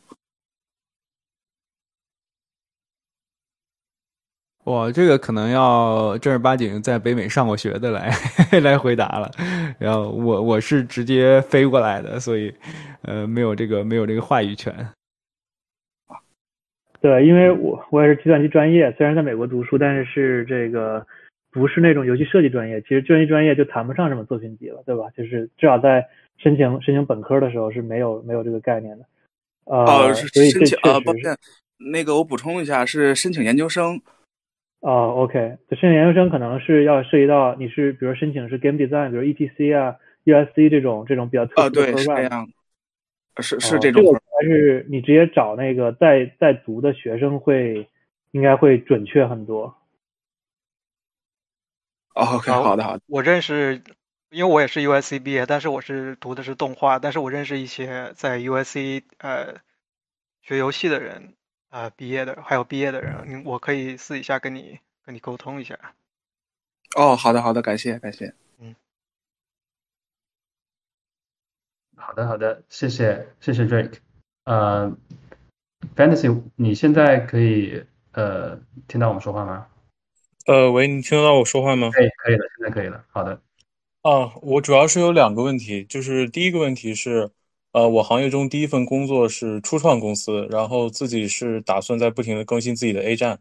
[4.66, 8.12] 哇，这个可能要正儿八经在北美上过学的来
[8.62, 9.32] 来回答了。
[9.80, 12.54] 然后我我是直接飞过来的，所以
[13.04, 14.76] 呃没有这个没有这个话语权。
[17.00, 21.08] 对，因为我我也是计算机专业，虽然在美国读书，但是是这个
[21.52, 22.82] 不是那种游戏设计专业。
[22.82, 25.06] 其实计算机专业就谈不上什么作品集了，对吧？
[25.16, 26.06] 就是至少在
[26.40, 29.06] 申请申请本科的时候是没有没有这个概念的。
[29.66, 31.38] 呃，哦，是所以这申请啊，确实是抱歉，
[31.92, 34.02] 那个我补充一下，是申请研究生。
[34.80, 42.22] 哦，OK，就申请研究生可能是要涉及到你是比如申请是 Game Design，比如 ETC 啊、USC 这种这种比较特啊，殊的对，是这。
[42.24, 42.50] 样，
[43.42, 47.88] 是是哦这种这个还是你直接找那个在在读的学生会
[48.32, 49.76] 应该会准确很多。
[52.16, 53.04] 哦，OK，啊好的好的。
[53.08, 53.82] 我认识，
[54.30, 59.56] 因为我也是 USC 毕业，但是我是读的是动画，但是我认识一些在 USC 呃
[60.42, 61.34] 学游戏的人
[61.70, 65.78] 啊、呃毕业的，还有毕业的人，我可以私底下跟你跟你沟通一下。
[66.96, 68.34] 哦，好的好的，感谢感谢。
[68.60, 68.76] 嗯
[71.96, 73.96] 好的好的，谢谢谢谢 Drake。
[74.46, 74.96] 呃
[75.96, 79.68] ，Fantasy，你现在可以呃听到我们说话吗？
[80.46, 81.90] 呃，喂，你听得到我说话吗？
[81.92, 83.04] 可以可以了，现在可以了。
[83.10, 83.42] 好的。
[84.10, 87.30] 啊，我主要是有两个问题，就是第一个问题是，
[87.74, 93.40] 呃，我行业中第一份工作是初创公司，然后自己是打算在不停的更新自己的 A 站，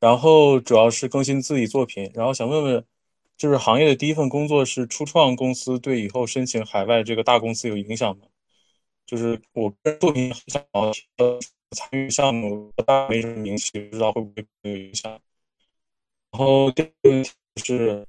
[0.00, 2.82] 然后主要是更新自己作品，然后想问问，
[3.36, 8.24] 就是行业的第一份工作是初创公司，对以后申请海外这个大公司有影响吗？
[9.04, 10.64] 就是我个人作品想
[11.72, 15.12] 参与项目，大没什么名气，不知道会不会有影响。
[16.32, 18.06] 然后第二个问题是。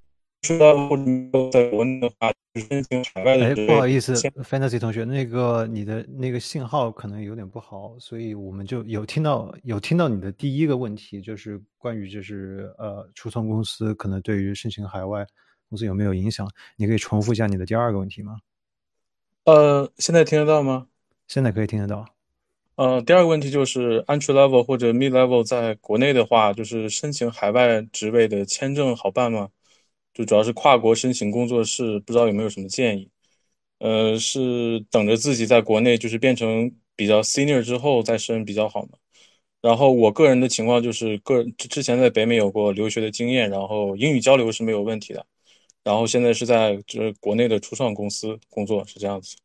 [0.47, 1.03] 说到或者
[1.51, 3.47] 在国内的话，申请海外的。
[3.47, 15.27] 哎，不好意思，Fantasy 同学，那个你的那个信号可能有点不好，所以我们就有听到有听到你的第一个问题，就是关于就是呃，初创公司可能对于申请海外
[15.67, 16.49] 公司有没有影响？
[16.77, 18.37] 你可以重复一下你的第二个问题吗？
[19.43, 20.87] 呃，现在听得到吗？
[21.27, 22.05] 现在可以听得到。
[22.75, 29.49] 呃，第二个问题就是 entry level 或者 mid level 在国内的话，就是申请海外职位的签证好办吗？
[30.17, 33.07] 就主要是跨国申请工作室，不知道有没有什么建议？
[33.77, 38.97] 呃，是等着自己在国内就是变成比较 senior 之后再申比较好呢？
[39.61, 45.23] 然后我个人的情况就是个之前在北美有过留学的经验，然后英语交流是没有问题的。
[45.83, 49.37] 然后现在是在就是国内的初创公司工作，是这样子。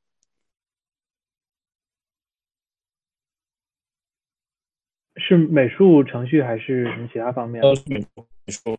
[5.17, 7.63] 是美术、程序还是什么其他方面？
[7.63, 8.03] 呃，美
[8.49, 8.79] 术。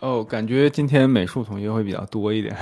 [0.00, 2.54] 哦，感觉今天美术同学会比较多一点，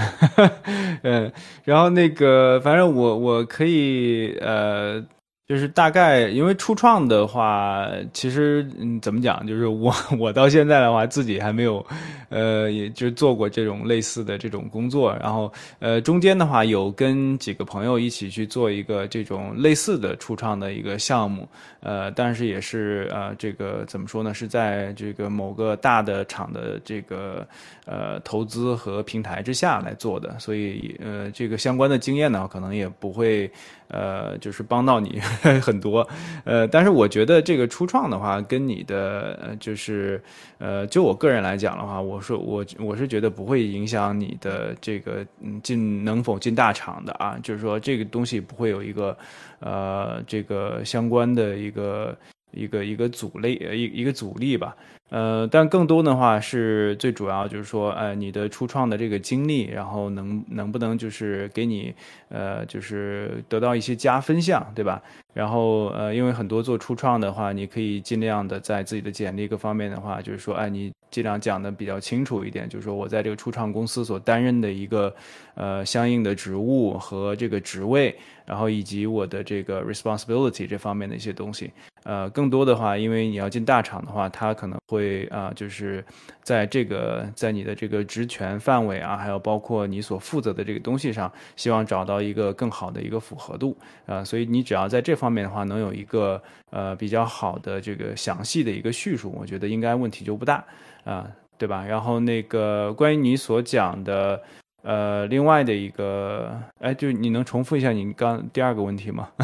[1.02, 1.32] 嗯，
[1.64, 5.04] 然后那个，反正我我可以呃。
[5.48, 9.46] 就是大概，因为初创的话，其实嗯，怎么讲？
[9.46, 9.90] 就是我
[10.20, 11.82] 我到现在的话，自己还没有，
[12.28, 15.16] 呃，也就做过这种类似的这种工作。
[15.22, 21.48] 然后，呃，中间的话有跟几个朋友一起去做一个这种类似的初创的一个项目，
[21.80, 24.34] 呃，但是也是呃，这个怎么说呢？
[24.34, 27.48] 是在这个某个大的厂的这个
[27.86, 33.50] 呃投资和平台之下来做的，所以呃，这个相关的经验呢，可能也不会。
[33.88, 35.18] 呃，就是帮到你
[35.62, 36.06] 很多，
[36.44, 40.22] 呃，但是我觉得这个初创的话，跟你的就是，
[40.58, 49.16] 呃，就我个人来讲的话，我说我我是觉得不会影响你的这个嗯进能否进大厂的啊，就是说这个东西不会有一个
[49.60, 52.16] 呃这个相关的一个
[52.50, 54.76] 一个一个阻力一一个阻力吧。
[55.10, 61.94] 呃，但更多的话是最主要就是说，呃，你的初创的这个经历，然后能能不能就是给你，
[62.28, 65.02] 呃，就是得到一些加分项，对吧？
[65.32, 75.14] 然后，呃，因为很多做初创的话，你可以尽量的在自己的简历各方面的话，就是说，哎，你尽量讲的比较清楚一点，就是说我在这个初创公司所担任的一个，
[75.54, 81.70] 呃，相应的职务和这个职位，然后以及我的这个 responsibility 这方面的一些东西。
[82.02, 86.04] 呃，更多的话，因为你要进大厂的话，他可能会会啊，就是
[86.42, 93.76] 在这个在你的这个职权范围啊，还有包括你所负责的这个东西上，希望找到一个更好的一个符合度
[94.06, 94.24] 啊。
[94.24, 100.64] 所以你只要在这方面的话，能有一个呃比较好的这个详细的一个叙述，我觉得应该问题就不大
[101.04, 101.84] 啊，对吧？
[101.84, 104.42] 然后那个关于你所讲的
[104.82, 109.28] 呃另外的一个，哎，就你能重复一下你刚第二个问题吗？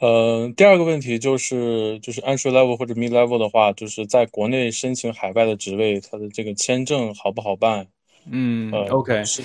[0.00, 7.86] 呃，第二个问题就是，就是 entry level 或者 mid level 的话，就是在国内申请海外的职位，它的这个签证好不好办？
[8.30, 9.42] 嗯，OK，是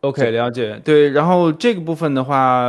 [0.00, 0.80] OK，了解。
[0.84, 2.68] 对，然后这个部分的话，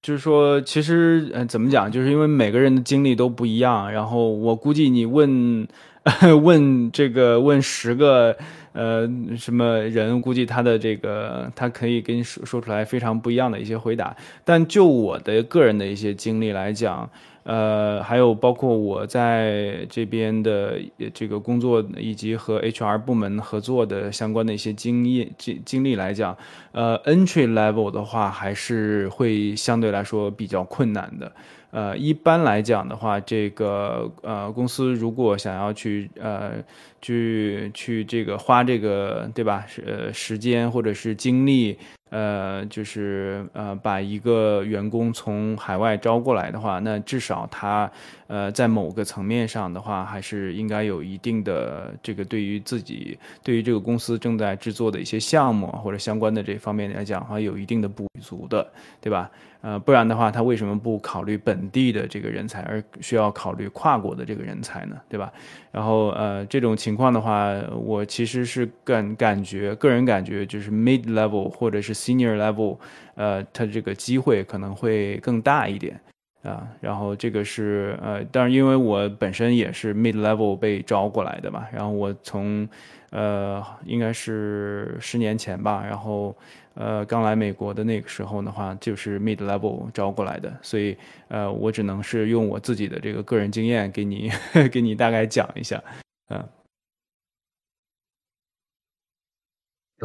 [0.00, 1.92] 就是说，其实呃，怎么讲？
[1.92, 5.68] 就是因为每个人的经历都不一样，然后我估计你问
[6.42, 8.36] 问这个问十个。
[8.72, 14.16] 呃，什么人估计他的这个，他可以跟你说说出来非常不一样的一些回答。
[14.44, 17.08] 但就我的个人的一些经历来讲，
[17.44, 20.78] 呃，还有包括我在这边的
[21.12, 26.36] 这个工作以及和 HR 部门合作的相关的一些经验经经历来讲，
[26.72, 31.30] 呃，entry level 的话还是会相对来说比较困难的。
[31.72, 36.52] 呃，一般来讲的话，这个呃公司如果想要去呃
[37.00, 39.66] 去去这个花这个对吧？
[39.86, 41.78] 呃时间或者是精力，
[42.10, 47.90] 呃就是呃把一个员工从海外招过来的话，那至少他
[48.26, 58.70] 呃在某个层面上的话，还是应该有一定的这个对于自己对于这个公司正在制作的一些项目或者相关的这方面来讲的话，有一定的补足的，
[59.00, 59.30] 对吧？
[59.62, 64.96] 呃，不然的话，他为什么不考虑本地的这个人才，而需要考虑跨国的这个人才呢？
[65.08, 65.32] 对吧？
[65.70, 72.76] 然后，呃，这种情况的话，我其实是感感觉，个人感觉就是 mid level 或者是 senior level，
[73.14, 75.98] 呃，它这个机会可能会更大一点。
[76.42, 82.68] 啊，然后这个是呃，但是因为我本身也是 mid level 被招过来的嘛，然后我从
[83.12, 86.36] 呃应该是十年前吧，然后
[86.74, 90.96] 呃刚来美国的那个时候的话，就是 mid level 招过来的，所以
[91.28, 94.28] 呃我只能是用我自己的这个个人经验给你
[94.72, 95.80] 给你大概讲一下，
[96.28, 96.42] 嗯。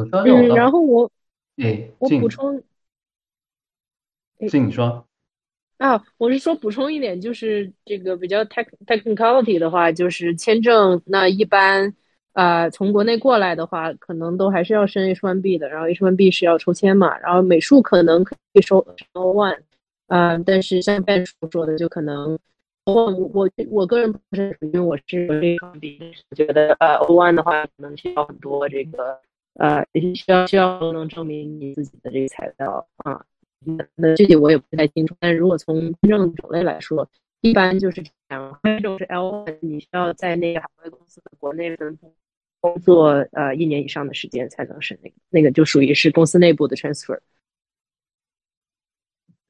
[0.00, 1.10] 嗯，然后我，
[1.56, 2.62] 哎，我补充，
[4.48, 5.04] 静你说。
[5.78, 11.96] 啊，我是说补充一点，就是这个比较 tech technicality 的话，就是签证那一般，
[12.34, 19.58] 呃，从国内过来的话，可能都还是要申 H1B 的，然后 H1B 是要抽签嘛，然后美术可能可以收 O1，
[20.08, 22.38] 嗯，但是像 Ben 说的，就可能
[22.84, 29.18] O1，我我个人不是，因为我是 H1B，觉得呃 O1 的话可能需要很多这个
[29.54, 33.20] 呃需要需要能证明你自己的这个材料啊。
[33.96, 37.08] 那具体我也不太清楚，但如果从签证种类来说，
[37.40, 38.60] 一般就是这样。
[38.82, 42.14] 就是 L1，你需要在那个海外公司的国内分部
[42.60, 47.20] 工作呃一年以上的时间才能申那个，那个就属于是公司内部的 transfer。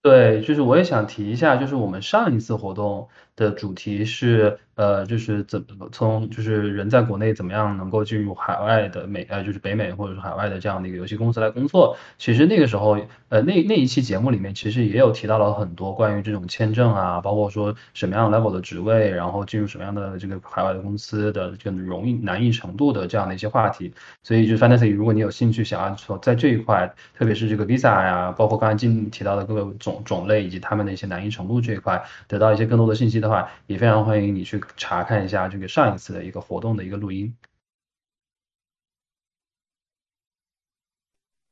[0.01, 3.09] 对，就是我也想提一下，就是我们上一次活动
[3.39, 4.59] 的主题是。
[4.79, 11.97] 呃，就是怎么从就是人在国内怎么样能够进入海外的美呃就是北美或者是海外的这样的一个游戏公司来工作？
[12.17, 12.97] 其实那个时候
[13.29, 23.93] 呃那那一期节目里面其实也有提到了很多关于这种签证啊，包括说什么样 level 的职位，然后进入什么样的这个海外的公司的这个容易难易程度的这样的一些话题。
[24.23, 34.61] 所以就 fantasy，如果你有兴趣想要说在这一块，特别是这个 visa 呀，包括刚才进提到的各个种种类以及他们的一些难易程度这一块，得到一些更多的信息的话，也非常欢迎你去。
[34.77, 37.37] 查看一下这个上一次的一个活动的一个录音。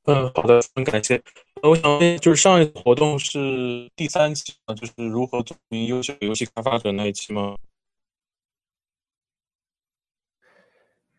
[0.04, 1.20] 嗯，好的，很感谢。
[1.62, 7.56] 我想问，就是上一次活动是第三期啊，就是如何做一名优秀游戏开发者那一期吗？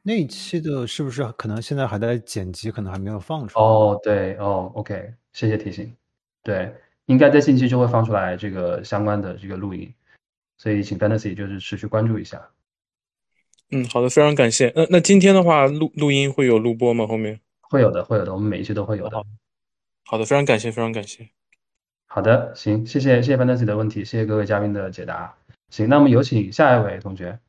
[0.04, 3.66] 那一期的是不是可能现在还在剪辑，可能还没有放出来？
[3.66, 5.94] 哦，对，哦，OK，谢谢提醒。
[6.42, 6.74] 对，
[7.08, 9.94] 应该在近期就会放出来这个相关的这个录音。
[10.58, 12.50] 所以，请 Fantasy 就是持续关注一下。
[13.70, 14.72] 嗯，好的，非常感谢。
[14.76, 17.06] 那那今天的话，录录音会有录播吗？
[17.06, 19.24] 后面会有的，会有的，我们每一期都会有的。
[20.06, 21.30] 好的，非常感谢，非常感谢。
[22.06, 25.38] 好的，行，谢谢，谢谢 Fantasy 的问题，谢谢各位嘉宾的解答。
[25.70, 27.40] 行，那我们有请下一位同学。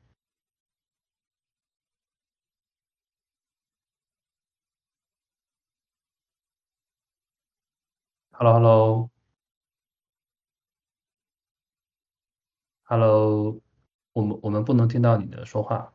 [8.33, 8.59] Hello，Hello。
[8.61, 9.11] Hello，
[14.15, 15.93] 我们我们不能听到你的说话。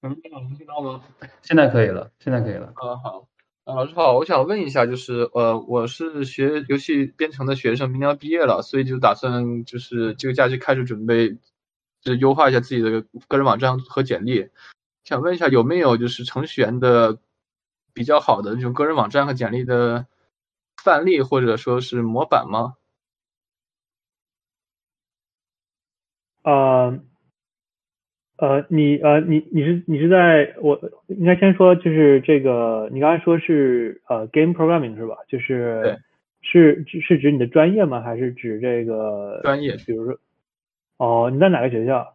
[0.00, 1.04] 嗯，能听到吗？
[1.42, 2.68] 现在可以了，现在可以了。
[2.76, 3.28] 啊好，
[3.64, 11.36] 啊老师好，我想问一下，就是呃，我是学游戏编程的学生，明年要毕业了，所以就打算就是这个假期开始准备，
[12.00, 14.48] 就优化一下自己的个人网站和简历。
[15.04, 17.18] 想问一下，有没有就是程序员的
[17.92, 20.06] 比较好的这种个人网站和简历的？
[20.82, 22.74] 范例或者说是模板吗？
[26.44, 26.98] 呃，
[28.38, 35.16] 呃，你呃，你你是你是在我应该先说，就是这个，你刚才说是呃，game programming 是吧？
[35.28, 35.98] 就是
[36.40, 38.00] 是是指你的专业吗？
[38.00, 39.76] 还是指这个专业？
[39.84, 40.18] 比如说，
[40.96, 42.14] 哦，你在哪个学校？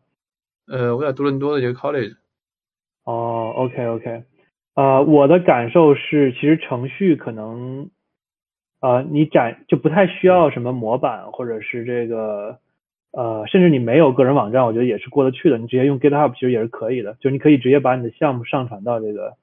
[0.67, 2.15] 呃，我在多伦多的一个 college。
[3.03, 4.23] 哦，OK OK，
[4.75, 7.91] 呃，我的感受是，其实程序可能。
[8.83, 12.57] 呃，你展就不太需要什么模板，或者是这个，
[13.13, 15.57] 呃，甚至你没有个人网站，我觉得也是过得去的。
[15.57, 19.35] 你直接用 GitHub 其实也是可以的，就你可以直接把你的项目上传到这个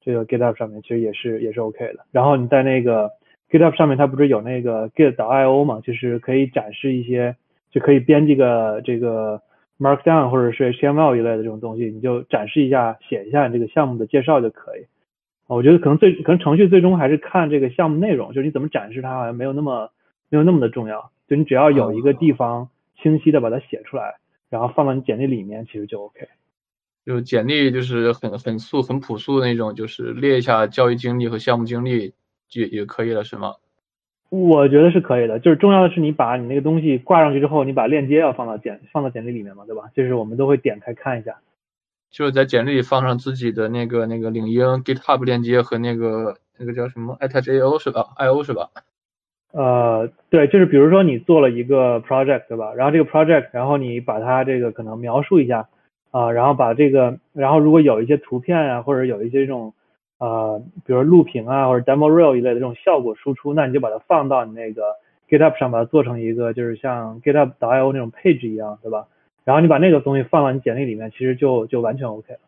[0.00, 2.06] 这个 GitHub 上面，其实也是也是 OK 的。
[2.10, 3.10] 然后你在那个
[3.50, 7.36] GitHub 上面，它不是有那个 Git.io 嘛，就是可以展示一些，
[7.70, 9.42] 就可以编辑个这个
[9.78, 14.86] Markdown 或者是 HTML 一类的这种东西，你就展示一下，写一下你这个项目的介绍就可以。
[15.48, 19.90] 我觉得可能最可能程序最终还是看这个项目内容，就是你怎么展示它，好像没有那么
[20.28, 21.10] 没有那么的重要。
[21.28, 22.68] 就你只要有一个地方
[23.00, 24.16] 清晰的把它写出来，
[24.50, 26.28] 然后放到你简历里面，其实就 OK。
[27.04, 32.14] 就简历就是很很素很朴素的那种，就是列一下教育经历和项目经历
[32.52, 33.54] 也也可以了，是吗？
[34.28, 35.38] 我觉得是可以的。
[35.38, 39.84] 就是重要的是你把你那个东西挂上去之后，你把链接要放到简放到简历里面嘛，对吧？
[39.94, 41.36] 就是我们都会点开看一下。
[42.10, 48.70] 就是在简历里放上自己的那个那个领英 GitHub 链接和那个那个叫什么 attach.io 是吧？io 是吧？
[49.52, 52.74] 呃，对，就是比如说你做了一个 project 对吧？
[52.74, 55.68] 然后这个 project，然后你把它这个可能描述一下
[56.10, 59.72] 啊，然后把这个，然后如果有一些图片啊，或者有一些这种
[60.18, 64.82] 呃，比如录屏啊或者 demo reel 一类的这种效果输出，那你就把它放到你那个
[65.28, 69.06] GitHub 上，把它做成一个就是像 GitHub.io 那种配置一样，对吧？
[69.46, 72.40] 然后你把那个东西放到你简历里面，其实就就完全 OK 了。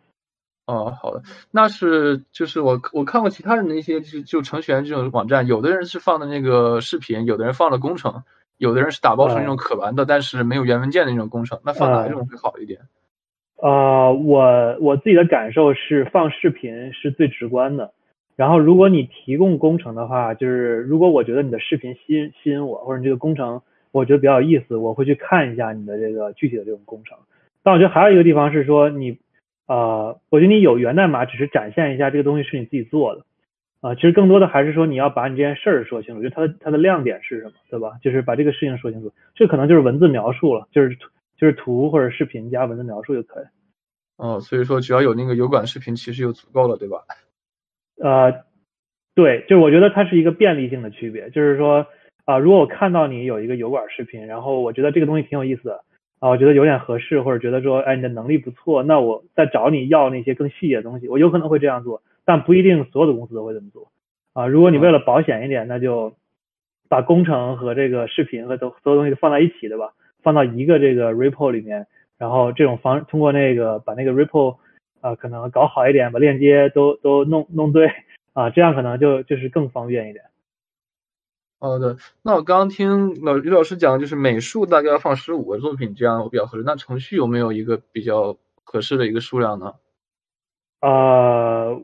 [0.66, 8.24] 哦，好的，那是就是我我看过其他人的一些就就程序员这种网站，有的人是放的那个视频，有的人放了工程，
[8.56, 12.80] 有的人是打包成那种可玩的，但是没有原文件的那种工程，那放哪一种会好一点？
[13.56, 17.92] 呃，我我自己的感受是放视频是最直观的。
[18.36, 23.62] 然后如果你提供工程的话，就是如果我觉得你的视频吸引吸引我，或者你这个工程
[23.92, 27.18] 我觉得比较有意思，我会去看一下你的这个具体的这种工程。
[27.62, 29.18] 但我觉得还有一个地方是说你，
[29.66, 33.24] 呃，我觉得你有源代码只是展现一下这个东西是你自己做的，
[33.80, 37.98] 啊，其实更多的还是说你要把你这件事儿说清楚，就它的它的亮点是什么，对吧？
[38.02, 40.96] 就是把这个事情说清楚，这可能就是文字描述了，就是。
[41.40, 43.44] 就是图或者视频加文字描述就可以。
[44.16, 47.04] 哦，所以说只要有那个油管视频，其实就足够了，对吧？
[48.02, 48.42] 呃，
[49.14, 51.86] 对，就是我觉得它是一个便利性的区别，就是说
[52.28, 55.82] 啊，如果我看到你有一个油管视频，然后我觉得这个东西挺有意思的
[56.18, 63.90] 啊，我觉得有点合适，或者觉得说，哎，你的能力不错，那我再找你要那些更细节的东西，我有可能会这样做，但不一定所有的公司都会这么做
[64.34, 64.46] 啊。
[64.46, 66.12] 如果你为了保险一点，那就
[66.90, 69.94] 把工程和这个视频和都所有东西都放在一起，对吧？
[70.22, 71.86] 放到一个这个 repo 里面，
[72.18, 74.56] 然后这种方通过那个把那个 repo
[75.00, 77.90] 啊可能搞好一点，把链接都都弄弄对
[78.34, 80.22] 啊，这样可能就就是更方便一点。
[81.60, 86.62] 好的，那我刚刚听老于老师讲，就是美术大概要放十五个作品，这样比较合适。
[86.64, 89.74] 那程序有没有一个比较合适的一个数量呢？
[90.80, 91.82] 呃，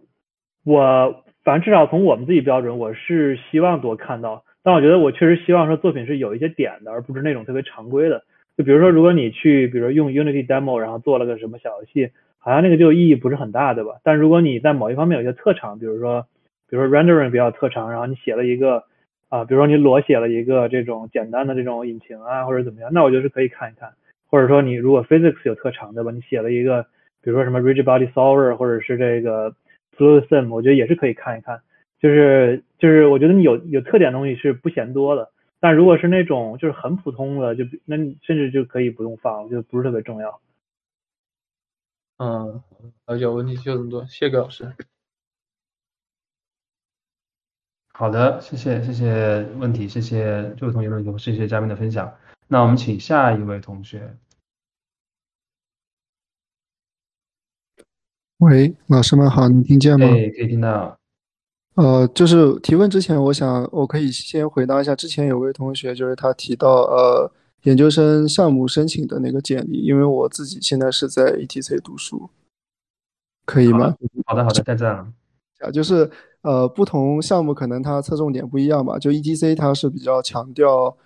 [0.65, 4.45] 我反正至少从我们自己标准，我是希望多看到。
[4.63, 8.23] 但我觉得我确实希望说作品是有一些点的，而不是那种特别常规的。
[8.57, 13.97] 就比如说，如果你去，比如说用 Unity demo，然后做了个什么小游戏，好像那个就意义不是很大，对吧？
[14.05, 16.27] 但如果你在某一方面有些特长，比如说，
[16.69, 18.85] 比如说 rendering 比较特长，然后你写了一个
[19.35, 23.93] 啊，比如说你裸写了一个这种简单的这种引擎啊，或者怎么样，那我觉得是可以看一看。
[24.29, 26.13] 或者说你如果 physics 有特长，对吧？
[26.13, 26.85] 你写了一个，
[27.21, 29.53] 比如说什么 rigid body solver，或者是这个
[29.97, 31.61] fluid sim，我觉得也是可以看一看。
[31.99, 40.41] 就是就是，我觉得你有有特点的东西是不嫌多的，但如果是那种就是很普通的，就那你甚至就可以不用放，我觉得不是特别重要。
[42.19, 42.63] 嗯，
[43.07, 44.73] 了解，问题就这么多，谢谢老师。
[47.97, 52.13] 好的，谢谢谢谢问题，谢谢这位同学的问题，谢谢嘉宾的分享。
[52.49, 54.17] 那我们请下一位同学。
[58.39, 60.07] 喂，老师们好，能听见吗？
[60.07, 60.99] 哎，可以听到。
[61.77, 67.33] 呃，就是提问之前，我想我可以先回答一下之前有位同学，就是他提到呃
[67.63, 72.29] 研究生项目申请的那个简历，因为我自己现在是在 ETC 读书，
[73.47, 73.95] 可以吗？
[74.27, 75.07] 好的好的，在这儿。
[75.61, 76.11] 啊，就是
[76.45, 80.97] 呃不同项目可能它侧重点不一样吧，就 ETC 它是比较强调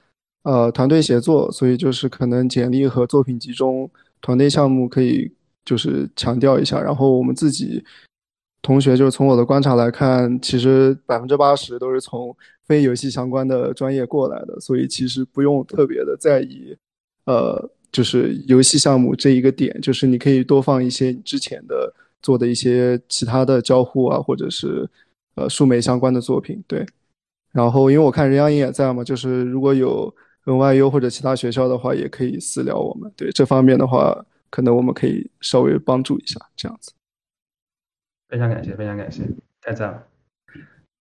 [0.43, 5.33] 呃团队协作，所以就是可能简历和作品集中团队项目可以
[5.65, 7.83] 就是强调一下，然后我们自己。
[8.61, 12.37] 同学，就是从我的观察来看，其实百分之八十都是从
[12.67, 16.77] 非游戏相关的专业过来的，所以其实不用特别的在意，
[17.25, 24.87] 呃，就是游戏项目这一个点，就是你可以多放一些之前的做的一些其他的交互啊，或者是
[25.39, 26.85] 呃数媒相关的作品，对。
[27.53, 30.15] 然后因为我看任阳英也在嘛，就是如果有
[30.45, 36.93] NYU 或者其他学校的话，也可以私聊我们，对这方面的话，可能我们可以稍微帮助一下，这样子。
[38.29, 39.23] 非常感谢，非常感谢，
[39.63, 40.03] 太赞了。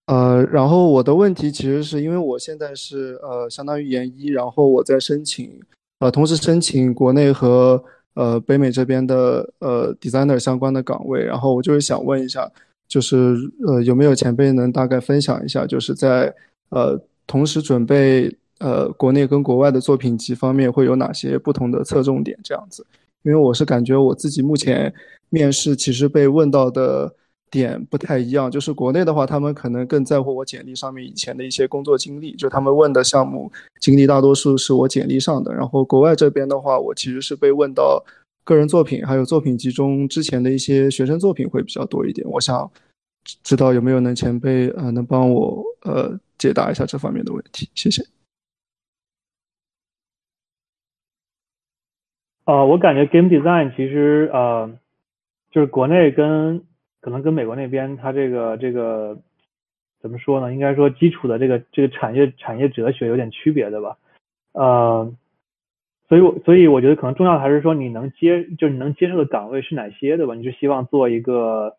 [0.05, 5.61] 呃，然后我的问题其实是因为我现在是呃相当于研一，然后我在申请，
[5.99, 7.83] 呃，同时申请国内和
[8.13, 12.49] 呃北美这边的呃 designer 相关的岗位，然后我就是想问一下，
[12.88, 13.35] 就是
[13.65, 16.33] 呃有没有前辈能大概分享一下，就是在
[16.69, 22.85] 呃同时准备呃国内跟国外的作品集方面会有哪些不同的侧重点这样子？
[23.23, 24.93] 因为我是感觉我自己目前。
[25.29, 27.13] 面试其实被问到的
[27.51, 35.53] 点不太一样，就是国内的话，他们可能更在乎我简历上面以前的一些工作经历，就他们问的项目经历大多数是我简历上的。
[35.53, 38.01] 然后国外这边的话，我其实是被问到
[38.48, 42.26] 个人作品，还有作品集中之前的一些学生作品会比较多一点。
[42.30, 42.72] 我想
[43.43, 48.02] 知道有没有能前辈呃能帮我呃解答一下这方面的问题，谢谢。
[52.45, 54.80] 啊，我感觉 game design 其实呃。
[55.50, 56.62] 就是国内跟
[57.00, 59.18] 可能跟美国那边，它这个这个
[60.02, 60.54] 怎么说呢？
[60.54, 63.98] 应该说基础的这个这个产业产业哲学有点区别的吧。
[64.52, 65.12] 呃，
[66.10, 70.36] 所以我所以我觉得可能重要的还是说你能接就是你能接受的岗位是哪些，对吧？
[70.36, 71.76] 你是希望做一个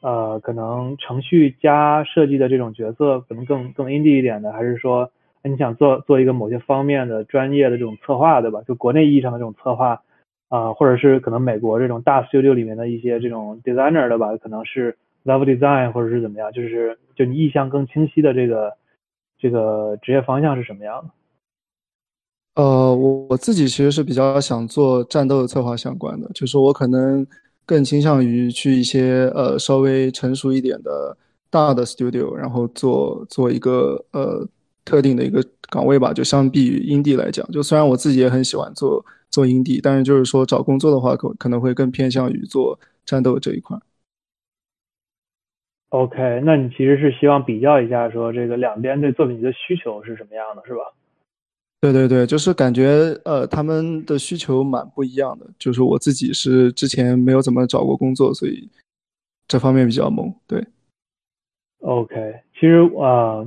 [0.00, 5.10] 呃，可能程序加设计的这种角色可能更更 indie 一点的，还是说
[5.42, 8.62] 你想做做一个某些方面的专业的这种策划，对吧？
[8.66, 10.02] 就国内意义上的这种策划
[10.50, 18.74] 啊、或者是可能美国这种大 studio 里面的一些这种 designer 的吧，可能是 level design 或者是怎么样，就是就你意向更清晰的这个
[19.36, 21.10] 这个职业方向是什么样的？
[22.54, 27.26] 呃，我我自己其实是比较想做战斗策划相关的，就是我可能
[27.66, 31.16] 更倾向于去一些呃稍微成熟一点的
[31.50, 34.46] 大的 studio，然后做做一个呃
[34.84, 36.12] 特定的一个岗位吧。
[36.12, 43.76] 就相比于 indie 来讲，就虽然我自己也很喜欢做做 indie，但是就是说找工作的话，可可能会更偏向于做战斗这一块。
[45.88, 50.82] OK，那你其实是希望比较一下，说这个两边对作品集的需求是什么样的，是吧？
[51.92, 55.46] 对对对，就是感觉呃他们的需求蛮不一样的。
[55.58, 58.70] 就是我自己是之前没有怎么找过工作，所以
[59.46, 60.32] 这方面比较懵。
[60.46, 60.66] 对。
[61.80, 63.46] OK，其实呃，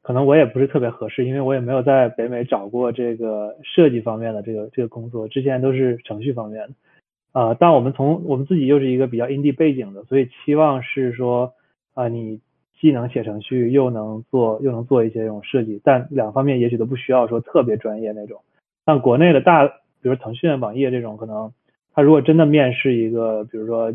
[0.00, 6.74] 可能我也不是特别合适，因为我也没有在北美找过这个设计方面的这个这个工作，之前都是程序方面的。
[7.32, 11.52] 啊、但我们从我们自己又是一个比较 indie 背景的，所以期望是说
[11.92, 12.40] 啊、你
[12.84, 18.42] 既能写程序，又能做又能做一些这种设计，但两方面也许都不需要说特别专业那种。
[18.84, 21.50] 像国内的大，比如腾讯、网页这种，可能
[21.94, 23.90] 他如果真的面试一个，比如说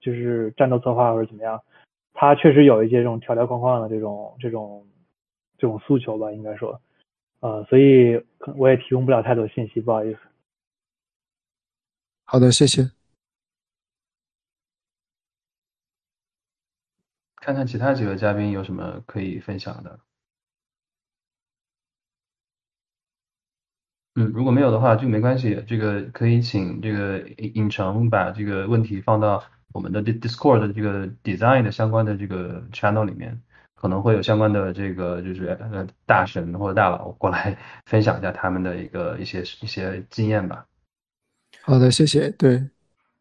[0.00, 1.60] 就是战斗策划或者怎么样，
[2.14, 4.86] 他确实有一些这种条条框框的这种这种
[5.58, 6.80] 这种诉求吧，应该说，
[7.40, 10.20] 呃，所以可我也提供不了太多信息，不好意思。
[12.24, 12.97] 好的，谢谢。
[17.48, 19.98] 看看其他几位嘉宾有什么可以分享的。
[24.16, 29.42] 嗯，如果没有的话就没关系，这个可以请这个尹尹成把这个问题放到
[29.72, 33.40] 我们的 Dis- Discord 的这个 design 的相关的这个 channel 里面，
[33.74, 37.56] 可能会有相关的这个就是呃大神或者大佬过来
[37.86, 40.66] 分享一下他们的一个一些一些经验吧。
[41.62, 42.28] 好的，谢谢。
[42.32, 42.68] 对，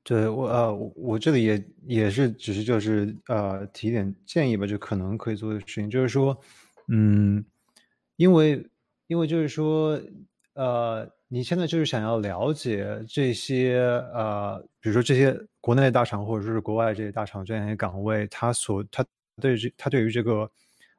[0.07, 6.39] 对我呃，我这里也也是，只是就是呃提一点建议吧，就可能可以做的事情，就是说，
[6.87, 7.43] 嗯，
[8.15, 8.65] 因为
[9.07, 9.99] 因为就是说，
[10.53, 13.79] 呃，你现在就是想要了解这些
[14.13, 19.05] 呃，比如说这些国内大厂或者说是国外这些大厂这样一些岗位，它所它
[19.41, 20.49] 对这它对于这个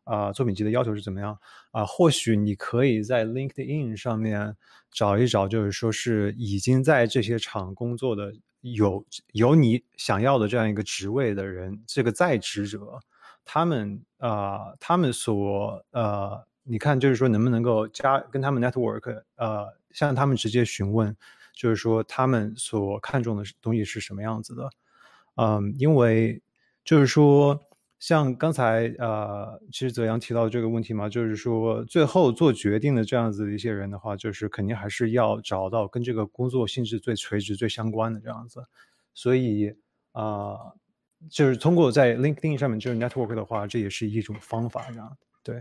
[0.04, 1.34] 啊、作品集的要求是怎么样？
[1.70, 4.54] 啊、或许你可以在 LinkedIn 上面
[4.90, 8.34] 找一找，就是说是已经在这些厂工作的
[8.74, 13.00] 有有你想要的这样一个职位的人，这个在职者，
[13.44, 21.16] 他们啊、他们所呃，你看就是说能不能够加跟他们 network 呃，向他们直接询问，
[21.52, 24.70] 就是说他们所看重的东西是什么样子的，
[25.36, 26.42] 嗯，因为
[26.84, 27.67] 就是说，
[27.98, 38.62] 像刚才呃，其实泽阳提到这个问题嘛，就是说最后做决定的这样子的一些人的话，就是肯定还是要找到跟这个工作性质最垂直、最相关的这样子。
[39.14, 39.74] 所以
[40.12, 40.56] 啊、
[41.28, 45.56] 就是通过在 LinkedIn 上面就是 network 的话，这也是一种方法，这样对。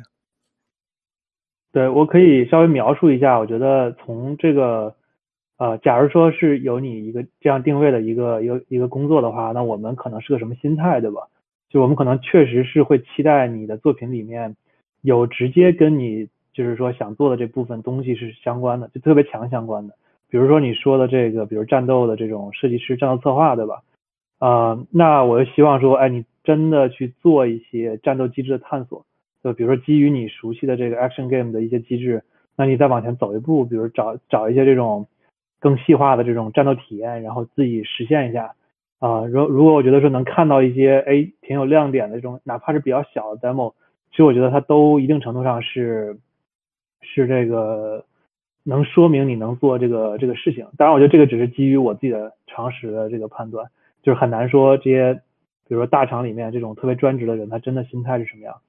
[1.71, 4.95] 对，我可以稍微描述一下，我觉得从这个，
[5.57, 11.27] 呃，假如说是有你一个这样定位的一个一个一个工作的话，那我们可能是个什么心态，对吧？
[11.69, 14.55] 就我们可能确实是会期待你的作品里面
[15.01, 19.95] 有直接跟你就是说想做的这部分东西是相关的，就特别强相关的。
[20.29, 23.81] 比如说你说的这个，比如战斗的这种设计师、战斗策划，对吧？
[24.39, 29.05] 呃，那我就希望说，哎，你真的去做一些战斗机制的探索。
[29.43, 32.23] 就比如说基于你熟悉的这个 action game 的一些机制，
[32.55, 35.07] 那你再往前走一步，比如找找一些这种
[35.59, 38.53] 更细化的这种战斗体验，然后自己实现一下。
[38.99, 43.73] 啊、如如果我觉得说能看到一些哎挺有亮点的这种，哪怕是比较小的 demo，
[44.09, 46.17] 其实我觉得它都一定程度上是
[47.01, 48.03] 是这个
[48.63, 50.67] 能说明你能做这个这个事情。
[50.77, 53.69] 当然，我觉得这个只是基于我自己的常识的这个判断，
[54.01, 55.13] 就是很难说这些，
[55.67, 58.59] 比如说大厂里面这种特别专职的人，他真的心态是什么样。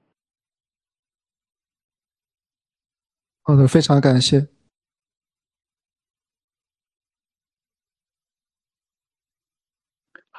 [3.41, 4.58] 好的，非常感谢。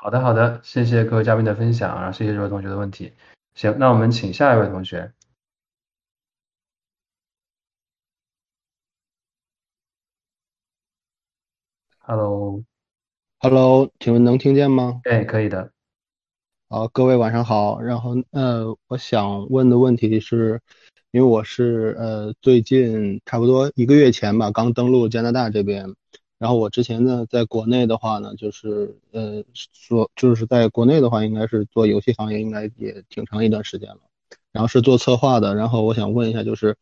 [0.03, 3.13] 好的，好的，谢谢各位嘉宾的分享，然后谢谢这位同学的问题。
[3.55, 5.13] 行，那我们请下一位同学。
[11.99, 15.03] Hello，Hello，请问能听见吗？
[15.05, 15.71] 哎，可以的。
[16.71, 17.79] 好，各位晚上好。
[17.83, 20.63] 然后呃，我想问的问题是，
[21.11, 25.95] 因为我是呃最近差不多一个月前吧，刚登陆加拿大这边，
[26.41, 33.99] 然后我之前呢，在国内的话呢，就是呃，说就是在国内的话，应该是做游戏行业，应该也挺长一段时间了。
[34.51, 35.55] 然后是做策划的。
[35.55, 36.77] 然后我想问一下，就是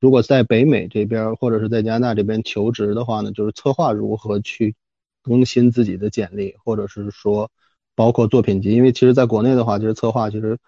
[0.00, 4.74] 如果在北美这边或者是在加拿大这边求职的话呢，就是策划如何去
[5.22, 7.50] 更新自己的简历，或者是说
[7.94, 8.72] 包括作品集？
[8.72, 10.58] 因为其实在国内的话，其实策划其实。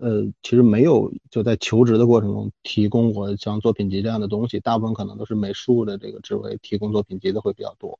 [0.00, 7.98] 呃，其实没有就在求职的过程中提供过像作品集这样的东西，大部分可能都是美术的这个职位提供作品集的会比较多。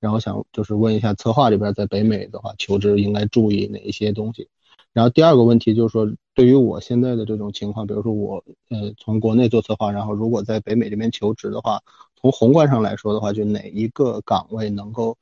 [0.00, 4.48] 然后想就是问一下策划这边在北美的话，求职应该注意哪一些东西？
[4.94, 11.82] 然后第二个问题就是说，对于我现在的这种情况，比如说我呃从国内做策划，然后如果在北美这边求职的话，
[12.16, 15.18] 从宏观上来说的话，就哪一个岗位能够？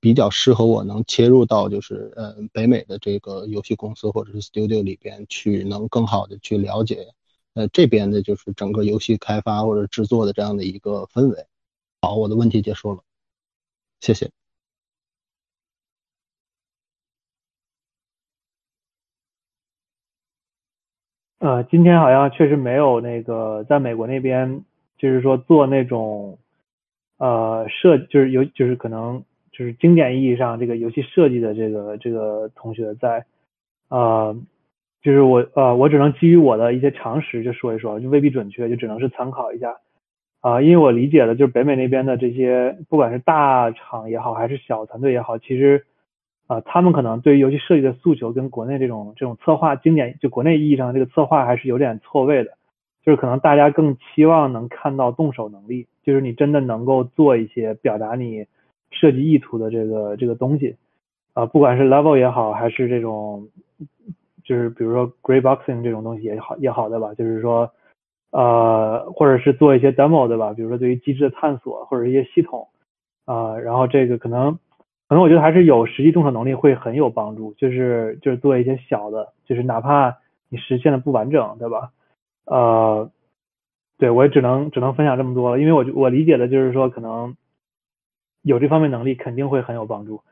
[0.00, 7.08] 比较适合我能切入到就是呃北美的这个游戏公司或者是 studio 里边去，能更好的去了解
[7.54, 11.46] 呃这边的就是整个游戏开发或者制作的这样的一个氛围。
[12.00, 13.02] 好，我的问题结束了，
[14.00, 14.30] 谢谢。
[21.40, 24.64] 呃，今天好像确实没有那个在美国那边，
[24.96, 26.38] 就是说做那种
[27.16, 29.24] 呃设，就是有就是可能。
[29.58, 33.24] 就是经典意义上这个游戏设计的这个这个同学在，
[33.88, 34.36] 呃，
[35.02, 39.74] 就是我呃我只能基于我的一些常识就说一说，就未必准确，就只能是参考一下
[40.42, 45.84] 啊，因为我理解的就是北美那边的这些不管是大厂也好还是小团队也好，其实
[46.46, 52.52] 啊他们可能对于游戏设计的诉求跟国内这种这种策划经典就国内意义上的这个策划还是有点错位的，
[53.04, 58.46] 就是可能大家更期望能看到动手能力，就是你真的能够做一些表达你。
[58.90, 60.76] 设计意图的这个这个东西，
[61.34, 63.48] 啊，不管是 level 也好，还是这种，
[64.42, 67.12] 就是比如说 gray boxing 这种东西也好也好，对吧？
[67.14, 67.70] 就是说，
[68.30, 70.52] 呃，或者是做一些 demo，对吧？
[70.54, 72.68] 比如说对于机制的探索或者一些系统，
[73.26, 74.52] 啊，然后这个可能
[75.08, 80.16] 可能我觉得还是有实际动手能力会很有帮助，就是就是做一些小的，就是哪怕
[80.48, 81.90] 你实现的不完整，对吧？
[82.46, 83.10] 呃，
[83.98, 87.36] 对我也只能只能分享这么多了，因为我我理解的就是说可能。
[88.48, 90.22] 有这方面能力肯定会很有帮助，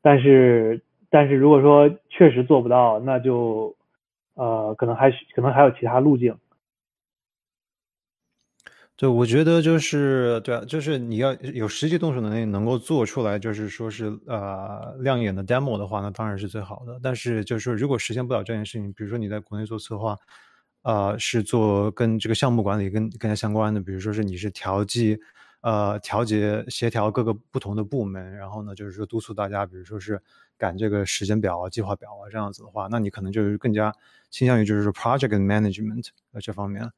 [0.00, 0.80] 但是
[1.10, 3.74] 但是如果说确实做不到，那就
[4.34, 6.36] 呃可能还可能还有其他路径。
[8.96, 17.00] 对，我觉得就是对啊，就是你要有实际动手能力，能够做出来，就是说是呃亮眼的 demo 的话，那当然是最好的。
[17.02, 20.16] 但是就是说，如果实现不了这件事情，比如说你在国内做策划，
[20.82, 25.18] 啊，是做跟这个项目管理跟更加相关的，比如说是你是调剂。
[25.64, 30.20] 呃，调节协调各个不同的部门，然后呢，就是说督促大家，比如说是
[30.58, 33.90] 赶这个时间表啊、计划表啊这样子的话，那你可能就是更加
[34.28, 36.90] 倾向于就是 project management 呃这方面，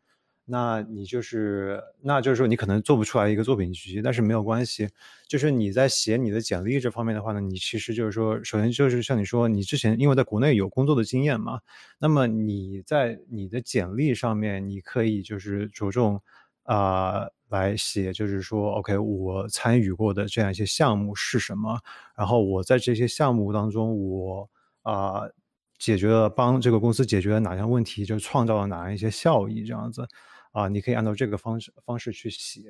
[0.47, 4.89] 那你就是，那就是说你可能做不出来一个作品集，但是没有关系，
[5.29, 11.61] 就是你在写你的简历这方面的话呢，你其实就是说，首先就是像你说，你之前因为在国内有工作的经验嘛，
[12.01, 16.21] 那么你在你的简历上面，你可以就是着重
[16.67, 17.29] 啊。
[17.49, 21.79] 来写，就是说，OK，我参与过的这样一些项目是什么？
[22.17, 24.51] 然后我在这些项目当中，我
[24.83, 25.23] 啊
[25.79, 30.05] 解决了帮这个公司解决了哪项问题，就创造了哪样一些效益，这样子
[30.51, 32.65] 啊，你可以按照这个方式方式去写。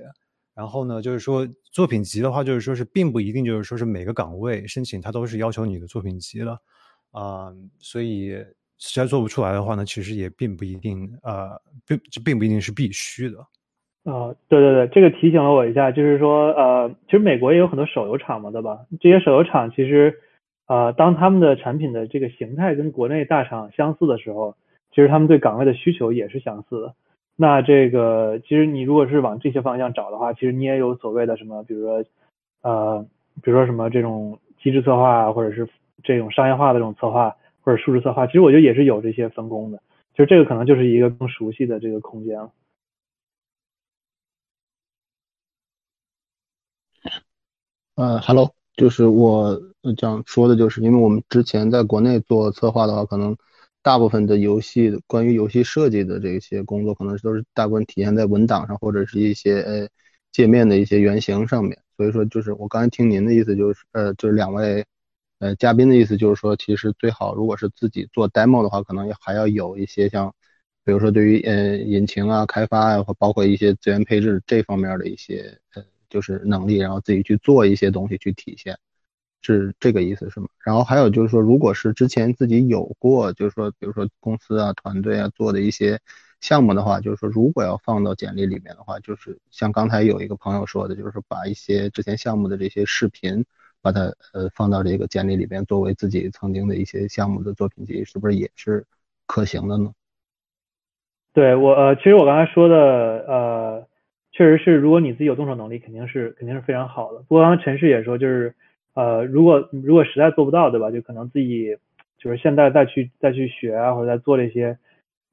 [0.54, 6.60] 然后呢，就是说作品集的话，就是说是并不一定就是说是每个岗位申请它都是要求你的作品集的
[7.12, 8.32] 啊，所以
[8.76, 13.38] 实在做不出来的话呢，其实也并不一定啊，并这并不一定是必须的。
[14.06, 18.86] 啊，对对对，这个提醒了我一下，就是说，呃，其实美国也有很多手游厂嘛，对吧？
[19.00, 20.14] 这些手游厂其实，
[20.68, 24.54] 呃，当他们的产品的这个形态跟国内大厂相似的时候，
[24.92, 26.94] 其实他们对岗位的需求也是相似的。
[27.34, 32.04] 那这个，其实你如果是往这些方向找的话，其实你也有所谓的什么，比如说，
[32.62, 33.04] 呃，
[33.42, 35.68] 比如说什么这种机制策划，或者是
[36.04, 37.34] 这种商业化的这种策划，
[37.64, 39.80] 或者数字策划，其实我觉得也是有这些分工的。
[40.12, 42.50] 其实这个可能就是一个更熟悉的这个空间了。
[47.96, 49.58] 呃，Hello，就是我
[49.96, 53.34] 讲说的，就是因为我们之前在国内做策划的话，可能
[53.82, 59.88] 大部分的游戏关于游戏设计的这些工作，可能都是大部分体现在文档上或者是一些呃
[60.30, 61.78] 界面的一些原型上面。
[61.96, 64.84] 所以说，就是我刚才听您的意思，就是呃，就是两位
[65.38, 70.34] 呃嘉宾的意思，就是说，其实最好如果是自己做 demo 的话，可能还要有一些像，
[70.84, 75.82] 比如说对于呃引擎啊开发啊，或包括一些资源配置这方面的一些呃。
[76.08, 78.78] 就是能力，然后自己去做一些东西去体现，
[79.42, 80.48] 是这个意思是吗？
[80.64, 86.00] 然后还有就是说，如果是之前自己有过，就是说，比如说公司啊、团队啊做的一些
[86.40, 93.44] 项目的话，就是说如果要放到简历里面的话，就是像刚才有一个朋友说的，就是把一些之前项目的这些视频，
[93.80, 94.00] 把它
[94.32, 98.84] 呃放到这个简历里边，作为自己曾经的一些项目的作品集，是不是也是
[99.26, 99.92] 可行的呢？
[101.32, 102.76] 对我呃，其实我刚才说的
[103.28, 103.86] 呃，
[104.36, 107.20] 确实是，如果你自己有动手能力，肯定是肯定是非常好的。
[107.20, 108.54] 不过刚才陈氏也说，就是
[108.94, 110.90] 呃，如果如果实在做不到，对吧？
[110.90, 111.74] 就可能自己
[112.18, 114.76] 就是现在再去再去学啊，或者再做这些，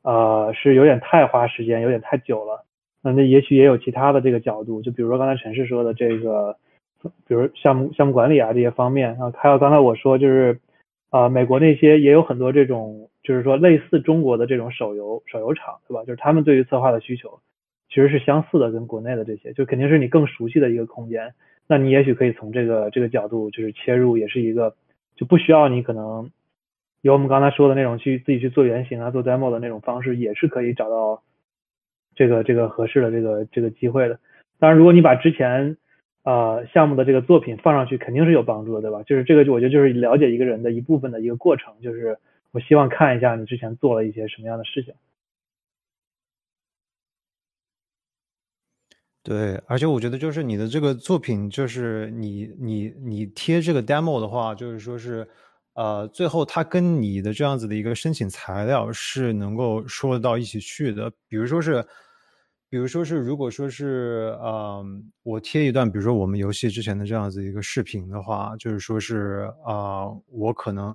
[0.04, 2.64] 呃，是有点太花时间，有点太久了。
[3.02, 6.56] 那那也许也有其他的这个角度，就比如说刚才陈氏说的这个，
[7.28, 10.62] 比如项目项目管理啊这些方面啊，还有刚才我说就是
[11.10, 13.10] 啊，美国那些也有很多这种。
[13.24, 16.04] 就是说，类似中国的这种手游手游厂，对吧？
[16.04, 17.40] 就是他们对于策划的需求
[17.94, 21.32] 其实是相似的，跟国内的这些，就肯定是你更熟悉的一个空间。
[21.68, 24.74] 那你也许可以从这个这个角度就是切入，也是一个
[25.16, 26.32] 就不需要你可能
[27.02, 31.22] 有我们刚才说的那种去自己去做原型啊、做 demo 的那种方式，也是可以找到
[32.16, 34.20] 这个这个合适的这个这个机会的。
[34.58, 35.78] 当然，如果你把之前
[36.24, 39.04] 呃项目的这个作品放上去，肯定是有帮助的，对吧？
[39.04, 42.18] 就是这个，我觉得就是了解一个人的一部分的一个过程，就是。
[42.54, 44.94] 我希望看一下你之前做了一些什么样的事情。
[49.24, 55.26] 对，而且我觉得就是你的这个作品，就是你你你贴这个 demo 的话，就是说是，
[55.76, 61.10] 呃，最后它跟你的这样子的一个申请材料是能够说得到一起去的。
[61.30, 61.86] 比如说是，
[62.70, 70.94] 比如说是，如果说是，嗯，我贴一段，比如说我们游戏之前的这样子一个视频的话，就是说是，啊，我可能。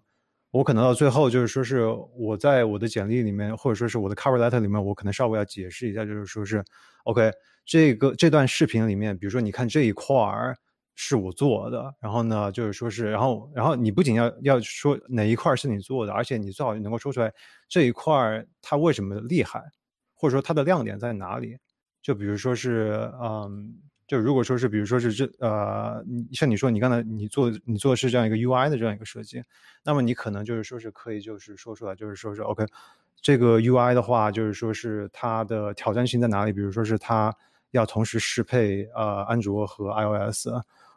[0.51, 6.65] 我可能到最后就是说是我在我的简历里面，或者说是我的 cover letter 里面，我可能稍微要解释一下，就是说是
[7.05, 7.31] ，OK，
[7.67, 10.57] 这个这段视频里面，比如说你看这一块儿
[10.95, 17.31] 是我做的，然后呢，就是说是，然后然后你不仅要要说哪一块是你做的，而且你最好能够说出来
[17.69, 19.63] 这一块儿它为什么厉害，
[20.15, 21.59] 或者说它的亮点在哪里，
[22.03, 23.75] 就比如说是，嗯。
[24.09, 26.03] 就如果说是，比如说是这呃，
[26.33, 29.43] 像你说你刚才你做你做的是这样一个 UI 的这样一个设计，
[29.85, 32.65] 那么你可能就是说是可以就是说出来，就是说是 OK，
[33.21, 36.53] 这个 UI 的话就是说是它的挑战性在哪里？
[36.55, 37.33] 比如说是它
[37.73, 40.49] 要同时适配呃安卓和 iOS，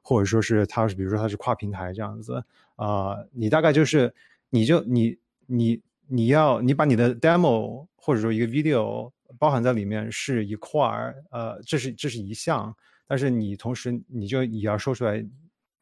[0.01, 2.41] 或者说是它是比如说它是跨平台这样子
[2.77, 4.13] 啊，你大概就是
[4.49, 5.17] 你就你
[5.47, 12.73] 你你要你把你的 demo 或者说一个 video 包含在里面是一块儿，呃，这是这是一项。
[13.11, 15.21] 但是你同时你就也要说出来，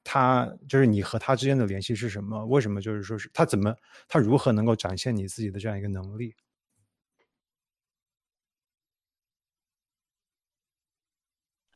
[0.03, 2.43] 他就是你和他之间的联系是什么？
[2.47, 3.75] 为什么就是说是他怎么
[4.07, 6.33] 他如何能够展现你自己的这样一个能力？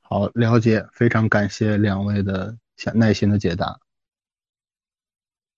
[0.02, 2.58] 好，了解，非常感谢两位的
[2.96, 3.80] 耐心的解答。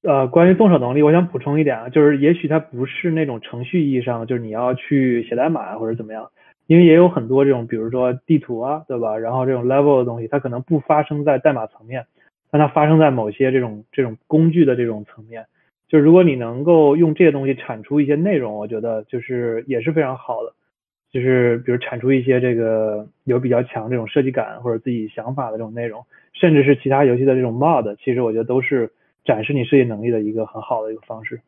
[0.02, 6.30] 呃，关于动手能力，我想补充一点啊，就是也许它不是那种程序意义上，就是你要去写代码或者怎么样。
[6.68, 9.18] 因为也有很多这种，比如说地图啊，对吧？
[9.18, 12.06] 然后这种 level 的东西，它可能不发生在代码层面，
[12.50, 15.46] 但它发生在某些这种这种工具的这种层面。
[15.88, 20.54] 就如果你能够用这些东西产出一些内容，我觉得就是也是非常好的。
[21.12, 28.92] 就是比如产出一些这个有比较强这种设计感或者自己想法的这种内容，甚至是其他游戏的这种 mod，其实我觉得都是
[29.24, 31.40] 展示你设计能力的一个很好的一个方式。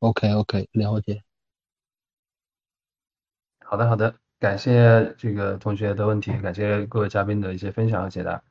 [0.00, 1.22] OK OK，了解。
[3.60, 8.42] 好的好的，感谢这个同学的问题，感谢各位嘉宾的一些分享和解答。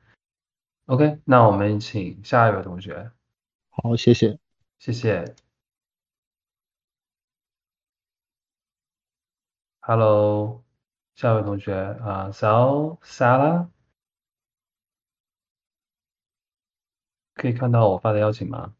[0.86, 3.10] OK，那我们请下一位同学。
[3.70, 4.38] 好，谢谢，
[4.78, 5.34] 谢谢。
[9.80, 10.62] Hello，
[11.14, 13.70] 下一位同学啊，Sal Sala，
[17.34, 18.74] 可以看到我发的邀请吗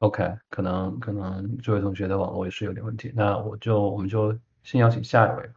[0.00, 5.50] ？OK，可能可能这位同学的网络也是有点问题，那我就我们就先邀请下一位。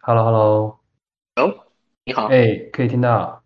[0.00, 0.80] Hello，Hello，
[1.36, 1.66] 哦，
[2.04, 3.42] 你好，哎，可以听到，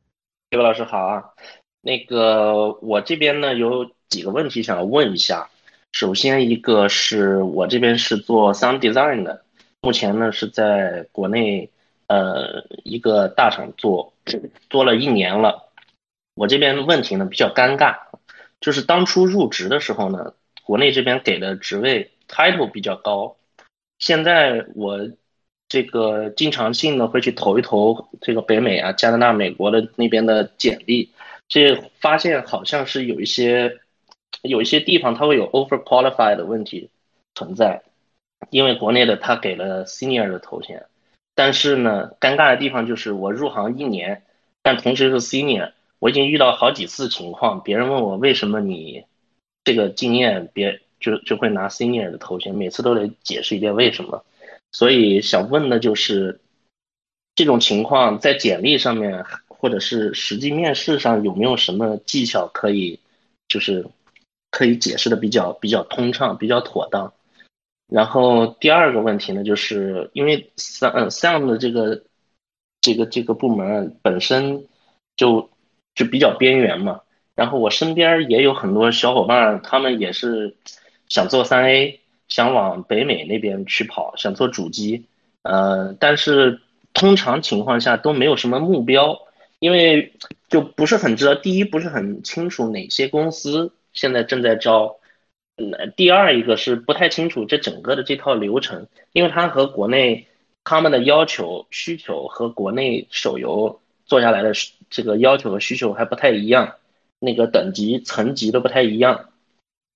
[0.50, 1.34] 叶老师好啊。
[1.80, 5.50] 那个我这边呢有几个问题想要问一下，
[5.92, 9.44] 首先一个是我这边是做 Sound Design 的，
[9.80, 11.71] 目前呢是在国内。
[12.12, 14.12] 呃，一个大厂做
[14.68, 15.70] 做了一年了，
[16.34, 17.96] 我这边问题呢比较尴尬，
[18.60, 23.38] 就是当初入职的时候呢，国内这边给的职位 title 比较高，
[23.98, 25.08] 现在我
[25.68, 31.08] 这个经常性的会去投一投这个北美啊、加拿大、美国的那边的简历，
[31.48, 33.80] 这发现好像是有一些
[34.42, 36.90] 有一些地方它会有 over qualified 的问题
[37.34, 37.82] 存在，
[38.50, 40.84] 因为国内的他给了 senior 的头衔，
[41.44, 44.22] 但是呢，尴尬的地方就是我入行一年，
[44.62, 49.06] 但同时是 senior，我已经遇到好几次情况，别人问我为什么你
[49.64, 54.24] 这个经验别就就会拿 senior 的头衔，每次都得解释一遍为什么，
[54.70, 56.40] 所以想问的就是
[57.34, 63.00] 这种情况在简历上面或者是实际面试上有没有什么技巧可以
[63.48, 63.84] 就是
[64.52, 67.12] 可以解释的比较比较通畅，比较妥当。
[67.92, 72.04] 然后第二个问题呢，就是因为 Sam Sam 的这个
[72.80, 74.66] 这个这个部门本身
[75.14, 75.50] 就
[75.94, 77.02] 就比较边缘嘛。
[77.34, 80.56] 然后我身边也有很多小伙伴，他们也是
[81.08, 85.04] 想做三 A，想往北美那边去跑，想做主机。
[85.42, 86.60] 呃，但是
[86.94, 89.18] 通常情况下都没有什么目标，
[89.58, 90.12] 因为
[90.48, 94.96] 就不是很知道，第一不是很清楚哪些公司现在正在招。
[95.96, 100.26] 第二一个是不太清楚这整个的这套流程，因为它和国内
[100.64, 104.52] 他们的要求需求和国内手游做下来的
[104.90, 106.74] 这个要求和需求还不太一样，
[107.18, 109.30] 那个等级层级都不太一样。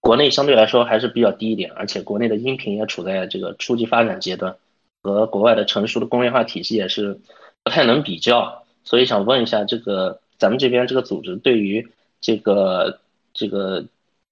[0.00, 4.56] 国内相对来说还是比较低一点，而且国内的音频也处在这个初级发展阶段，
[5.02, 7.18] 和国外的成熟的工业化体系也是
[7.62, 8.64] 不太能比较。
[8.84, 11.88] 所以想问一下，这个咱们这边这个组织对于
[12.20, 13.00] 这个
[13.34, 13.84] 这个。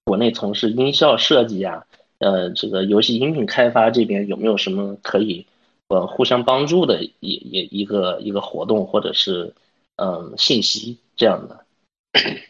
[0.05, 1.86] 国内从事音效设计啊，
[2.18, 5.47] 呃，这个游戏音频开发这边有没有什么可以
[5.89, 9.55] 呃互相帮助的一一一个一个活动或者是
[9.97, 11.64] 嗯信息这样的？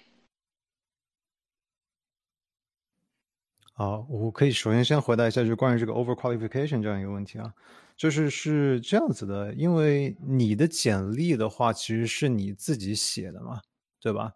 [3.76, 7.52] 好，我可以首先先回答一下，就关于这个 overqualification 这样一个问题啊，
[7.96, 13.60] 就是是这样子的，因为你的简历的话其实是你自己写的嘛，
[14.00, 14.32] 对吧？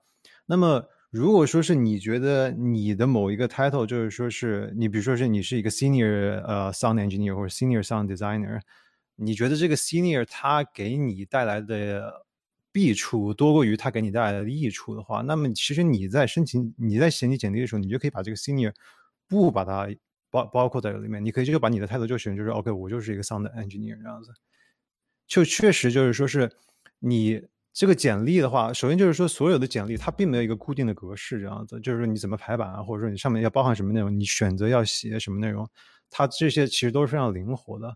[0.46, 8.60] 那么如果说是你觉得你的某一个 title 就是说是你，比如说是你是一个 senior 呃 sound engineer 或者 senior sound designer，
[9.16, 12.26] 你觉得这个 senior 他给你带来的
[12.70, 18.74] 弊处多过于他给你带来的益处的话，那么其实你在申请你在写你简历的时候，你就可以把这个 senior
[19.26, 19.88] 不把它
[20.28, 24.30] 包包括在里面，你可以就把你的 title 就选就是 OK，我就是一个 sound engineer 这样子，
[25.26, 26.52] 就确实就是说是
[26.98, 27.42] 你。
[27.78, 35.64] 这个简历的话，首先就是说，所有的简历它并没有一个固定的格式，这样子，就是说你怎么排版啊，或者说你上面要包含什么内容，你选择要写什么内容，
[36.10, 37.94] 它这些其实都是非常灵活的。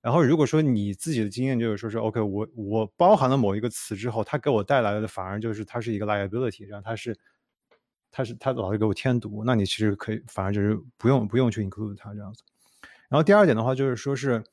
[0.00, 7.18] 然后如果说你自己的经验就是说是 OK，我我包含了某一个词之后，它给我带来的反而就是它是一个 liability，然后它是
[8.12, 12.44] 它是它老是给我添堵，那你其实可以反而就是不用不用去 include 它这样子。
[13.08, 14.44] 然后第二点的话就是说是。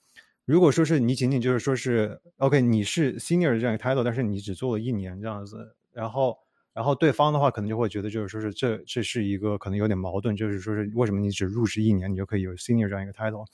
[0.46, 6.38] 如果说是你仅仅就是说是 OK，你是 senior 这样一个 title，但是你只做了一年这样子，然后
[6.74, 13.46] 然后对方的话可能就会觉得就是说是这这是一个可能有点矛盾，就是说是为什么你只入职一年你就可以有 senior 这样一个 title？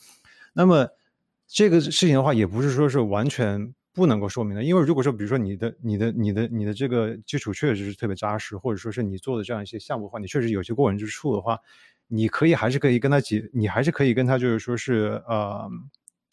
[0.54, 0.88] 那么
[1.48, 11.60] 这个事情的话也不是说是完全不能够说明的，因为如果说比如说你的你的你的你的这个基础确实是特别扎实，或者说是你做的这样一些项目的话，你确实有些过人之处的话，
[12.08, 15.70] 你可以还是可以跟他解，你还是可以跟他就是说是呃。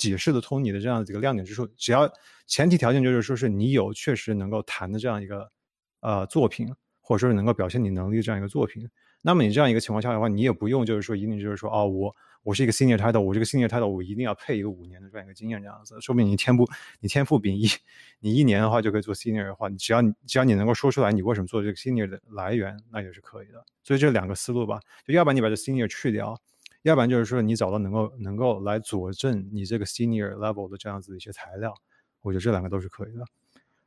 [0.06, 2.08] 解释的通你的这样的几个亮点之处，只要
[2.46, 5.50] 前提条件就是说是你有确实能够谈的这样一个
[6.00, 6.68] 呃作品，
[7.00, 8.88] 或者说是能够表现你能力这样一个作品，
[9.22, 12.14] 那么你这样一个情况下的话，你也不用就是说一定就是说哦，我
[12.44, 16.64] 我是一个 senior title，我这个 senior title 我一定要配一个五年的这样一个经验这样子，说明你天赋
[17.00, 17.68] 你天赋比一
[18.20, 23.64] 你一年的话就可以做 senior 的话，你只要你只要你能够说出来你为什么做这个 senior 的来源，那也是可以的。
[23.82, 26.40] 所以这两个思路吧，就要不然你把这 senior 去掉。
[26.86, 31.74] 要不然就是说，你找到能够能够来佐证你这个 senior level 的这样子的一些材料，
[32.22, 33.24] 我觉得这两个都是可以的。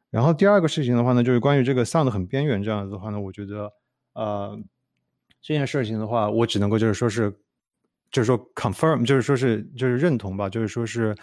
[0.10, 3.72] 然后第二个事情的话呢，就是关于这个 sound 很边缘这样子的话呢，我觉得
[4.16, 4.60] 呃
[5.42, 7.32] 这件事情的话，我只能够就是说是
[8.12, 11.16] 就是说 confirm，就是说是就是认同吧，就是说是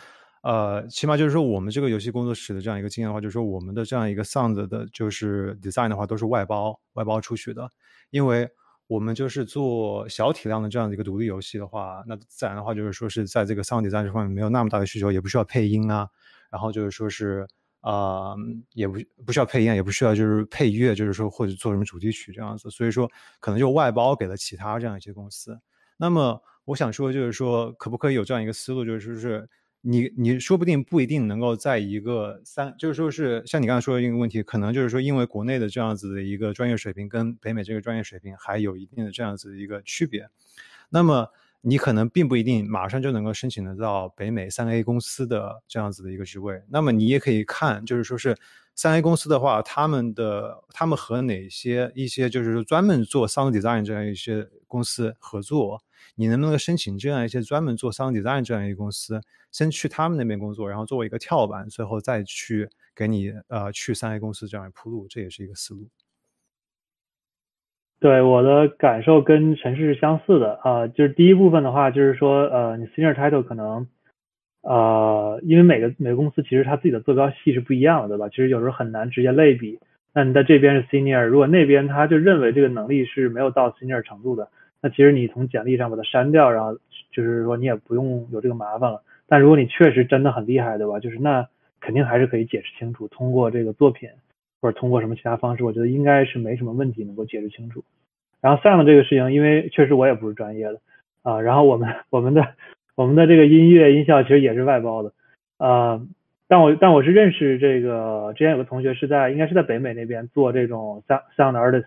[0.42, 7.70] 呃起码就是说我们这个游戏工作室的这样一个经验的话，就是说我们的这样一个 sound 的就是 design 的话都是外包外包出去的，
[8.08, 8.48] 因为。
[8.86, 16.08] 我们就是做小体量的这样的一个独立游戏的话，那自然的话就是说是在这个 sound design 这方面没有那么大的需求，也不需要配音啊，
[16.50, 17.46] 然后就是说是
[17.80, 18.34] 啊，
[18.74, 23.10] 也不不需要配音，也不需要就是配乐，就是说或者做什么主题曲这样子，所以说
[23.40, 25.58] 可能就外包给了其他这样一些公司。
[25.96, 29.48] 那么我想说就是说，可不可以有这样一个思路，就是说是。
[29.88, 40.28] 你你说不定不一定能够在一个三，就是说是像你刚才说的一个问题，可能就是说因为国内的这样子的一个专业水平跟北美这个专业水平还有一定的这样子的一个区别，
[40.90, 41.28] 那么
[41.60, 46.62] 你可能并不一定马上就能够申请得到北美三 A 公司的这样子的一个职位。
[46.68, 48.36] 那么你也可以看，就是说是
[48.76, 55.82] 三 A 公司的话，他们的他们和哪些一些就是专门做 sound design 这样一些公司合作，
[56.14, 59.18] 你能不能申请这样一些专门做 sound design 这样一个公司，
[59.50, 65.88] 先去他们那边工作，然后作为一个跳板，最后再去给你呃去三 A 公司这样铺路，这也是一个思路。
[67.98, 73.88] 对我的感受跟陈氏是相似的啊、就是第一部分的话，就是说呃，你 senior title 可能
[74.68, 78.28] 呃，因为每个每个公司其实它自己的坐标系是不一样的，对吧？
[78.28, 79.78] 其实有时候很难直接类比。
[80.12, 84.48] 那你在这边是 senior，如果那边他就认为这个能力是没有到 senior 程度的，
[84.82, 86.76] 那其实你从简历上把它删掉，然后
[87.12, 89.02] 就是说你也不用有这个麻烦了。
[89.28, 90.98] 但如果你确实真的很厉害，对吧？
[90.98, 91.46] 就是那
[91.80, 94.08] 肯定还是可以解释清楚，通过这个作品
[94.60, 97.84] 或者通过什么其他方式，我觉得应该是没什么问题能够解释清楚。
[98.40, 100.80] 然后 sound 这个事情，因为确实我也不是专业的
[101.22, 102.46] 啊，然后我们我们的
[102.96, 105.12] 我们的这个音乐音效其实也是外包的，
[105.58, 106.04] 呃，
[106.48, 111.84] 但我但我是认识这个之前有个同学是在应该是在北美那边做这种 sound sound artist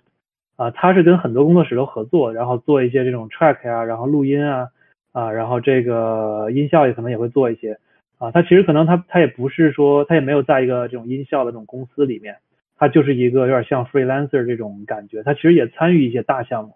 [0.56, 4.68] 啊，他是跟很多工作室都合作，然后做一些这种 track 呀、然后录音啊
[5.11, 7.77] 啊，然后这个音效也可能也会做一些
[8.19, 12.38] 啊，他其实可能他他也不是说他也没有在一个这种音效的这种公司里面。
[12.81, 16.76] 他就是一个有点像 freelancer 这种感觉，他其实也参与一些大项目，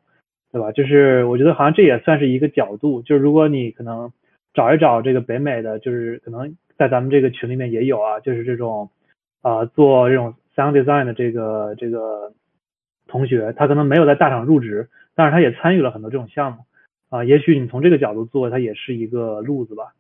[0.51, 0.73] 对吧？
[0.73, 4.11] 就是我觉得好像这也算是一个角度，就是如果你可能
[4.53, 8.89] 找一找这个北美的，就是可能在咱们这个群里面也有啊，就是这种
[9.41, 12.33] 啊、做这种 sound design 的这个这个
[13.07, 16.59] 同学，他可能没有在大厂入职，但是他也参与了很多这种项目
[17.09, 19.93] 啊、也许你从这个角度做，它也是一个路子吧。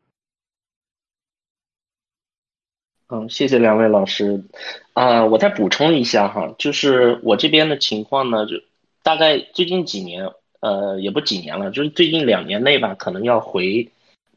[3.07, 4.43] 嗯，谢谢两位老师。
[4.93, 8.55] 啊、我再补充一下哈，就是我这边的情况呢，就
[9.03, 13.91] 大概最近几年，呃，也不几年了，就是最近两年内吧，可能要回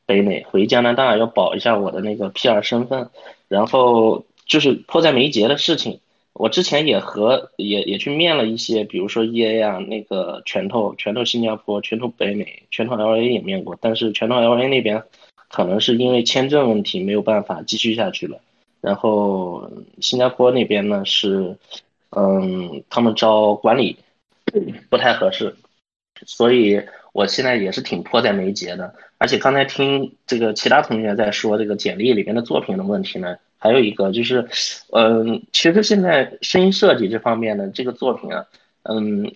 [0.06, 3.10] 北美，回加拿大，要保一下我的那个 PR 身份，
[3.48, 6.00] 然后就是迫在眉睫的事情。
[6.32, 15.02] 我之前也和也也去面了一些，比如说 EA 啊，那个拳头拳头新加坡、拳头北美、拳头 LA 也面过，但是拳头 LA 那边
[15.48, 18.38] 可能是因为签证问题没有办法继续下去了。
[18.82, 19.70] 然后
[20.00, 21.56] 新加坡那边呢是，
[22.10, 23.96] 嗯，他们招管理
[24.90, 25.56] 不太合适，
[26.26, 26.82] 所以
[27.16, 28.94] 我现在也是挺迫在眉睫的。
[29.16, 34.46] 而且刚才听这个其他同学在说这个简历里面的作品的问题呢，还有一个就是，
[34.92, 38.46] 嗯，其实现在声音设计这方面的这个作品啊，
[38.82, 39.34] 嗯，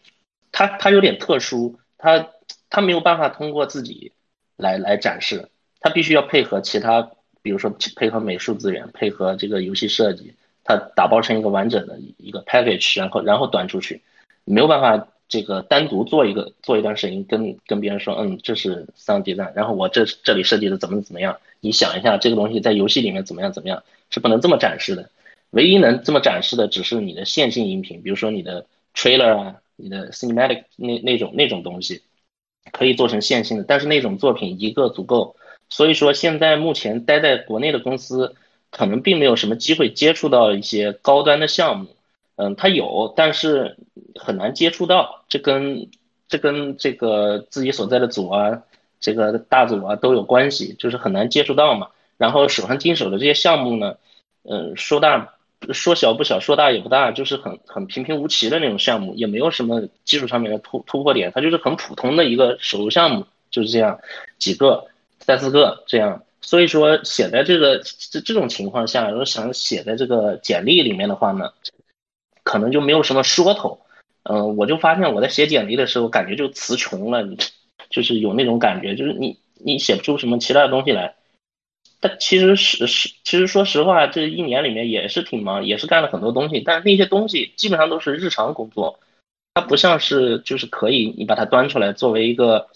[0.52, 2.28] 它它有点特殊，它
[2.68, 4.12] 它没有办法通过自己
[4.56, 5.48] 来来展示，
[5.80, 7.10] 它必须要配合其他。
[7.42, 14.02] 比如说配合美术资源，配合这个游戏设计，它打包成一个完整的一个 package，然后然后端出去，
[14.44, 25.08] 没有办法这个单独做一个做一段声音，跟跟别人说，嗯，这是 sound design，然后我这这里设计的怎么怎么样，你想一下这个东西在游戏里面怎么样怎么样，是不能这么展示的。
[25.50, 32.02] 唯一能这么展示的只是你的线性音频，比如说你的 trailer 啊，你的 cinematic 那那种那种东西，
[32.72, 35.36] 可以做成线性的，但是那种作品一个足够。
[35.68, 38.34] 所以说，现在目前待在国内的公司，
[38.70, 41.86] 可能并没有什么机会接触到一些高端的项目。
[42.40, 43.76] 嗯，它有，但是
[44.14, 45.24] 很难接触到。
[45.28, 45.88] 这跟
[46.28, 48.62] 这跟这个自己所在的组啊，
[49.00, 51.88] 这个大组啊都有关系，就是很难接触到嘛。
[52.16, 53.96] 然后手上经手的这些项目呢，
[54.44, 55.34] 嗯，说大
[55.72, 64.00] 说小不小，说大也不大，就是很很平平无奇的那种项目，也没有什么技术上面的突突破点，它就是很普通的一个手游项目，就是这样
[64.38, 64.86] 几个。
[65.22, 71.52] 三四个这样，所以说写在这个这这种情况下，如果想写在这个简历里面的话呢，
[72.50, 73.78] 可能就没有什么说头。
[74.24, 77.24] 嗯、我就发现我在写简历的时候，感觉就词穷了，
[77.90, 81.14] 就是有那种感觉，就是你你写不出什么其他的东西来。
[82.00, 88.98] 但其实是是，其实说实话，这一年里面也是挺忙，也是干了很多东西，但是那些东西基本上都是日常工作，
[89.54, 92.68] 它不像是就是可以你把它端出来作为一个。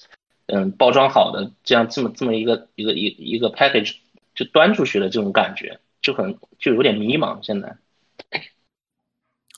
[0.47, 3.95] 嗯，包装好的这样这么这么一个一个一一个 package
[4.35, 7.39] 就端出去的这种感觉，就很就有点迷茫。
[7.41, 7.75] 现在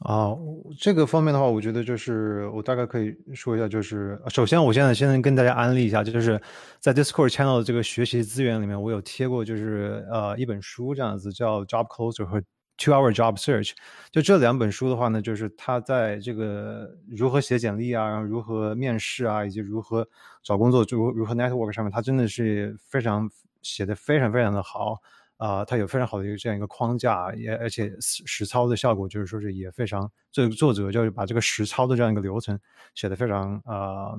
[0.04, 0.36] 啊，
[0.78, 6.38] 这个方面的话，我觉得就是我大概可以说一下，就是首先我现在先跟大家安利一下，就是
[6.80, 12.42] 在 Discord channel 的这个学习资源里面，我有贴过，就是呃一本书这样子，叫 Job Closer 和
[12.76, 13.72] Two Hour Job Search。
[14.10, 20.06] 就这两本书的话呢，就是它在这个如何写简历啊，然后如何面试啊，以及如何
[20.42, 23.30] 找工作，如如何 network 上面，它真的是非常
[23.62, 24.98] 写的非常非常的好。
[25.36, 32.58] 啊、呃，它有非常好的一个这样一个框架，也而且实实操的效果就是说是也非常，这个作者就是把这个实操的这样一个流程
[32.94, 34.18] 写的非常呃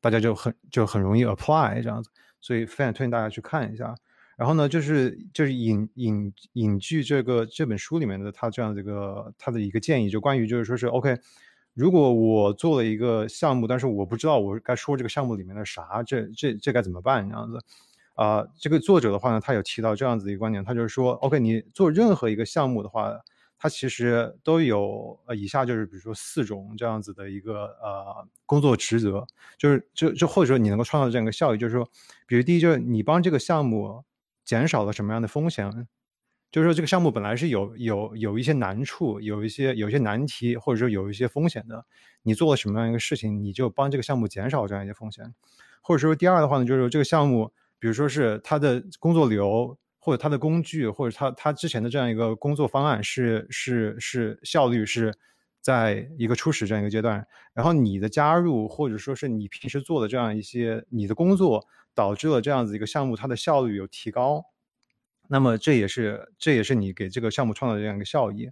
[0.00, 3.94] 大家就很就很容易 apply 这样子，所以非常推荐大家去看一下。
[4.36, 11.16] 然后呢，就是就是引引引据这个这本书里面的他这样的一个他的一个建议，就关于就是说是 OK，
[11.74, 17.58] 如果我做了一个项目，但是我不知道我该说这个项目里面的啥，这这这该怎么办这样子？
[18.18, 23.16] 啊、这个作者的话呢，他有提到这样子一个观点，他就是说 OK，你做任何一个项目的话，
[23.56, 29.24] 它其实都有呃以下就是比如说四种这样子的一个呃工作职责，
[29.56, 31.88] 就是就就或者说你能够创造这样一个效益，就是说，
[32.26, 34.02] 比如第一就是你帮这个项目
[34.44, 35.86] 减少了什么样的风险，
[36.50, 41.84] 就是说这个项目本来是有有有一些难处，有一些有一些难题，或者说有一些风险的，
[42.22, 45.34] 你做了什么样一个事情，你就帮这个项目减少这样一些风险，
[45.82, 49.78] 或者说第二的话呢，就是说这个项目，比如说是他的工作流。
[50.00, 55.12] 或者他的工具，或者他他之前的这样一个工作方案是是是效率是
[55.60, 64.44] 在一个初始这样一个阶段，然后你的加入或者说是你平时做的这样一些你的工作，导致了这样子一个项目它的效率有提高，
[65.28, 68.44] 那么这也是这也是你给这个项目创造这样一个效益。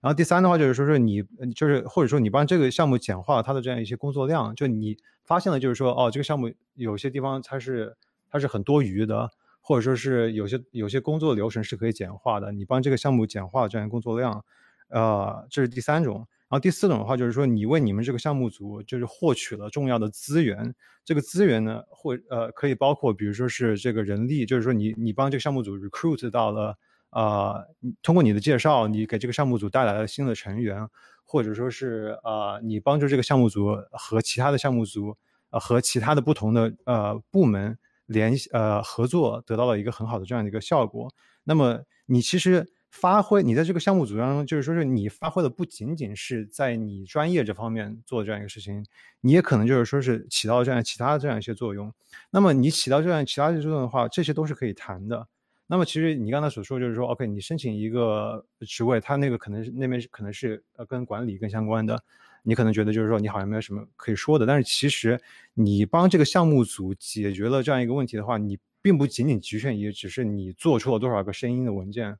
[0.00, 1.22] 然后第三的话就是说是你
[1.54, 7.96] 就是或者说你帮这个项目简化了它的这样一些工作量，就你发现了就是说哦这个项目有些地方它是
[8.34, 9.30] 它是很多余的。
[9.66, 14.44] 或者说是有些有些工作流程是可以简化的，你帮这个项目简化这样工作量，
[14.88, 16.16] 呃，这是第三种。
[16.16, 26.76] 然后第四种的话就是说，你为你们这个项目组就是获取了重要的资源，这个资源呢，或呃可以包括比如说是这个人力，就是说你你帮这个项目组 recruit 到了，
[27.12, 27.66] 呃，
[28.02, 30.86] 通过你的介绍，你给这个项目组带来了新的成员，
[31.24, 35.16] 或者说是呃你帮助这个项目组和其他的项目组，
[35.48, 37.78] 呃和其他的不同的呃部门。
[38.06, 41.12] 联系呃合作得到了一个很好的这样的一个效果。
[41.44, 48.84] 那么你其实发挥你在这个项目组当中，就是说是你发挥的不仅仅是在你专业这方面做这样一个事情，
[49.20, 51.92] 你也可能就是说是起到这样其他的这样一些作用。
[52.30, 55.26] 那么你起到这样其他的作用的话，这些都是可以谈的。
[55.66, 62.02] 那么其实你刚才所说就是说，OK，你申请一个职位，他那个可能是那边可能是呃跟管理更相关的。
[62.46, 65.18] 你可能觉得就是说你好像没有什么可以说的，但是其实
[65.54, 72.16] 你帮这个项目组解决了这样一个问题的话，你并不仅仅局限于只是你做出了多少个声音的文件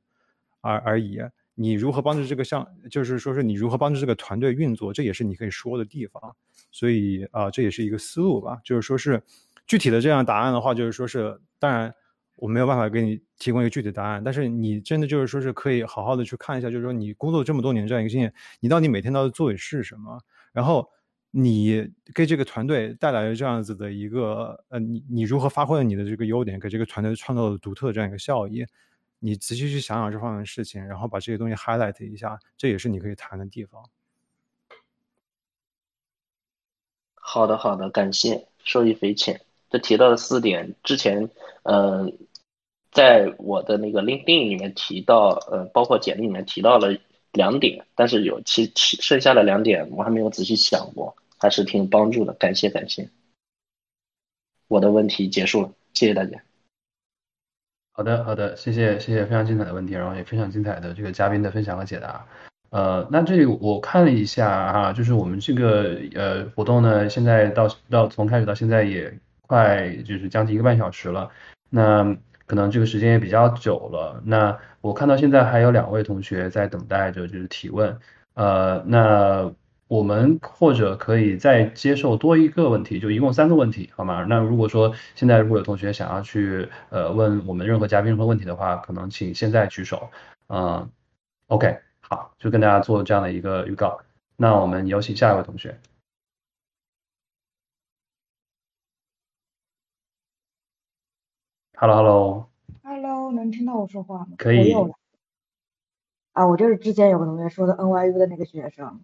[0.61, 1.19] 而而已。
[1.53, 6.35] 你如何帮助这个项，就是说是你如何帮助这个团队运作，这也是你可以说的地方。
[6.71, 8.59] 所以啊，这也是一个思路吧。
[8.65, 9.21] 就是说是
[9.67, 11.93] 具体的这样答案的话，就是说是当然。
[12.35, 20.21] 我没有办法给你提供一个具体答案，但是你真的就是说是可以好好的去看一下，就是说你工作这么多年这样一个经验，你到底每天到底做的是什么？
[20.51, 20.89] 然后
[21.31, 28.65] 你给这个团队带来了这样子的一个呃，你你如何发挥了你的这个优点，给这个团队创造了独特的这样一个效益？
[29.19, 33.81] 你仔细去想想这方面的事情，然后把这些东西 highlight 一下，这也是你可以谈的地方。
[37.15, 39.41] 好的，好的，感谢，受益匪浅。
[39.79, 41.29] 提到的四点，之前
[41.63, 42.11] 呃，
[42.91, 46.97] 在我的那个 LinkedIn 里面提到，呃，包括简历里面提到了
[47.31, 53.09] 两点，但是有其其剩下的两点我还没有仔细想过，还是挺有帮助的，感谢感谢。
[54.67, 56.41] 我的问题结束了，谢谢大家。
[57.91, 62.27] 好的，好的，谢谢，谢谢，非常精彩的问题，然后也非常精彩的这个嘉宾的分享和解答。
[62.71, 71.29] 呃，那这里我看了一下啊，就是我们这个呃活动呢，现在到到从开始到现在也快就是将近一个半小时了，
[71.69, 72.15] 那
[72.45, 74.21] 可能这个时间也比较久了。
[74.25, 77.97] 那我看到现在还有两位同学在等待着就是提问，
[78.35, 79.51] 呃，那
[79.87, 84.25] 我们或者可以再接受多一个问题，就一共三个问题，好吗？
[84.27, 90.09] 那如果说现在如果有同学想要去呃问我们任何嘉宾任何问题的话，可能请现在举手，
[90.49, 90.89] 嗯
[91.47, 91.79] ，OK。
[92.07, 93.99] 好，就跟大家做这样的一个预告。
[94.37, 95.75] 那我们有请下一位同学。
[101.77, 102.47] Hello，Hello。
[102.83, 104.27] Hello，能听到我说话吗？
[104.37, 104.73] 可以。
[106.31, 109.01] 啊，我就是之前有个同学说的 NYU 的那个学生，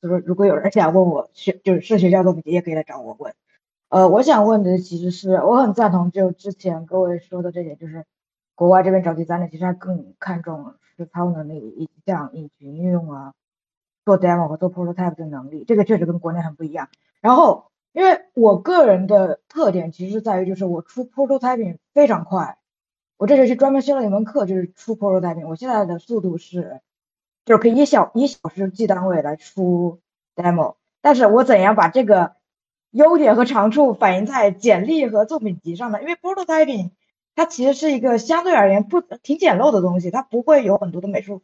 [0.00, 3.34] 就是如果有人想问我学就是是学校做笔记，也可以来找我问。
[3.90, 8.06] 呃，我想问的其实是我很赞同就之前各位说的这点，就是
[8.54, 13.34] 国外这边找第三类其实还更看重实操能力以及像引擎运用啊，
[14.06, 16.88] 做 demo 和做 prototype 的能力，这个确实跟国内很不一样。
[17.20, 17.66] 然后。
[17.94, 22.58] 因为我个人的特点其实在于，就是我出 prototyping 非常快。
[23.16, 25.46] 我这学期专门修了一门课，就是出 prototyping。
[25.46, 26.80] 我现在的速度是，
[27.44, 30.00] 就是可以一小一小时计单位来出
[30.34, 30.74] demo。
[31.00, 32.34] 但是我怎样把这个
[32.90, 36.02] 优点和长处反映在简历和作品集上呢？
[36.02, 36.90] 因为 prototyping
[37.36, 41.42] 它其实是一个相对而言不挺简陋的东西，它不会有很多的美术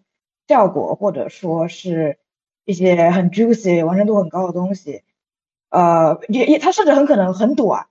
[0.49, 2.19] 效果，或者说是
[2.65, 5.05] 一些很 juicy 完成度很高的东西。
[5.71, 7.87] 呃，也也它甚至很可能很短。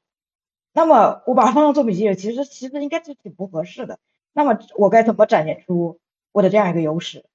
[0.74, 4.00] 那么我把它放到做笔记，其实其实应该是挺不合适的。
[4.34, 6.00] 那么我该怎么展现出
[6.32, 7.26] 我的这样一个优势？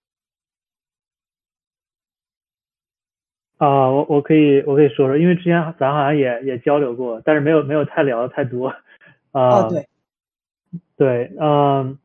[3.56, 8.68] 啊，我我可以我可以说说，因为之前咱好像也也交流过，但是没有没有太聊的太多。
[9.32, 9.88] 啊，哦，对，
[10.96, 11.98] 对，嗯，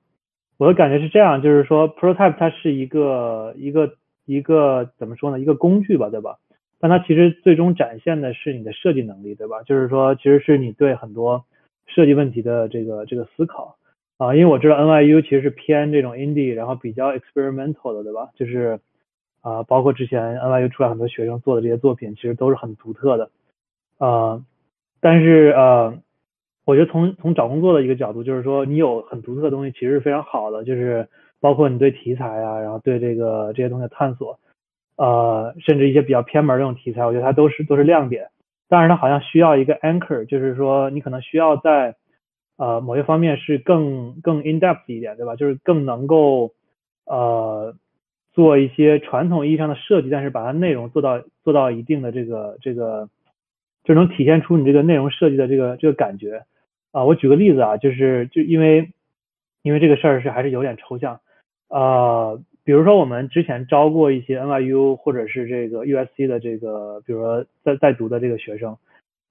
[0.58, 3.96] 我的感觉是这样，就是说，prototype 它是一个一个
[4.26, 6.38] 一个怎么说呢，一个工具吧，对吧？
[6.80, 9.62] 但它其实最终展现的是你的设计能力，对吧？
[9.64, 11.44] 就是说，其实是你对很多
[11.88, 13.76] 设计问题的这个这个思考
[14.18, 14.34] 啊。
[14.34, 18.30] 因为我知道 NYU 其实是偏这种 indie，然后比较 experimental 的，对吧？
[18.36, 18.80] 就是
[19.42, 23.30] 啊，包括之前 NYU 出来很多学生做的这些作品，其实都是很独特的
[23.98, 24.44] 啊。
[25.02, 25.98] 但是呃，
[26.66, 31.10] 我觉得从从找工作的一个角度，就是说你有很独特的东西，其实是非常好的，就是
[31.42, 34.40] 包括你对题材啊，然后对这个这些东西的探索。
[35.00, 38.28] 呃，甚至一些比较偏门这种题材，我觉得它都是都是亮点。
[38.68, 41.96] 但是它好像需要一个 anchor，就是说你可能需要在
[42.58, 45.38] 呃某些方面是更更 in depth 一点，对吧？
[45.38, 46.52] 就是更能够
[47.06, 47.74] 呃
[48.34, 53.08] 做一些传统意义上的设计，但是把它内容做到做到一定的这个这个，
[53.86, 56.44] 就能体现出你这个内容设计的这个这个感觉
[56.92, 57.06] 啊。
[57.06, 58.92] 我举个例子啊，就是就因为
[59.62, 61.22] 因为这个事儿是还是有点抽象，
[61.70, 62.42] 呃。
[62.64, 68.78] 比如说，我们之前招过一些 NYU 或者是这个 USC 的这个，比如说在在读的这个学生，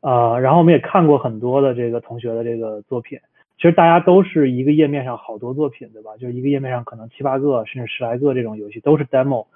[0.00, 3.18] 啊，然后我们也看过很多的这个同学的这个作品。
[3.56, 6.16] 其实大家都是一个页面上好多作品，对吧？
[6.16, 9.46] 就一个页面上可能七八个甚至十来个这种游戏都是 demo，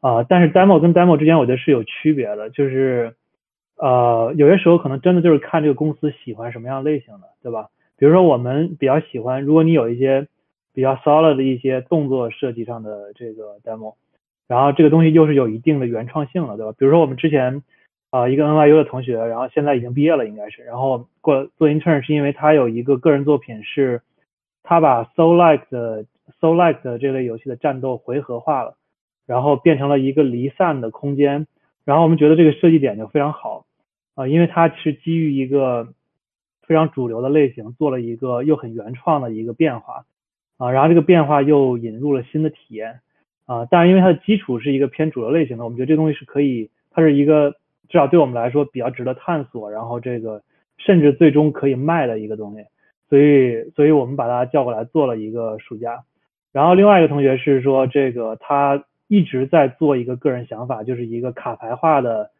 [0.00, 3.14] 啊，但是 demo 跟 demo 之间我觉得是有区别的，就是
[3.76, 7.68] 呃有些时候可能真的就是看这个公司喜欢什么样类型的，对吧？
[7.98, 10.26] 比如说我们比较喜欢，如果你有一些。
[10.78, 13.96] 比较 solid 的一些动作设计上的这个 demo，
[14.46, 16.72] 然后这个东西又是有一定的原创性了，对吧？
[16.78, 17.64] 比如说我们之前
[18.10, 24.02] 啊一个 NYU 的同学，然后现在已经毕业了，应该是，然后过做 intern 是因为他有一个个人作品是，
[24.62, 26.04] 他把 so like 的
[26.40, 28.76] so like 的这类游戏的战斗回合化了，
[29.26, 31.48] 然后变成了一个离散的空间，
[31.84, 33.66] 然后我们觉得这个设计点就非常好
[34.14, 35.88] 啊，因为它是基于一个
[36.62, 40.04] 非常主流的类型做了一个又很原创的一个变化。
[40.58, 43.00] 啊，然后这个变化又引入了新的体验，
[43.46, 47.52] 啊，但是因为它的基础是一个偏主流类型的，我们觉得这东西是可以，它是一个
[47.88, 50.42] 至少对我们来说比较值得探索，然后这个
[50.76, 52.64] 甚至最终可以卖的一个东西，
[53.08, 56.02] 所以，所以我们把它叫过来做了一个暑假。
[56.50, 62.32] 然后另外一个同学是说，这个他一直在做一个个人想法，就是一个卡牌化的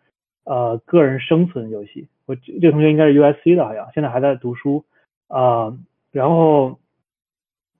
[0.45, 2.09] 呃个人生存游戏。
[2.27, 4.85] 我这个同学应该是 USC 的，好像现在还在读书
[5.29, 5.73] 啊，
[6.11, 6.81] 然后。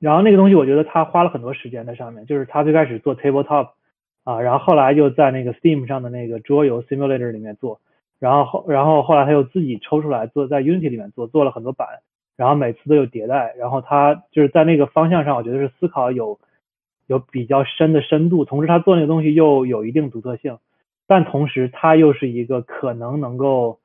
[0.01, 3.71] 然后那个东西，我觉得他花了很多时间在上面，就是他最开始做 tabletop，
[4.23, 7.81] 啊，然后后来又在那个 Steam 上的那个桌游 simulator 里面做，
[8.21, 11.89] 然后后然后后来他又自己抽出来做在 Unity 里面做，做了很多版，
[12.37, 16.39] 然后每次都有迭代，然后他就是在那个方向上，我觉得是思考有
[17.09, 20.59] 有比较深的深度，同时他做那个东西又有一定独特性，
[21.09, 23.81] 但同时他又是一个可能能够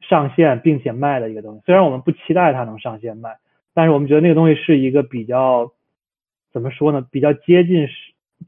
[0.00, 3.38] 上线并且卖的一个东西，虽然我们不期待它能上线卖。
[3.74, 5.72] 但是我们觉得那个东西是一个比较
[6.52, 7.06] 怎么说呢？
[7.10, 7.94] 比较接近市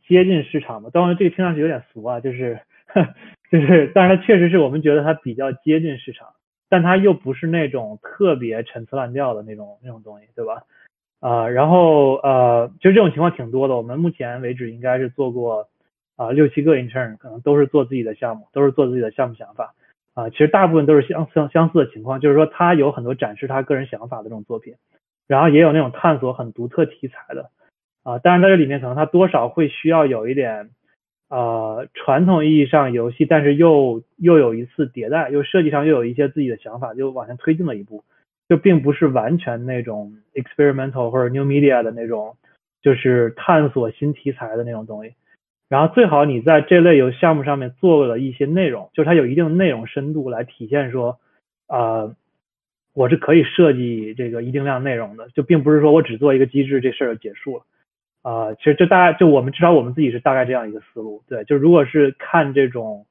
[0.06, 0.90] 接近市场的。
[0.90, 2.60] 当然，这个听上去有点俗啊，就是
[3.51, 6.28] 就是，但是它确实是我们觉得它比较接近市场，
[6.68, 10.62] 但它又不是那种特别陈词滥调的那种那种东西，对吧？
[11.20, 13.76] 啊，然后呃，其实这种情况挺多的。
[13.76, 15.68] 我们目前为止应该是做过
[16.16, 19.74] 啊六七个 intern，可能都是做自己的项目，都是做自己的项目想法
[20.14, 20.30] 啊。
[20.30, 24.74] 其实大部分都是相相相似的情况，就是说他有很多展示他个人想法的这种作品。
[25.31, 27.51] 然后也有那种探索很独特题材的，
[28.02, 30.70] 啊，当然在这里面可能它多少会需要有一点，
[31.28, 38.02] 呃，传统意义上游戏，但是又又有一次迭代，又设计上又有一些自己的想法，就往前推进了一步，
[38.48, 42.36] 就并不是完全那种 experimental 或者 new media 的那种，
[42.82, 45.15] 就是探索新题材的那种东西。
[45.69, 51.20] 然后最好你在这类游项目上面做了一些内容，就是它有一定的内容深度来体现说，
[51.69, 52.16] 啊。
[52.93, 57.65] 我是可以设计这个一定量内容的，就并不是说我只做一个机制，这事儿就结束了。
[58.23, 61.23] 啊，其实就大概就我们至少我们自己是大概这样一个思路。
[61.27, 63.07] 对，就如果是看这种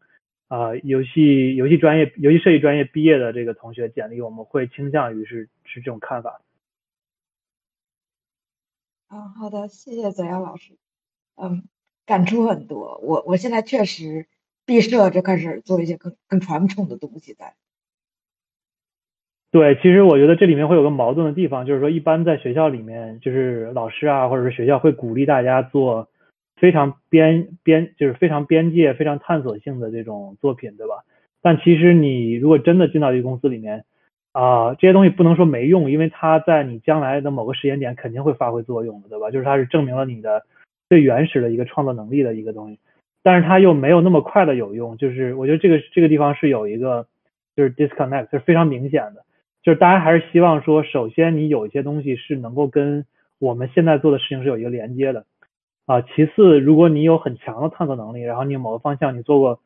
[0.49, 6.41] 啊游戏游戏专业、游戏设计专业毕业的这个同学简历，我们会倾向于是是这种看法。
[9.07, 10.73] 啊，好的，谢谢泽阳老师。
[11.35, 11.63] 嗯，
[12.05, 12.99] 感触很多。
[12.99, 14.27] 我我现在确实
[14.65, 17.55] 毕设就开始做一些更更传统的东西在。
[19.51, 26.07] 对，其实我觉得这里面会有个矛盾的地方，就是说，一般在学校里面，就是老师啊，或者是学校会鼓励大家做
[26.57, 31.03] 非常边边，就是非常边界、非常探索性的这种作品，对吧？
[31.41, 33.85] 但其实你如果真的进到一个公司里面，
[34.33, 39.31] 啊、这些东西不能说没用，因为它在你将来的某个时间点肯定会发挥作用的，对吧？
[39.31, 40.43] 就是它是证明了你的
[40.89, 42.77] 最原始的一个创造能力的一个东西，
[43.23, 47.07] 但是它又没有那么快的有用，就是我觉得这个这个地方是有一个
[47.55, 49.23] 就是 disconnect，是非常明显的。
[49.69, 53.05] 就是大家还是希望说，首先你有一些东西是能够跟
[53.37, 55.25] 我们现在做的事情是有一个连接的，
[55.85, 59.59] 啊，其次，如果你有很强的探索能力，然后你某个方向你做过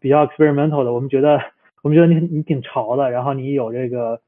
[0.00, 1.38] 比较 experimental 的，我们觉得
[1.82, 4.22] 我们觉得你你挺潮的，然后你有这个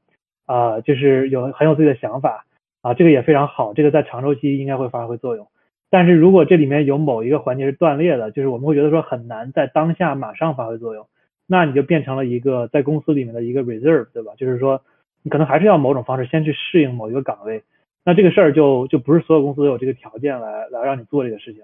[0.45, 2.45] 啊、就是有很有自己的想法
[2.83, 5.47] 啊，这个也非常好，这个在长周期应该会发挥作用。
[5.89, 11.07] 但是如果这里面有某一个环节是断裂的，就是我们会觉得说很难在当下马上发挥作用，
[11.47, 14.33] 那你就变成了一个在公司里面的一个 reserve，对吧？
[14.37, 14.83] 就是说
[15.23, 17.63] 你可能还是要某种方式先去适应某一个岗位，
[18.03, 21.63] 那这个事儿就就不是所有公司都有这个条件来来让你做这个事情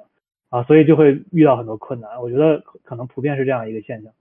[0.50, 2.22] 啊，所以就会遇到很多困难。
[2.22, 4.14] 我觉得可可能普遍是这样一个现象。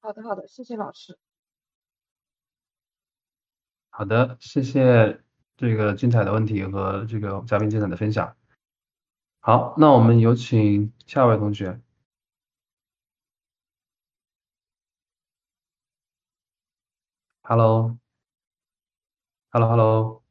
[0.00, 1.18] 好的，好的，谢谢老师。
[3.90, 5.20] 好的，谢谢
[5.56, 8.36] 这个精彩的问题和这个嘉宾精彩的分享。
[9.40, 11.80] 好，那我们有请下一位同学。
[17.48, 20.22] Hello，Hello，Hello，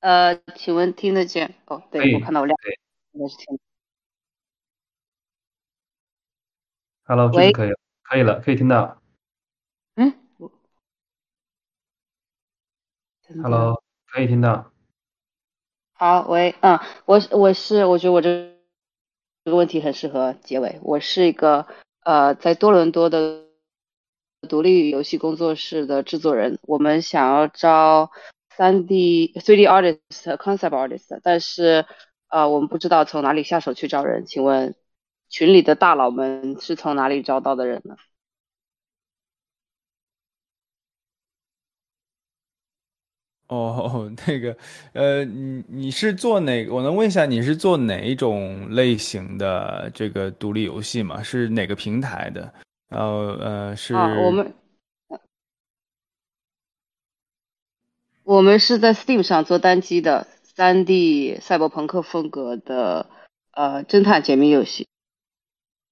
[0.00, 1.54] 呃，请问听得见？
[1.66, 2.72] 哦，可对，我，看到我亮，可以
[3.12, 3.60] 应该是听。
[7.04, 9.00] ，Hello，这次喂，可以了，可以了，可以听到。
[9.94, 10.12] 嗯
[13.40, 14.72] ，，Hello，可以听到。
[15.92, 18.52] 好，喂，嗯，我我是，我觉得我这
[19.44, 20.80] 这个问题很适合结尾。
[20.82, 21.68] 我是一个
[22.00, 23.46] 呃，在多伦多的
[24.48, 28.10] 独立游戏工作室的制作人，我们想要招
[28.56, 31.86] 三 D、3D artist、concept artist，但是
[32.28, 34.26] 呃，我们不知道从哪里下手去招人。
[34.26, 34.74] 请问
[35.28, 37.96] 群里的大佬们是从哪里招到的人呢？
[43.48, 44.56] 哦， 那个，
[44.94, 46.66] 呃，你你是做哪？
[46.68, 51.22] 我能问一下，你是做哪一种类型的这个独立游戏吗？
[51.22, 52.52] 是哪个平台的？
[52.92, 53.08] 然后，
[53.40, 54.54] 呃，是啊，我们
[58.24, 63.06] 我们是在 Steam 上做单机的 3D 赛博朋克风格的
[63.52, 64.86] 呃侦探解谜游戏。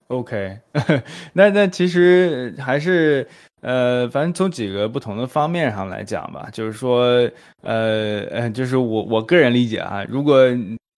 [0.08, 0.58] OK，
[1.34, 3.26] 那那其实还是
[3.60, 7.30] 呃，反正从几个不同的方面上来讲吧，就是说，
[7.62, 10.46] 呃呃，就是我我个人理解啊，如果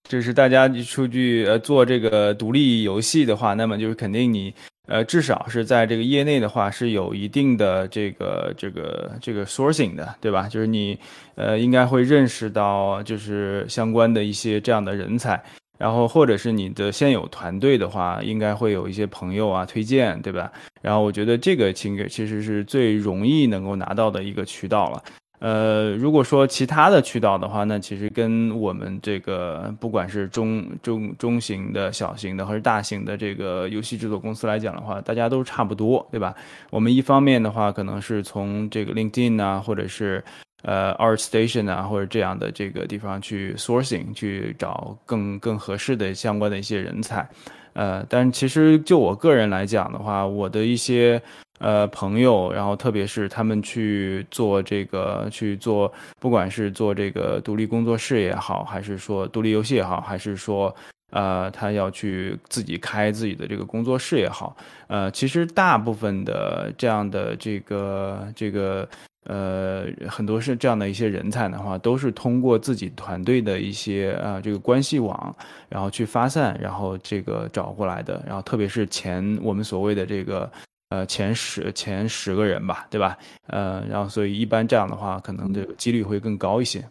[0.09, 4.53] 就是大家出去呃做这个独立游戏的话，那么就是肯定你
[4.87, 10.47] 呃至少是在这个业内的话是有一定的这个这个这个 sourcing 的，对吧？
[10.49, 10.97] 就是你
[11.35, 15.41] 呃应该会认识到就是相关的一些这样的人才。
[15.79, 20.49] 然后或者是你的现有团队的话，应该会有一些朋友啊推荐，对吧？
[20.81, 25.03] 然后我觉得这个其实其实是最容易能够拿到的一个渠道了。
[25.39, 36.33] 呃，如果说其他的渠道的话，那其实跟我们这个不管是中中中型的、小型的，还是大型的这个游戏制作公司来讲的话，大家都差不多，对吧？
[36.69, 40.23] 我们一方面的话，可能是从这个 LinkedIn 啊，或者是
[40.61, 47.27] 呃 ArtStation 啊，或者这样的这个地方去 sourcing 去找更更合适的相关的一些人才。
[47.73, 51.21] 呃，但其实就我个人来讲的话，我的一些
[51.63, 60.75] 呃朋友，然后特别是他们去做这个去做，不管是做这个独立工作室也好，还是说独立游戏也好，还是说
[61.11, 64.55] 呃他要去自己开自己的这个工作室也好，
[64.87, 68.87] 呃，其实大部分的这样的这个这个。
[69.25, 75.33] 呃，很多是这样的一些人才的话，都是通过自己团队的一些呃这个关系网，
[75.69, 78.21] 然后去发散，然后这个找过来的。
[78.27, 80.51] 然后特别是前我们所谓的这个
[80.93, 83.17] 呃前十前十个人吧，对吧？
[83.47, 86.87] 呃，然后所以一般这样的话，可能这个几率会更高一些。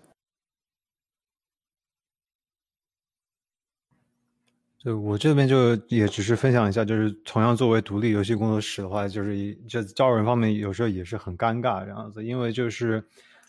[4.79, 13.05] 就我这边就也只是分享一下，就是同样作为独立游戏工作室的话，就是一就招人方面有时候也是很尴尬这样子，因为就是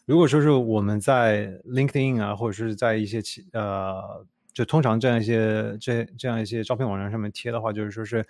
[0.05, 4.23] 如果说是我们在 LinkedIn 啊，或者是在一些其呃，
[4.53, 8.23] 就通常这样一些这这样一些招聘网站上面贴的话，就是说是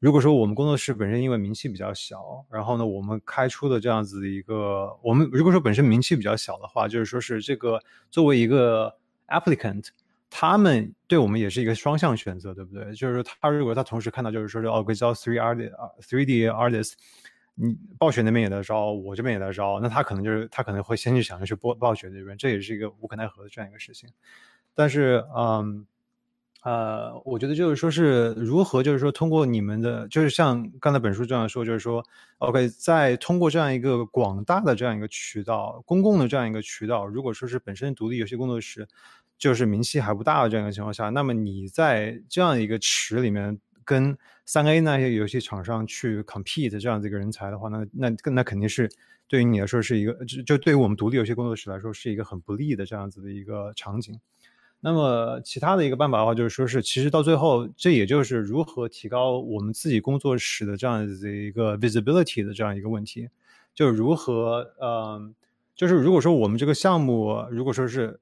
[0.00, 7.78] 如果说我们工作室本身因为名气比较小，然后呢，我们开出的这样子的一个，我们如果说本身名气比较小的话，就是说是这个
[8.10, 8.96] 作为一个
[9.28, 9.88] applicant。
[10.32, 12.94] 他们对我们也是一个双向选择，对不对？
[12.94, 15.56] 就是说他如果他同时看到，就是说是哦，可以招 three art
[16.00, 16.92] three D artist，
[17.56, 24.08] 你暴雪那边也在招，我这边也在招，那他可能就是他可能会先去想着去暴暴雪这边，这也是一个无可奈何的这样一个事情。
[24.72, 25.84] 但是，嗯，
[26.62, 32.04] 呃，我觉得就是说是如何，就是说通过你们的，就是像刚才本书这样说，就是说
[32.36, 38.86] ，OK，在通过这样一个广大的这样一个渠道，公共的这样一个渠道，如果说是本身独立游戏工作室
[39.38, 44.14] 就是名气还不大的这样一个情况下，那么你在这样一个池里面跟
[44.44, 48.86] 三 A 那些游戏厂商去 compete 这样的一个人才的话，那那那肯定是
[49.26, 54.20] 对于你来说是一个，就就对于我们独立游戏工作室来说是一个很不利的这样子的一个场景。
[54.82, 63.28] 那么其他的一个办法的话，就是说是其实到最后，这也就是如何提高我们自己工作室的这样子一个 visibility 的这样一个问题，
[63.74, 65.34] 就是如何，嗯，
[65.76, 68.18] 就是如果说我们这个项目，如果说是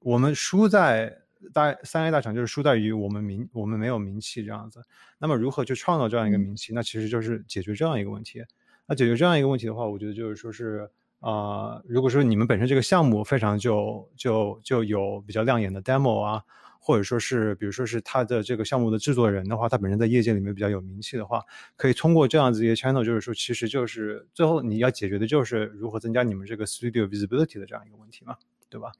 [0.00, 1.18] 我们输在
[1.52, 4.82] 大三 A 大厂，就是输在于我们名我们没有名气这样子，
[5.18, 6.72] 那么如何去创造这样一个名气？
[6.74, 8.42] 那其实就是解决这样一个问题。
[8.86, 10.90] 那解决这样一个问题的话，我觉得就是说是。
[11.22, 16.42] 啊，如果说你们本身这个项目非常就就就有比较亮眼的 demo 啊，
[16.80, 21.40] 或者说是比如说是他的这个项目的制作人的话，他本身在业界里面比较有名气的话，
[21.76, 28.34] 可以通过这样子一些 channel，就是说其实就是最后你要解决的就是如何增加你们这个 studio visibility 的这样一个问题嘛，
[28.68, 28.90] 对吧？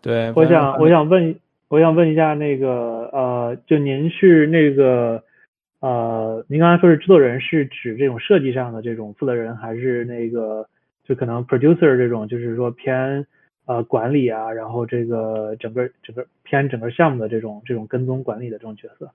[0.00, 1.38] 对，我想我想问
[1.68, 5.22] 我想问一下那个呃，就您是那个。
[5.80, 10.68] 呃，您刚才说是制作人，是指这种设计上的这种负责人，还是那个
[11.04, 13.26] 就可能 producer 这种，就是说偏
[13.64, 19.12] 呃管理啊，然后这个整个整个偏整个项目的这种这种跟踪管理的这种角色？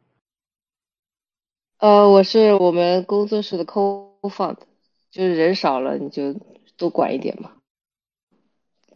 [1.79, 4.59] 呃，我是我们工作室的 co-found，
[5.11, 6.33] 就是人少了你就
[6.77, 7.51] 多管一点嘛。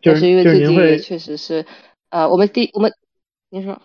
[0.02, 1.65] 就是因为最您会确实是，
[2.11, 2.94] 呃，我们第我们
[3.49, 3.81] 您说。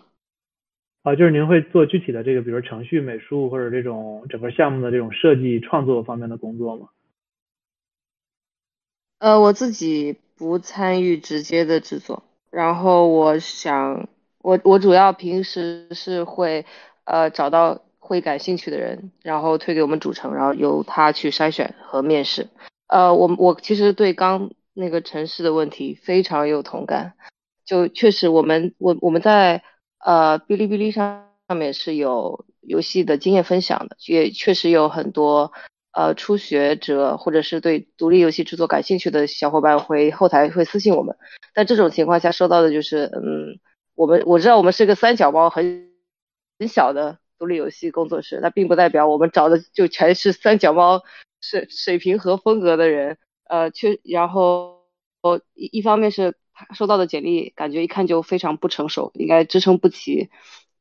[1.03, 6.87] 啊，就是您会做具体的这个，比如程序、美术或者这种整个项目的这种设计创作方面的工作吗？
[9.19, 14.07] 呃，我自己不参与直接的制作，然后我想，
[14.39, 16.65] 我我主要平时是会
[17.03, 22.47] 呃找到会感兴趣的人，然后推给我们主程，然后由他去筛选和面试。
[22.87, 27.11] 呃，我我其实对刚那个城市的问题非常有同感，
[27.65, 29.63] 就确实我们我我们在。
[30.05, 35.53] 呃，哔哩哔哩上上面是有游戏的经验分享的，也确实有很多
[35.93, 41.15] 呃初学者或者是对独立游戏制作感兴趣的小伙伴会后台会私信我们。
[41.53, 43.59] 但这种情况下收到的就是，嗯，
[43.95, 45.89] 我们我知道我们是个三角猫很
[46.59, 51.01] 很小的独立游戏工作室，那并不代表我们找的就全是三角猫
[51.39, 53.17] 水水平和风格的人。
[53.47, 54.81] 呃，确然后
[55.53, 56.35] 一一方面是。
[56.73, 60.29] 收到的简历感觉一看就非常不成熟，应该支撑不起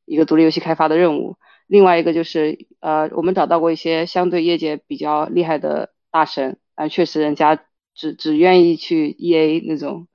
[0.04, 1.36] 一个独立游戏开发的任务。
[1.66, 10.08] 另外一个就是，呃，我们找到过一些相对业界比较厉害的大神，但确实人家只只愿意去 E A 那种，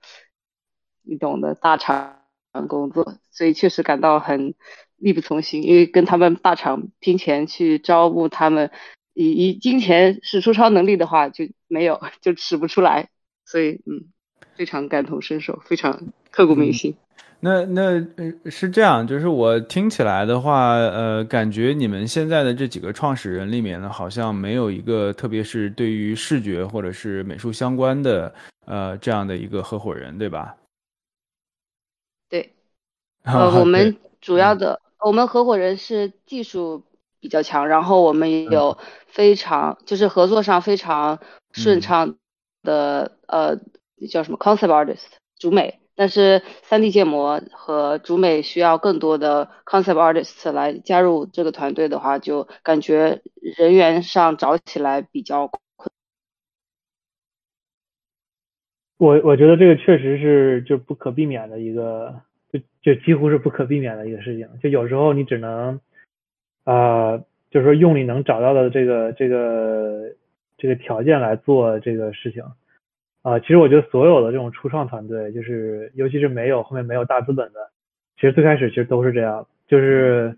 [1.01, 2.19] 你懂的大厂
[2.67, 4.53] 工作，所以确实感到很
[4.97, 5.63] 力不从心。
[5.63, 8.69] 因为跟他们大厂拼钱去招募他们，
[9.13, 13.09] 以以金钱使出超能力的话，就没有 就使不出来。
[13.45, 14.11] 所以，嗯。
[14.57, 16.01] 非常感同身受，非常
[16.31, 16.95] 刻骨铭心。
[17.39, 17.81] 那那
[18.15, 28.33] 呃是这样，就是我听起来的话，呃，感觉你们现在的这几个创始人里面呢，好像没有一个，特别是对于视觉或者是美术相关的，
[28.65, 30.57] 呃，这样的一个合伙人，对吧？
[32.27, 32.55] 对，
[33.23, 36.83] 呃，我们主要的，我们合伙人是技术
[37.19, 41.19] 比较强，然后我们也有非常就是合作上非常
[41.51, 42.15] 顺畅
[42.63, 43.59] 的，呃。
[44.05, 45.07] 叫什么 concept artist
[45.39, 53.21] 主美，但是三 D 建模和主美需要更多的 concept artist 来加入这个团队的话，就感觉
[53.57, 55.59] 人员上找起来比较困。
[58.97, 62.21] 我我觉得这个确实是就不可避免的一个，
[62.51, 64.49] 就就几乎是不可避免的一个事情。
[64.61, 65.79] 就有时候你只能，
[66.63, 67.17] 啊，
[67.51, 70.15] 就是说用你能找到的这个这个
[70.57, 72.43] 这个条件来做这个事情。
[73.23, 77.59] 啊，其实我觉得所有的这种初创团队，就是尤其是没有后面没有大资本的，
[78.15, 80.37] 其实最开始其实都是这样，就是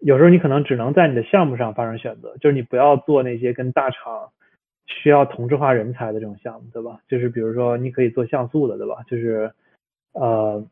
[0.00, 4.30] 有时候你可能只能在你的项目上发生选择，就是你不要做那些跟大厂
[4.86, 7.00] 需要同质化人才的这种项目，对吧？
[7.08, 8.96] 就是比如说你可以做像素的，对吧？
[9.06, 9.50] 就是
[10.12, 10.62] 呃，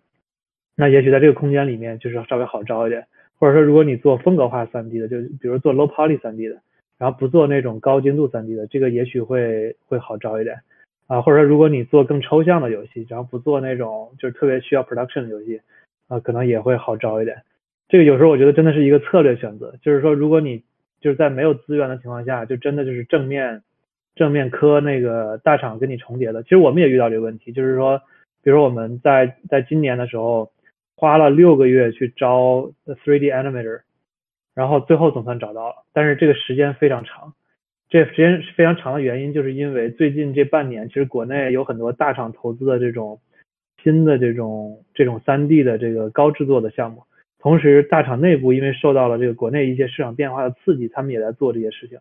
[0.77, 3.06] 那也许在这个空间里面就是稍微好招一点，
[3.39, 6.60] 或者说如果你做风格化三 D 的，就比如做 low poly 三 D 的，
[6.98, 10.59] 然后不做那种高精度三 D 的，这个也许会会好招一点。
[11.07, 15.61] 啊，或者说如果你做更抽象的游戏，然后不做那种就是特别需要 production 的游戏，
[16.09, 17.43] 啊，可能也会好招一点。
[17.89, 20.65] 这个有时候我觉得真的是一个策略选择，就是说如果你
[21.01, 23.62] 就是在没有资源的情况下，就真的就是正面
[24.16, 26.43] 正面磕那个大厂跟你重叠的。
[26.43, 27.99] 其实我们也遇到这个问题，就是说，
[28.43, 30.51] 比如说我们在在今年的时候
[30.97, 33.83] 花了六个月去招 3D animator，
[34.55, 37.35] 然后最后总算找到了，但是这个时间非常长。
[37.89, 43.21] 这时间非常长的原因，就是因为最近这半年，其实国内有很多大厂投资的这种
[43.83, 47.05] 新的这种这种 3D 的这个高制作的项目，
[47.39, 51.99] 同时大厂内部因为受到了这个国内一些市场变化的刺激，他们也在做这些事情，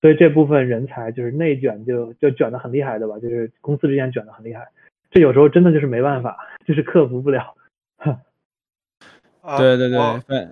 [0.00, 4.66] 所以这部分人才就是内卷就就卷得很厉害的吧，就是公司之间卷得很厉害，
[5.10, 6.36] 这有时候真的就是没办法，
[6.66, 7.54] 就是克服不了。
[9.56, 9.88] 对 对
[10.26, 10.48] 对，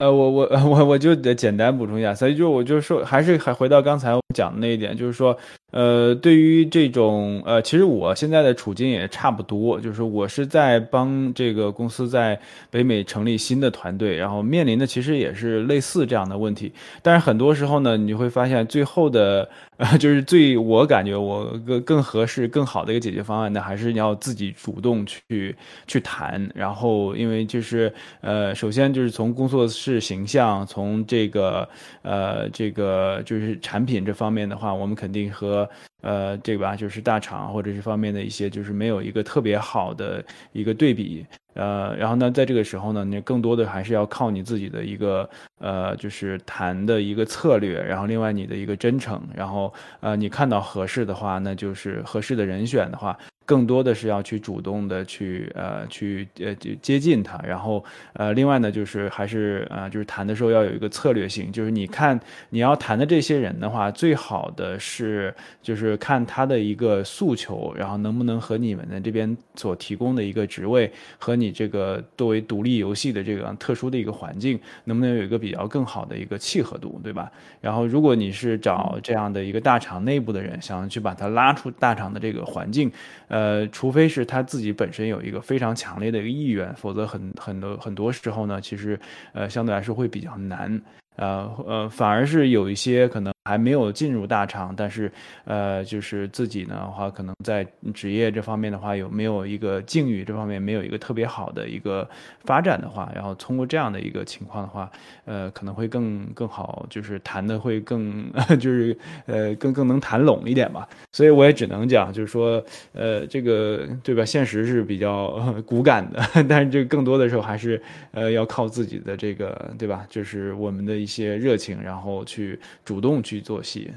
[0.00, 5.36] 呃，我我 我我就得简单补充一下，所以就我就说，还是还回到刚才我讲的那一点，就是说，
[5.72, 12.38] 呃，对于这种呃，其实我现在的处境也差不多，就是我是在帮这个公司在
[12.70, 16.72] 北美成立新的团队，然后面临的其实也是类似这样的问题，
[17.02, 19.46] 但是很多时候呢，你会发现最后的。
[19.80, 26.50] 啊，就是最我感觉我更更合适、更好的一个解决方案呢，还是要自己主动去去谈。
[26.54, 27.90] 然后，因为就是
[28.20, 31.66] 呃，首先就是从工作室形象，从这个
[32.02, 35.66] 呃这个就是产品这方面的话，我们肯定和
[36.02, 41.24] 呃这个吧，就是大厂或者这方面的一些就是没有一个特别好的一个对比。
[41.54, 45.28] 呃，然后呢，在这个时候呢，你更多的还是要靠你自己的一个
[45.58, 53.16] 呃，就是谈的一个策略，然后另外你的一个真诚，然后呃，你看到合适的话，那就是合适的人选的话。
[53.46, 62.20] 更多的是要去主动的去呃去呃接近他，然后呃另外呢就是还是呃就是谈的时候要有一个策略性，就是你看
[62.50, 77.28] 你要谈的这些人的话，最好的是就是看他的一个诉求，然后能不能和你们的这边所提供的一个职位和你这个作为独立游戏的这个特殊的一个环境，能不能有一个比较更好的一个契合度，对吧？
[77.60, 82.88] 然后如果你是找这样的一个大厂内部的人，想去把他拉出大厂的这个环境，
[83.26, 83.40] 呃。
[83.40, 89.00] 呃，除非是他自己本身有一个非常强烈的一个意愿，否则很很多很多时候呢，其实
[89.32, 90.78] 呃相对来说会比较难。
[91.16, 95.10] 呃呃，反而是有一些可能还没有进入大厂，但是
[95.44, 102.08] 呃，就是自己呢话，可能在职业这方面的话，有没有一个境遇这方面没有一个特别好的一个
[102.44, 104.90] 发展的话，然后通过这样的一个情况的话，
[105.24, 108.96] 呃，可能会更更好，就是谈的会更 就是
[109.26, 110.88] 呃更更能谈拢一点吧。
[111.12, 112.62] 所以我也只能讲，就是说
[112.92, 114.24] 呃这个对吧？
[114.24, 115.28] 现实是比较
[115.66, 117.80] 骨感的，但是这更多的时候还是
[118.12, 120.06] 呃要靠自己的这个对吧？
[120.08, 121.10] 就是我们的一。
[121.10, 123.94] 些热情，然后去主动去去做戏。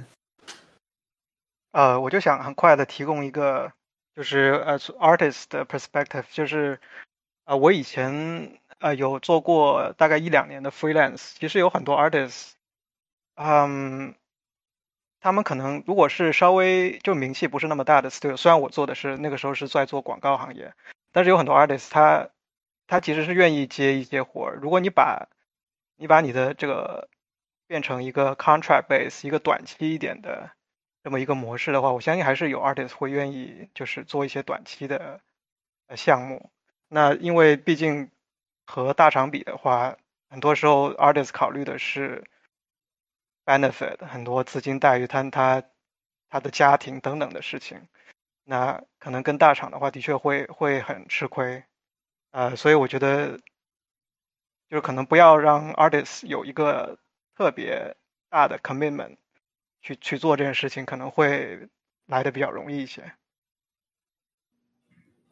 [1.72, 3.74] 呃，我就想很快的提供一个，
[4.16, 6.80] 就是呃，artist 的 perspective，就是
[7.46, 12.52] 呃，我以前呃有做过大概一两年的 freelance，其实有很多 artist，
[13.34, 14.14] 嗯，
[15.20, 20.76] 他们可能如果是稍微就名气不是那么大的 studio，虽然我做的是那个时候是在做广告行业，
[21.12, 22.30] 但是有很多 artist，他
[22.86, 25.28] 他其实是愿意接一些活儿，如果你把
[25.96, 27.10] 你把你的这个
[27.74, 30.52] 变成一个 contract base，一个短期一点的
[31.04, 35.20] 这么一个模式的话，我相信还是有 artists 会愿意就是做一些短期的
[35.96, 36.52] 项目。
[36.88, 38.12] 那因为毕竟
[38.68, 39.98] 和大厂比的话，
[40.30, 42.24] 很多时候 artist 考虑的是
[43.44, 45.64] benefit，很多资金待遇、他他
[46.30, 47.88] 他的家庭等等的事情。
[48.44, 51.64] 那可能跟大厂的话，的确会会很吃亏。
[52.30, 53.40] 呃，所以我觉得。
[54.70, 56.98] 就是可能不要让 artist 有一个
[57.36, 57.96] 特别
[58.30, 59.18] 大的 commitment
[59.82, 61.68] 去去做这件事情，可能会
[62.06, 63.14] 来的比较容易一些。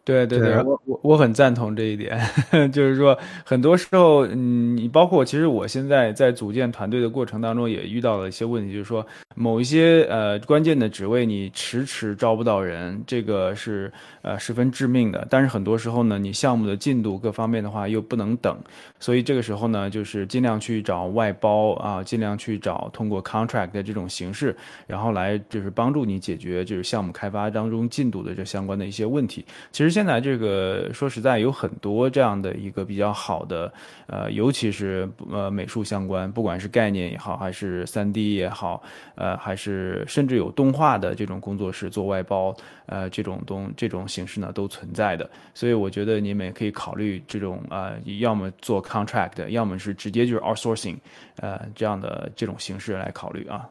[0.03, 2.19] 对对对，我我我很赞同这一点，
[2.73, 3.15] 就是说
[3.45, 9.05] 很多时候，嗯，你包括其实我现在在组建团队的过程当中也遇到了一些问题，就是说
[9.35, 15.25] 某一些呃关键的职位你迟迟招不到人，这个是呃十分致命的。
[15.29, 18.57] 但是很多时候呢，你项目的进度各方面的话又不能等，
[18.99, 24.55] 所以这个时候呢，就是尽量去找外包啊，尽量去找通过 contract 的这种形式，
[24.87, 29.45] 然后来就是帮助你解决就是项目开发当中进度的这相关的一些问题。
[29.71, 29.90] 其实。
[29.91, 33.71] 现在这个说实在有很多这样的一个比较好的，
[34.07, 38.81] 呃，尤其是呃美术相关，不管是概念也好，还是三 D 也好，
[39.15, 42.55] 呃，还是甚至有动画的这种工作室做外包，
[42.85, 45.29] 呃，这种东这种形式呢都存在的。
[45.53, 50.97] 所以我觉得你们也可以考虑这种啊，要么做 contract，要么是直接就是 outsourcing，
[51.37, 53.67] 呃，这样的这种形式来考虑啊。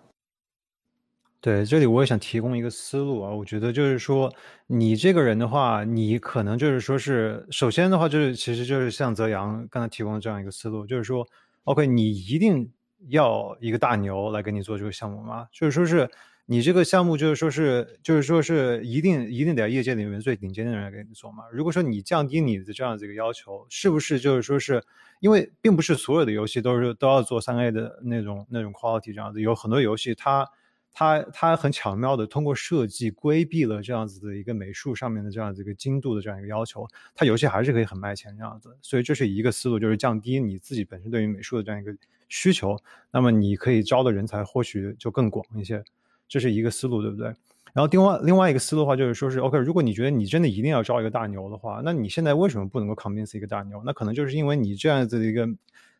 [1.43, 4.31] 对，这里我也想提供一个思路啊，我觉得就是说，
[4.67, 11.27] 你这个人的话，你可能就是说是，首先的话就是，其实就是像泽阳刚才提供的这样一个思路，就是说
[11.65, 12.71] ，OK，你一定
[13.09, 15.47] 要一个大牛来给你做这个项目吗？
[15.51, 16.11] 就是说是
[16.45, 21.45] 你这个项目就是说是就是说是一定一定得业界里面最顶尖的人来给你做嘛？
[21.51, 24.85] 如果说你降低你的这样子一个要求，是不是就是说是
[25.21, 30.47] 因为并不是所有的游戏都是都要做三 A 的那种那种 quality 这样子，有很多游戏它。
[30.93, 38.77] 它它很巧妙的通过设计规避了这样子的一个美术上面的这样子一个精度的这样一个要求，它游戏还是可以很卖钱这样子。
[38.83, 41.97] 所以这是一个思路，就是降低你自己本身对于美术的这样一个
[42.29, 42.77] 需求，
[43.12, 45.83] 那么你可以招的人才或许就更广一些，
[46.29, 47.29] 这是一个思路，对不对？
[47.73, 53.81] 然后另外另外一个思路的话，就是说是 OK，如果你觉得你真的一定要招一个大牛的话，那你现在为什么不能够 convince 一个大牛？
[53.87, 55.49] 那可能就是因为你这样子的一个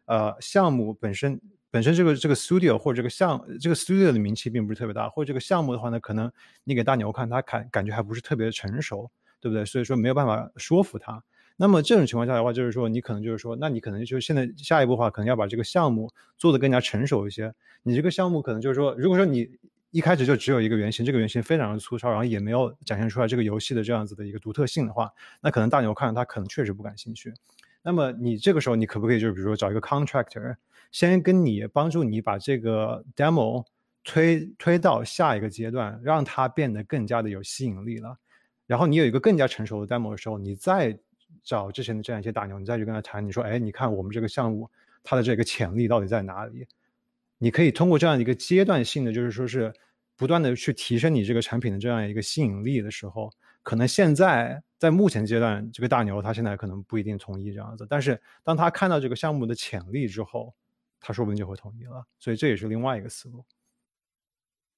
[0.07, 1.41] 呃项目本身。
[1.71, 6.31] 本身这个这个 studio 或者这个项这个 studio 的名气并不是特别大，或者这个项目的话呢，可能
[6.65, 9.11] 你给大牛看，他感感觉还不是特别成熟，
[9.41, 9.65] 对不对？
[9.65, 11.23] 所以说没有办法说服他。
[11.57, 17.53] 那么这种情况下的话，就是说你可能就是说，那你可能就现在下一步的话，可能要把这个项目做得更加成熟一些。
[17.83, 19.47] 你这个项目可能就是说，如果说你
[19.91, 25.11] 一开始就只有一个原型，这个原型非常的粗糙，然后也没有展现出来这个游戏的这样子的一个独特性的话，
[25.43, 27.35] 那可能大牛看他可能确实不感兴趣。
[27.83, 30.57] 那么你这个时候你可不可以就比如说找一个 contractor？
[30.93, 33.65] 先跟你帮助你把这个 demo
[34.03, 38.19] 推推到下一个阶段，让它变得更加的有吸引力了。
[38.67, 40.99] 然后你有一个更加成熟的 demo 的时候，你再
[41.45, 44.69] 找之前的这样一些大牛，你再去跟他谈，你说，哎，你看我们这个项目
[45.03, 46.67] 它的这个潜力到底在哪里？
[47.39, 49.73] 你可以通过这样一个阶段性的，就是说是
[50.17, 53.33] 不断的去提升你这个产品的这样一个吸引力的时候，
[53.63, 60.55] 可能现在在目前阶段，这个大牛他现在可能不一定同意这样子，但是当他看到这个项目的潜力之后，
[61.01, 63.45] 他说不定就会同意了，所以这也是另外一个思路。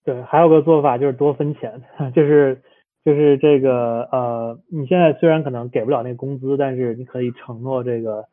[0.04, 1.80] 对，还有个做法就是多分钱，
[2.12, 2.60] 就是
[3.04, 8.26] 就是这个呃，你现在虽然可能给不了那工资，但是你可以承诺这个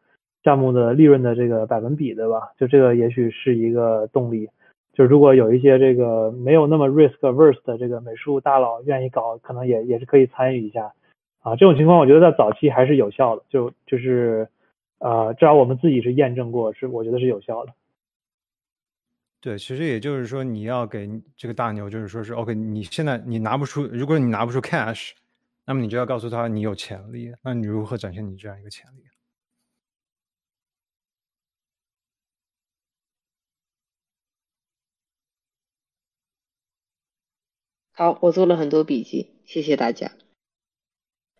[0.44, 2.54] 项目的利润的这个百分比，对吧？
[2.58, 4.50] 就这个也许是一个动力。
[5.00, 10.94] 就如果有一些这个没有那么 risk averse 的这个美术大佬愿意搞，可能也也是可以参与一下
[11.40, 11.56] 啊。
[11.56, 14.50] 这种情况我觉得在早期还是有效的，就就是
[14.98, 17.72] 呃，至少我们自己是验证过，是我觉得是有效的。
[19.40, 25.12] 对，其实也就是说，你要给这个大牛，就是说是 OK，你现在你拿不出，如果你拿不出 cash，
[25.66, 29.04] 那么你就要告诉他你有潜力，那你如何展现你这样一个潜力？
[38.00, 40.14] 好，我做了很多笔记，谢谢大家。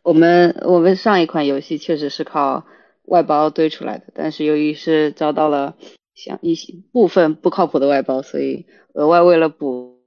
[0.04, 2.68] 我们我们上一款游戏确实是靠
[3.04, 5.78] 外包堆出来的，但是由于是遭到了。
[6.16, 10.04] 像一些部分不靠谱的外包，所以额外为了补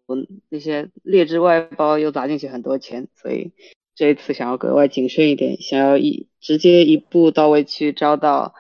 [0.51, 3.53] 那些劣质外包，又砸进去很多钱，所以
[3.95, 8.55] 这一次想要格外谨慎一点，想要一直接一步到位去招到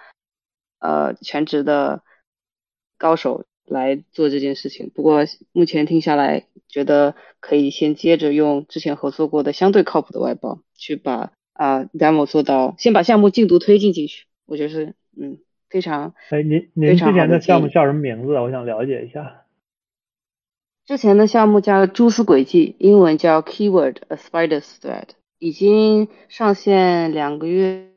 [0.78, 2.02] 呃全职的
[2.96, 4.90] 高手来做这件事情。
[4.94, 14.26] 不过目前听下来，觉得可以先接着用之前合作过的相对靠谱的外包，去把啊 demo 做到，先把项目进度推进进去。
[14.46, 15.38] 我觉得是嗯。
[15.72, 18.34] 非常哎，您您之前的项目叫什么名字？
[18.34, 19.46] 我想了解一下。
[20.84, 25.08] 之前的项目叫蛛丝轨迹，英文叫 Keyword A Spider's Thread，
[25.38, 27.88] 已经上线两个月，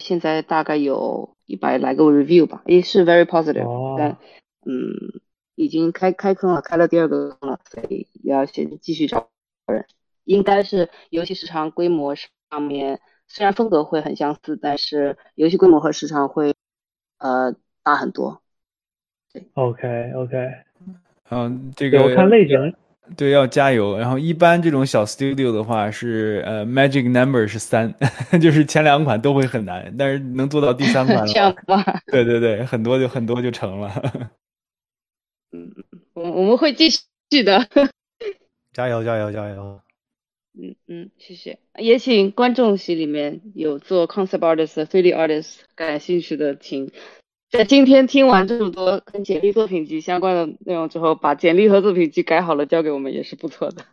[0.00, 3.96] 现在大概有一百来个 review 吧，也是 very positive。
[3.96, 4.18] 但
[4.66, 5.20] 嗯，
[5.54, 9.28] 已经开开坑了，开了第二个坑了，所以要先继续找
[9.66, 9.86] 人。
[10.24, 16.54] 应该是游戏时长规模上面，虽然风格会很相似，但是游戏规模和时长会。
[17.18, 18.42] 呃，大很多。
[19.32, 20.36] 对，OK OK。
[21.30, 22.74] 嗯，这个我看类型，
[23.16, 23.96] 对，要加油。
[23.96, 27.94] 然后一般这种小 studio 的话是呃，magic number 是三，
[28.38, 31.82] 就是前两款都会很难，但是能做到第三款， 这样吧？
[32.12, 33.90] 对对对，很多就很多就成了。
[35.56, 35.72] 嗯，
[36.12, 37.66] 我我们会继续的。
[38.72, 39.80] 加油加油加油！
[40.58, 41.58] 嗯嗯，谢谢。
[41.78, 46.90] 也请观众席里面有做 concept artist、3D artist 感兴趣的，请
[47.50, 53.84] 在今天听完这么多跟简历作品集相关的内容之后，把简历和作品集改好了交给我们也是不错的。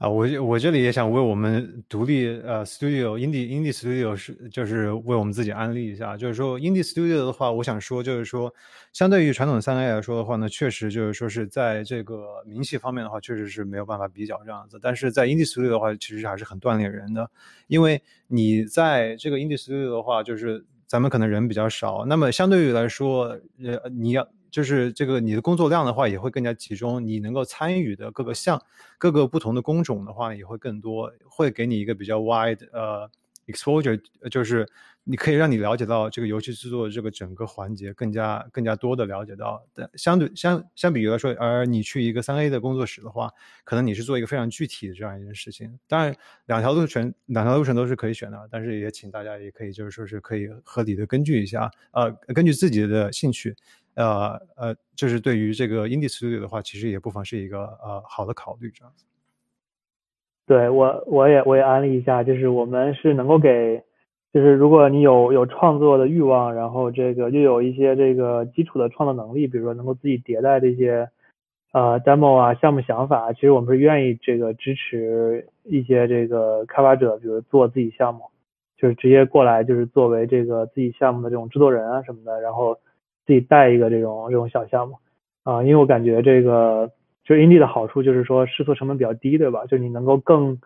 [0.00, 8.50] 啊，我我这里也想为我们独立呃 studio indie indie studio 是就是为我们自己安利一下，就是说 indie studio 的话，我想说就是说，
[8.94, 14.78] 相对于传统三 A 来说的话呢，确实就是说是在这个名气方面的话，确实是没有办法比较这样子。
[14.80, 17.30] 但是在 indie studio 的话，其实还是很锻炼人的，
[17.66, 24.26] 因为你在这个 indie studio 的话，就是咱们可能人比较少，那么相对于来说，呃，你要。
[24.50, 28.60] 就是这个你的工作量的话也会更加集中，你能够参与的各个项、
[28.98, 33.10] 各个不同的工种的话也会更多，会给你一个比较 wide 呃
[33.46, 34.00] exposure，
[34.30, 34.68] 就是
[35.02, 39.60] 你可以让你了解到这个游戏制作这个整个环节更加更加多的了解到。
[39.74, 43.30] 但相对相相比于来说，而你去一个三 A 的工作室的话，
[43.64, 45.78] 可能你是做一个非常具体的这样一件事情。
[45.88, 46.14] 当然，
[46.46, 53.56] 两条路程两条路程都是可以选的，但是也请大家也可以就是说是可以合理的根据一下，呃，根据自己的兴趣。
[54.04, 59.04] 呃呃，就是对于这个 indie studio 的话，其实也不妨是一个呃好的考虑这样子。
[60.46, 63.82] 对我我也我也安利一下，就是我们是能够给，
[64.32, 71.08] 就是如果你有有创作的欲望，然后这个又有一些这个基础的创作能力，比如说能够自己迭代这些
[71.72, 78.24] 呃 demo 啊项目想法，其实我们是愿意这个支持一些这个开发者，比如做自己项目，
[78.76, 82.78] 就是直接过来就是作为这个自己项目的这种制作人啊什么的，然后。
[83.30, 84.96] 自己带一个这种这种小项目
[85.44, 86.90] 啊，因为我感觉这个
[87.24, 89.66] 就是 indie 的好处就是说试错成本比较低，对吧？
[89.66, 90.58] 就你能够更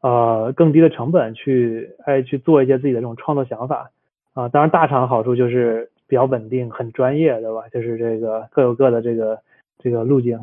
[0.00, 3.90] 呃更低的成本去哎去做一些自己的这种创作想法
[4.32, 4.48] 啊。
[4.48, 7.66] 当然大厂好处就是比较稳定，很专业，对吧？
[7.72, 9.40] 就是这个各有各的这个
[9.80, 10.38] 这个路径。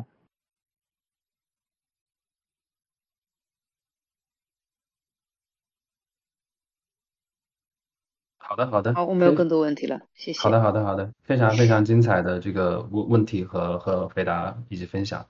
[8.52, 8.92] 好的，好的。
[8.92, 10.38] 好，我没有更多问题了，谢谢。
[10.38, 15.24] 好的，好的，好的，非常非常精彩的这个问问题和和回答以及分享。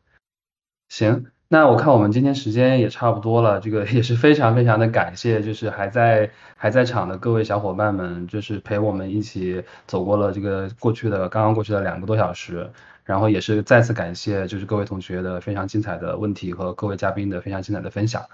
[0.88, 12.68] 行，那我看我们今天时间也差不多了，这个也是非常非常的感谢，就是还在还在场的各位小伙伴们，就是陪我们一起走过了这个过去的刚刚过去的两个多小时，
[13.04, 18.24] 然后也是再次感谢就是各位同学的非常精彩的问题和各位嘉宾的非常精彩的分享。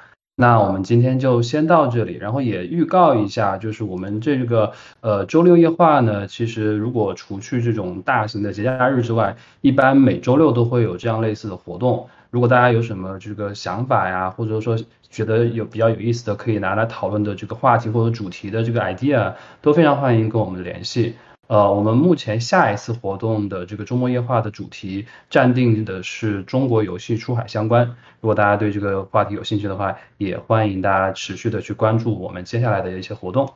[0.40, 4.70] 那我们今天就先到这里，然后也预告一下，就是我们这个
[5.00, 12.06] 呃周六夜话呢，其实如果除去这种大型的节假日之外，一般每周六都会有这样类似的活动。
[12.30, 14.78] 如果大家有什么这个想法呀，或者说
[15.10, 21.16] 觉得有比较有意思的可以拿来讨论的这个话题或者主题的这个 idea，都非常欢迎跟我们联系。
[21.48, 27.96] 呃，我们目前下一次活动的这个周末夜话的主题暂定的是中国游戏出海相关。
[28.20, 33.54] 如果大家对这个话题有兴趣的话，也欢迎大家持续的去关注我们接下来的一些活动。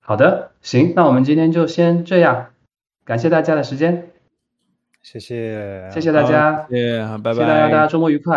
[0.00, 2.48] 好的，行，那我们今天就先这样，
[3.04, 4.10] 感谢大家的时间，
[5.00, 8.26] 谢谢，谢谢大家，谢谢，拜拜，谢谢大家，大家周末愉快。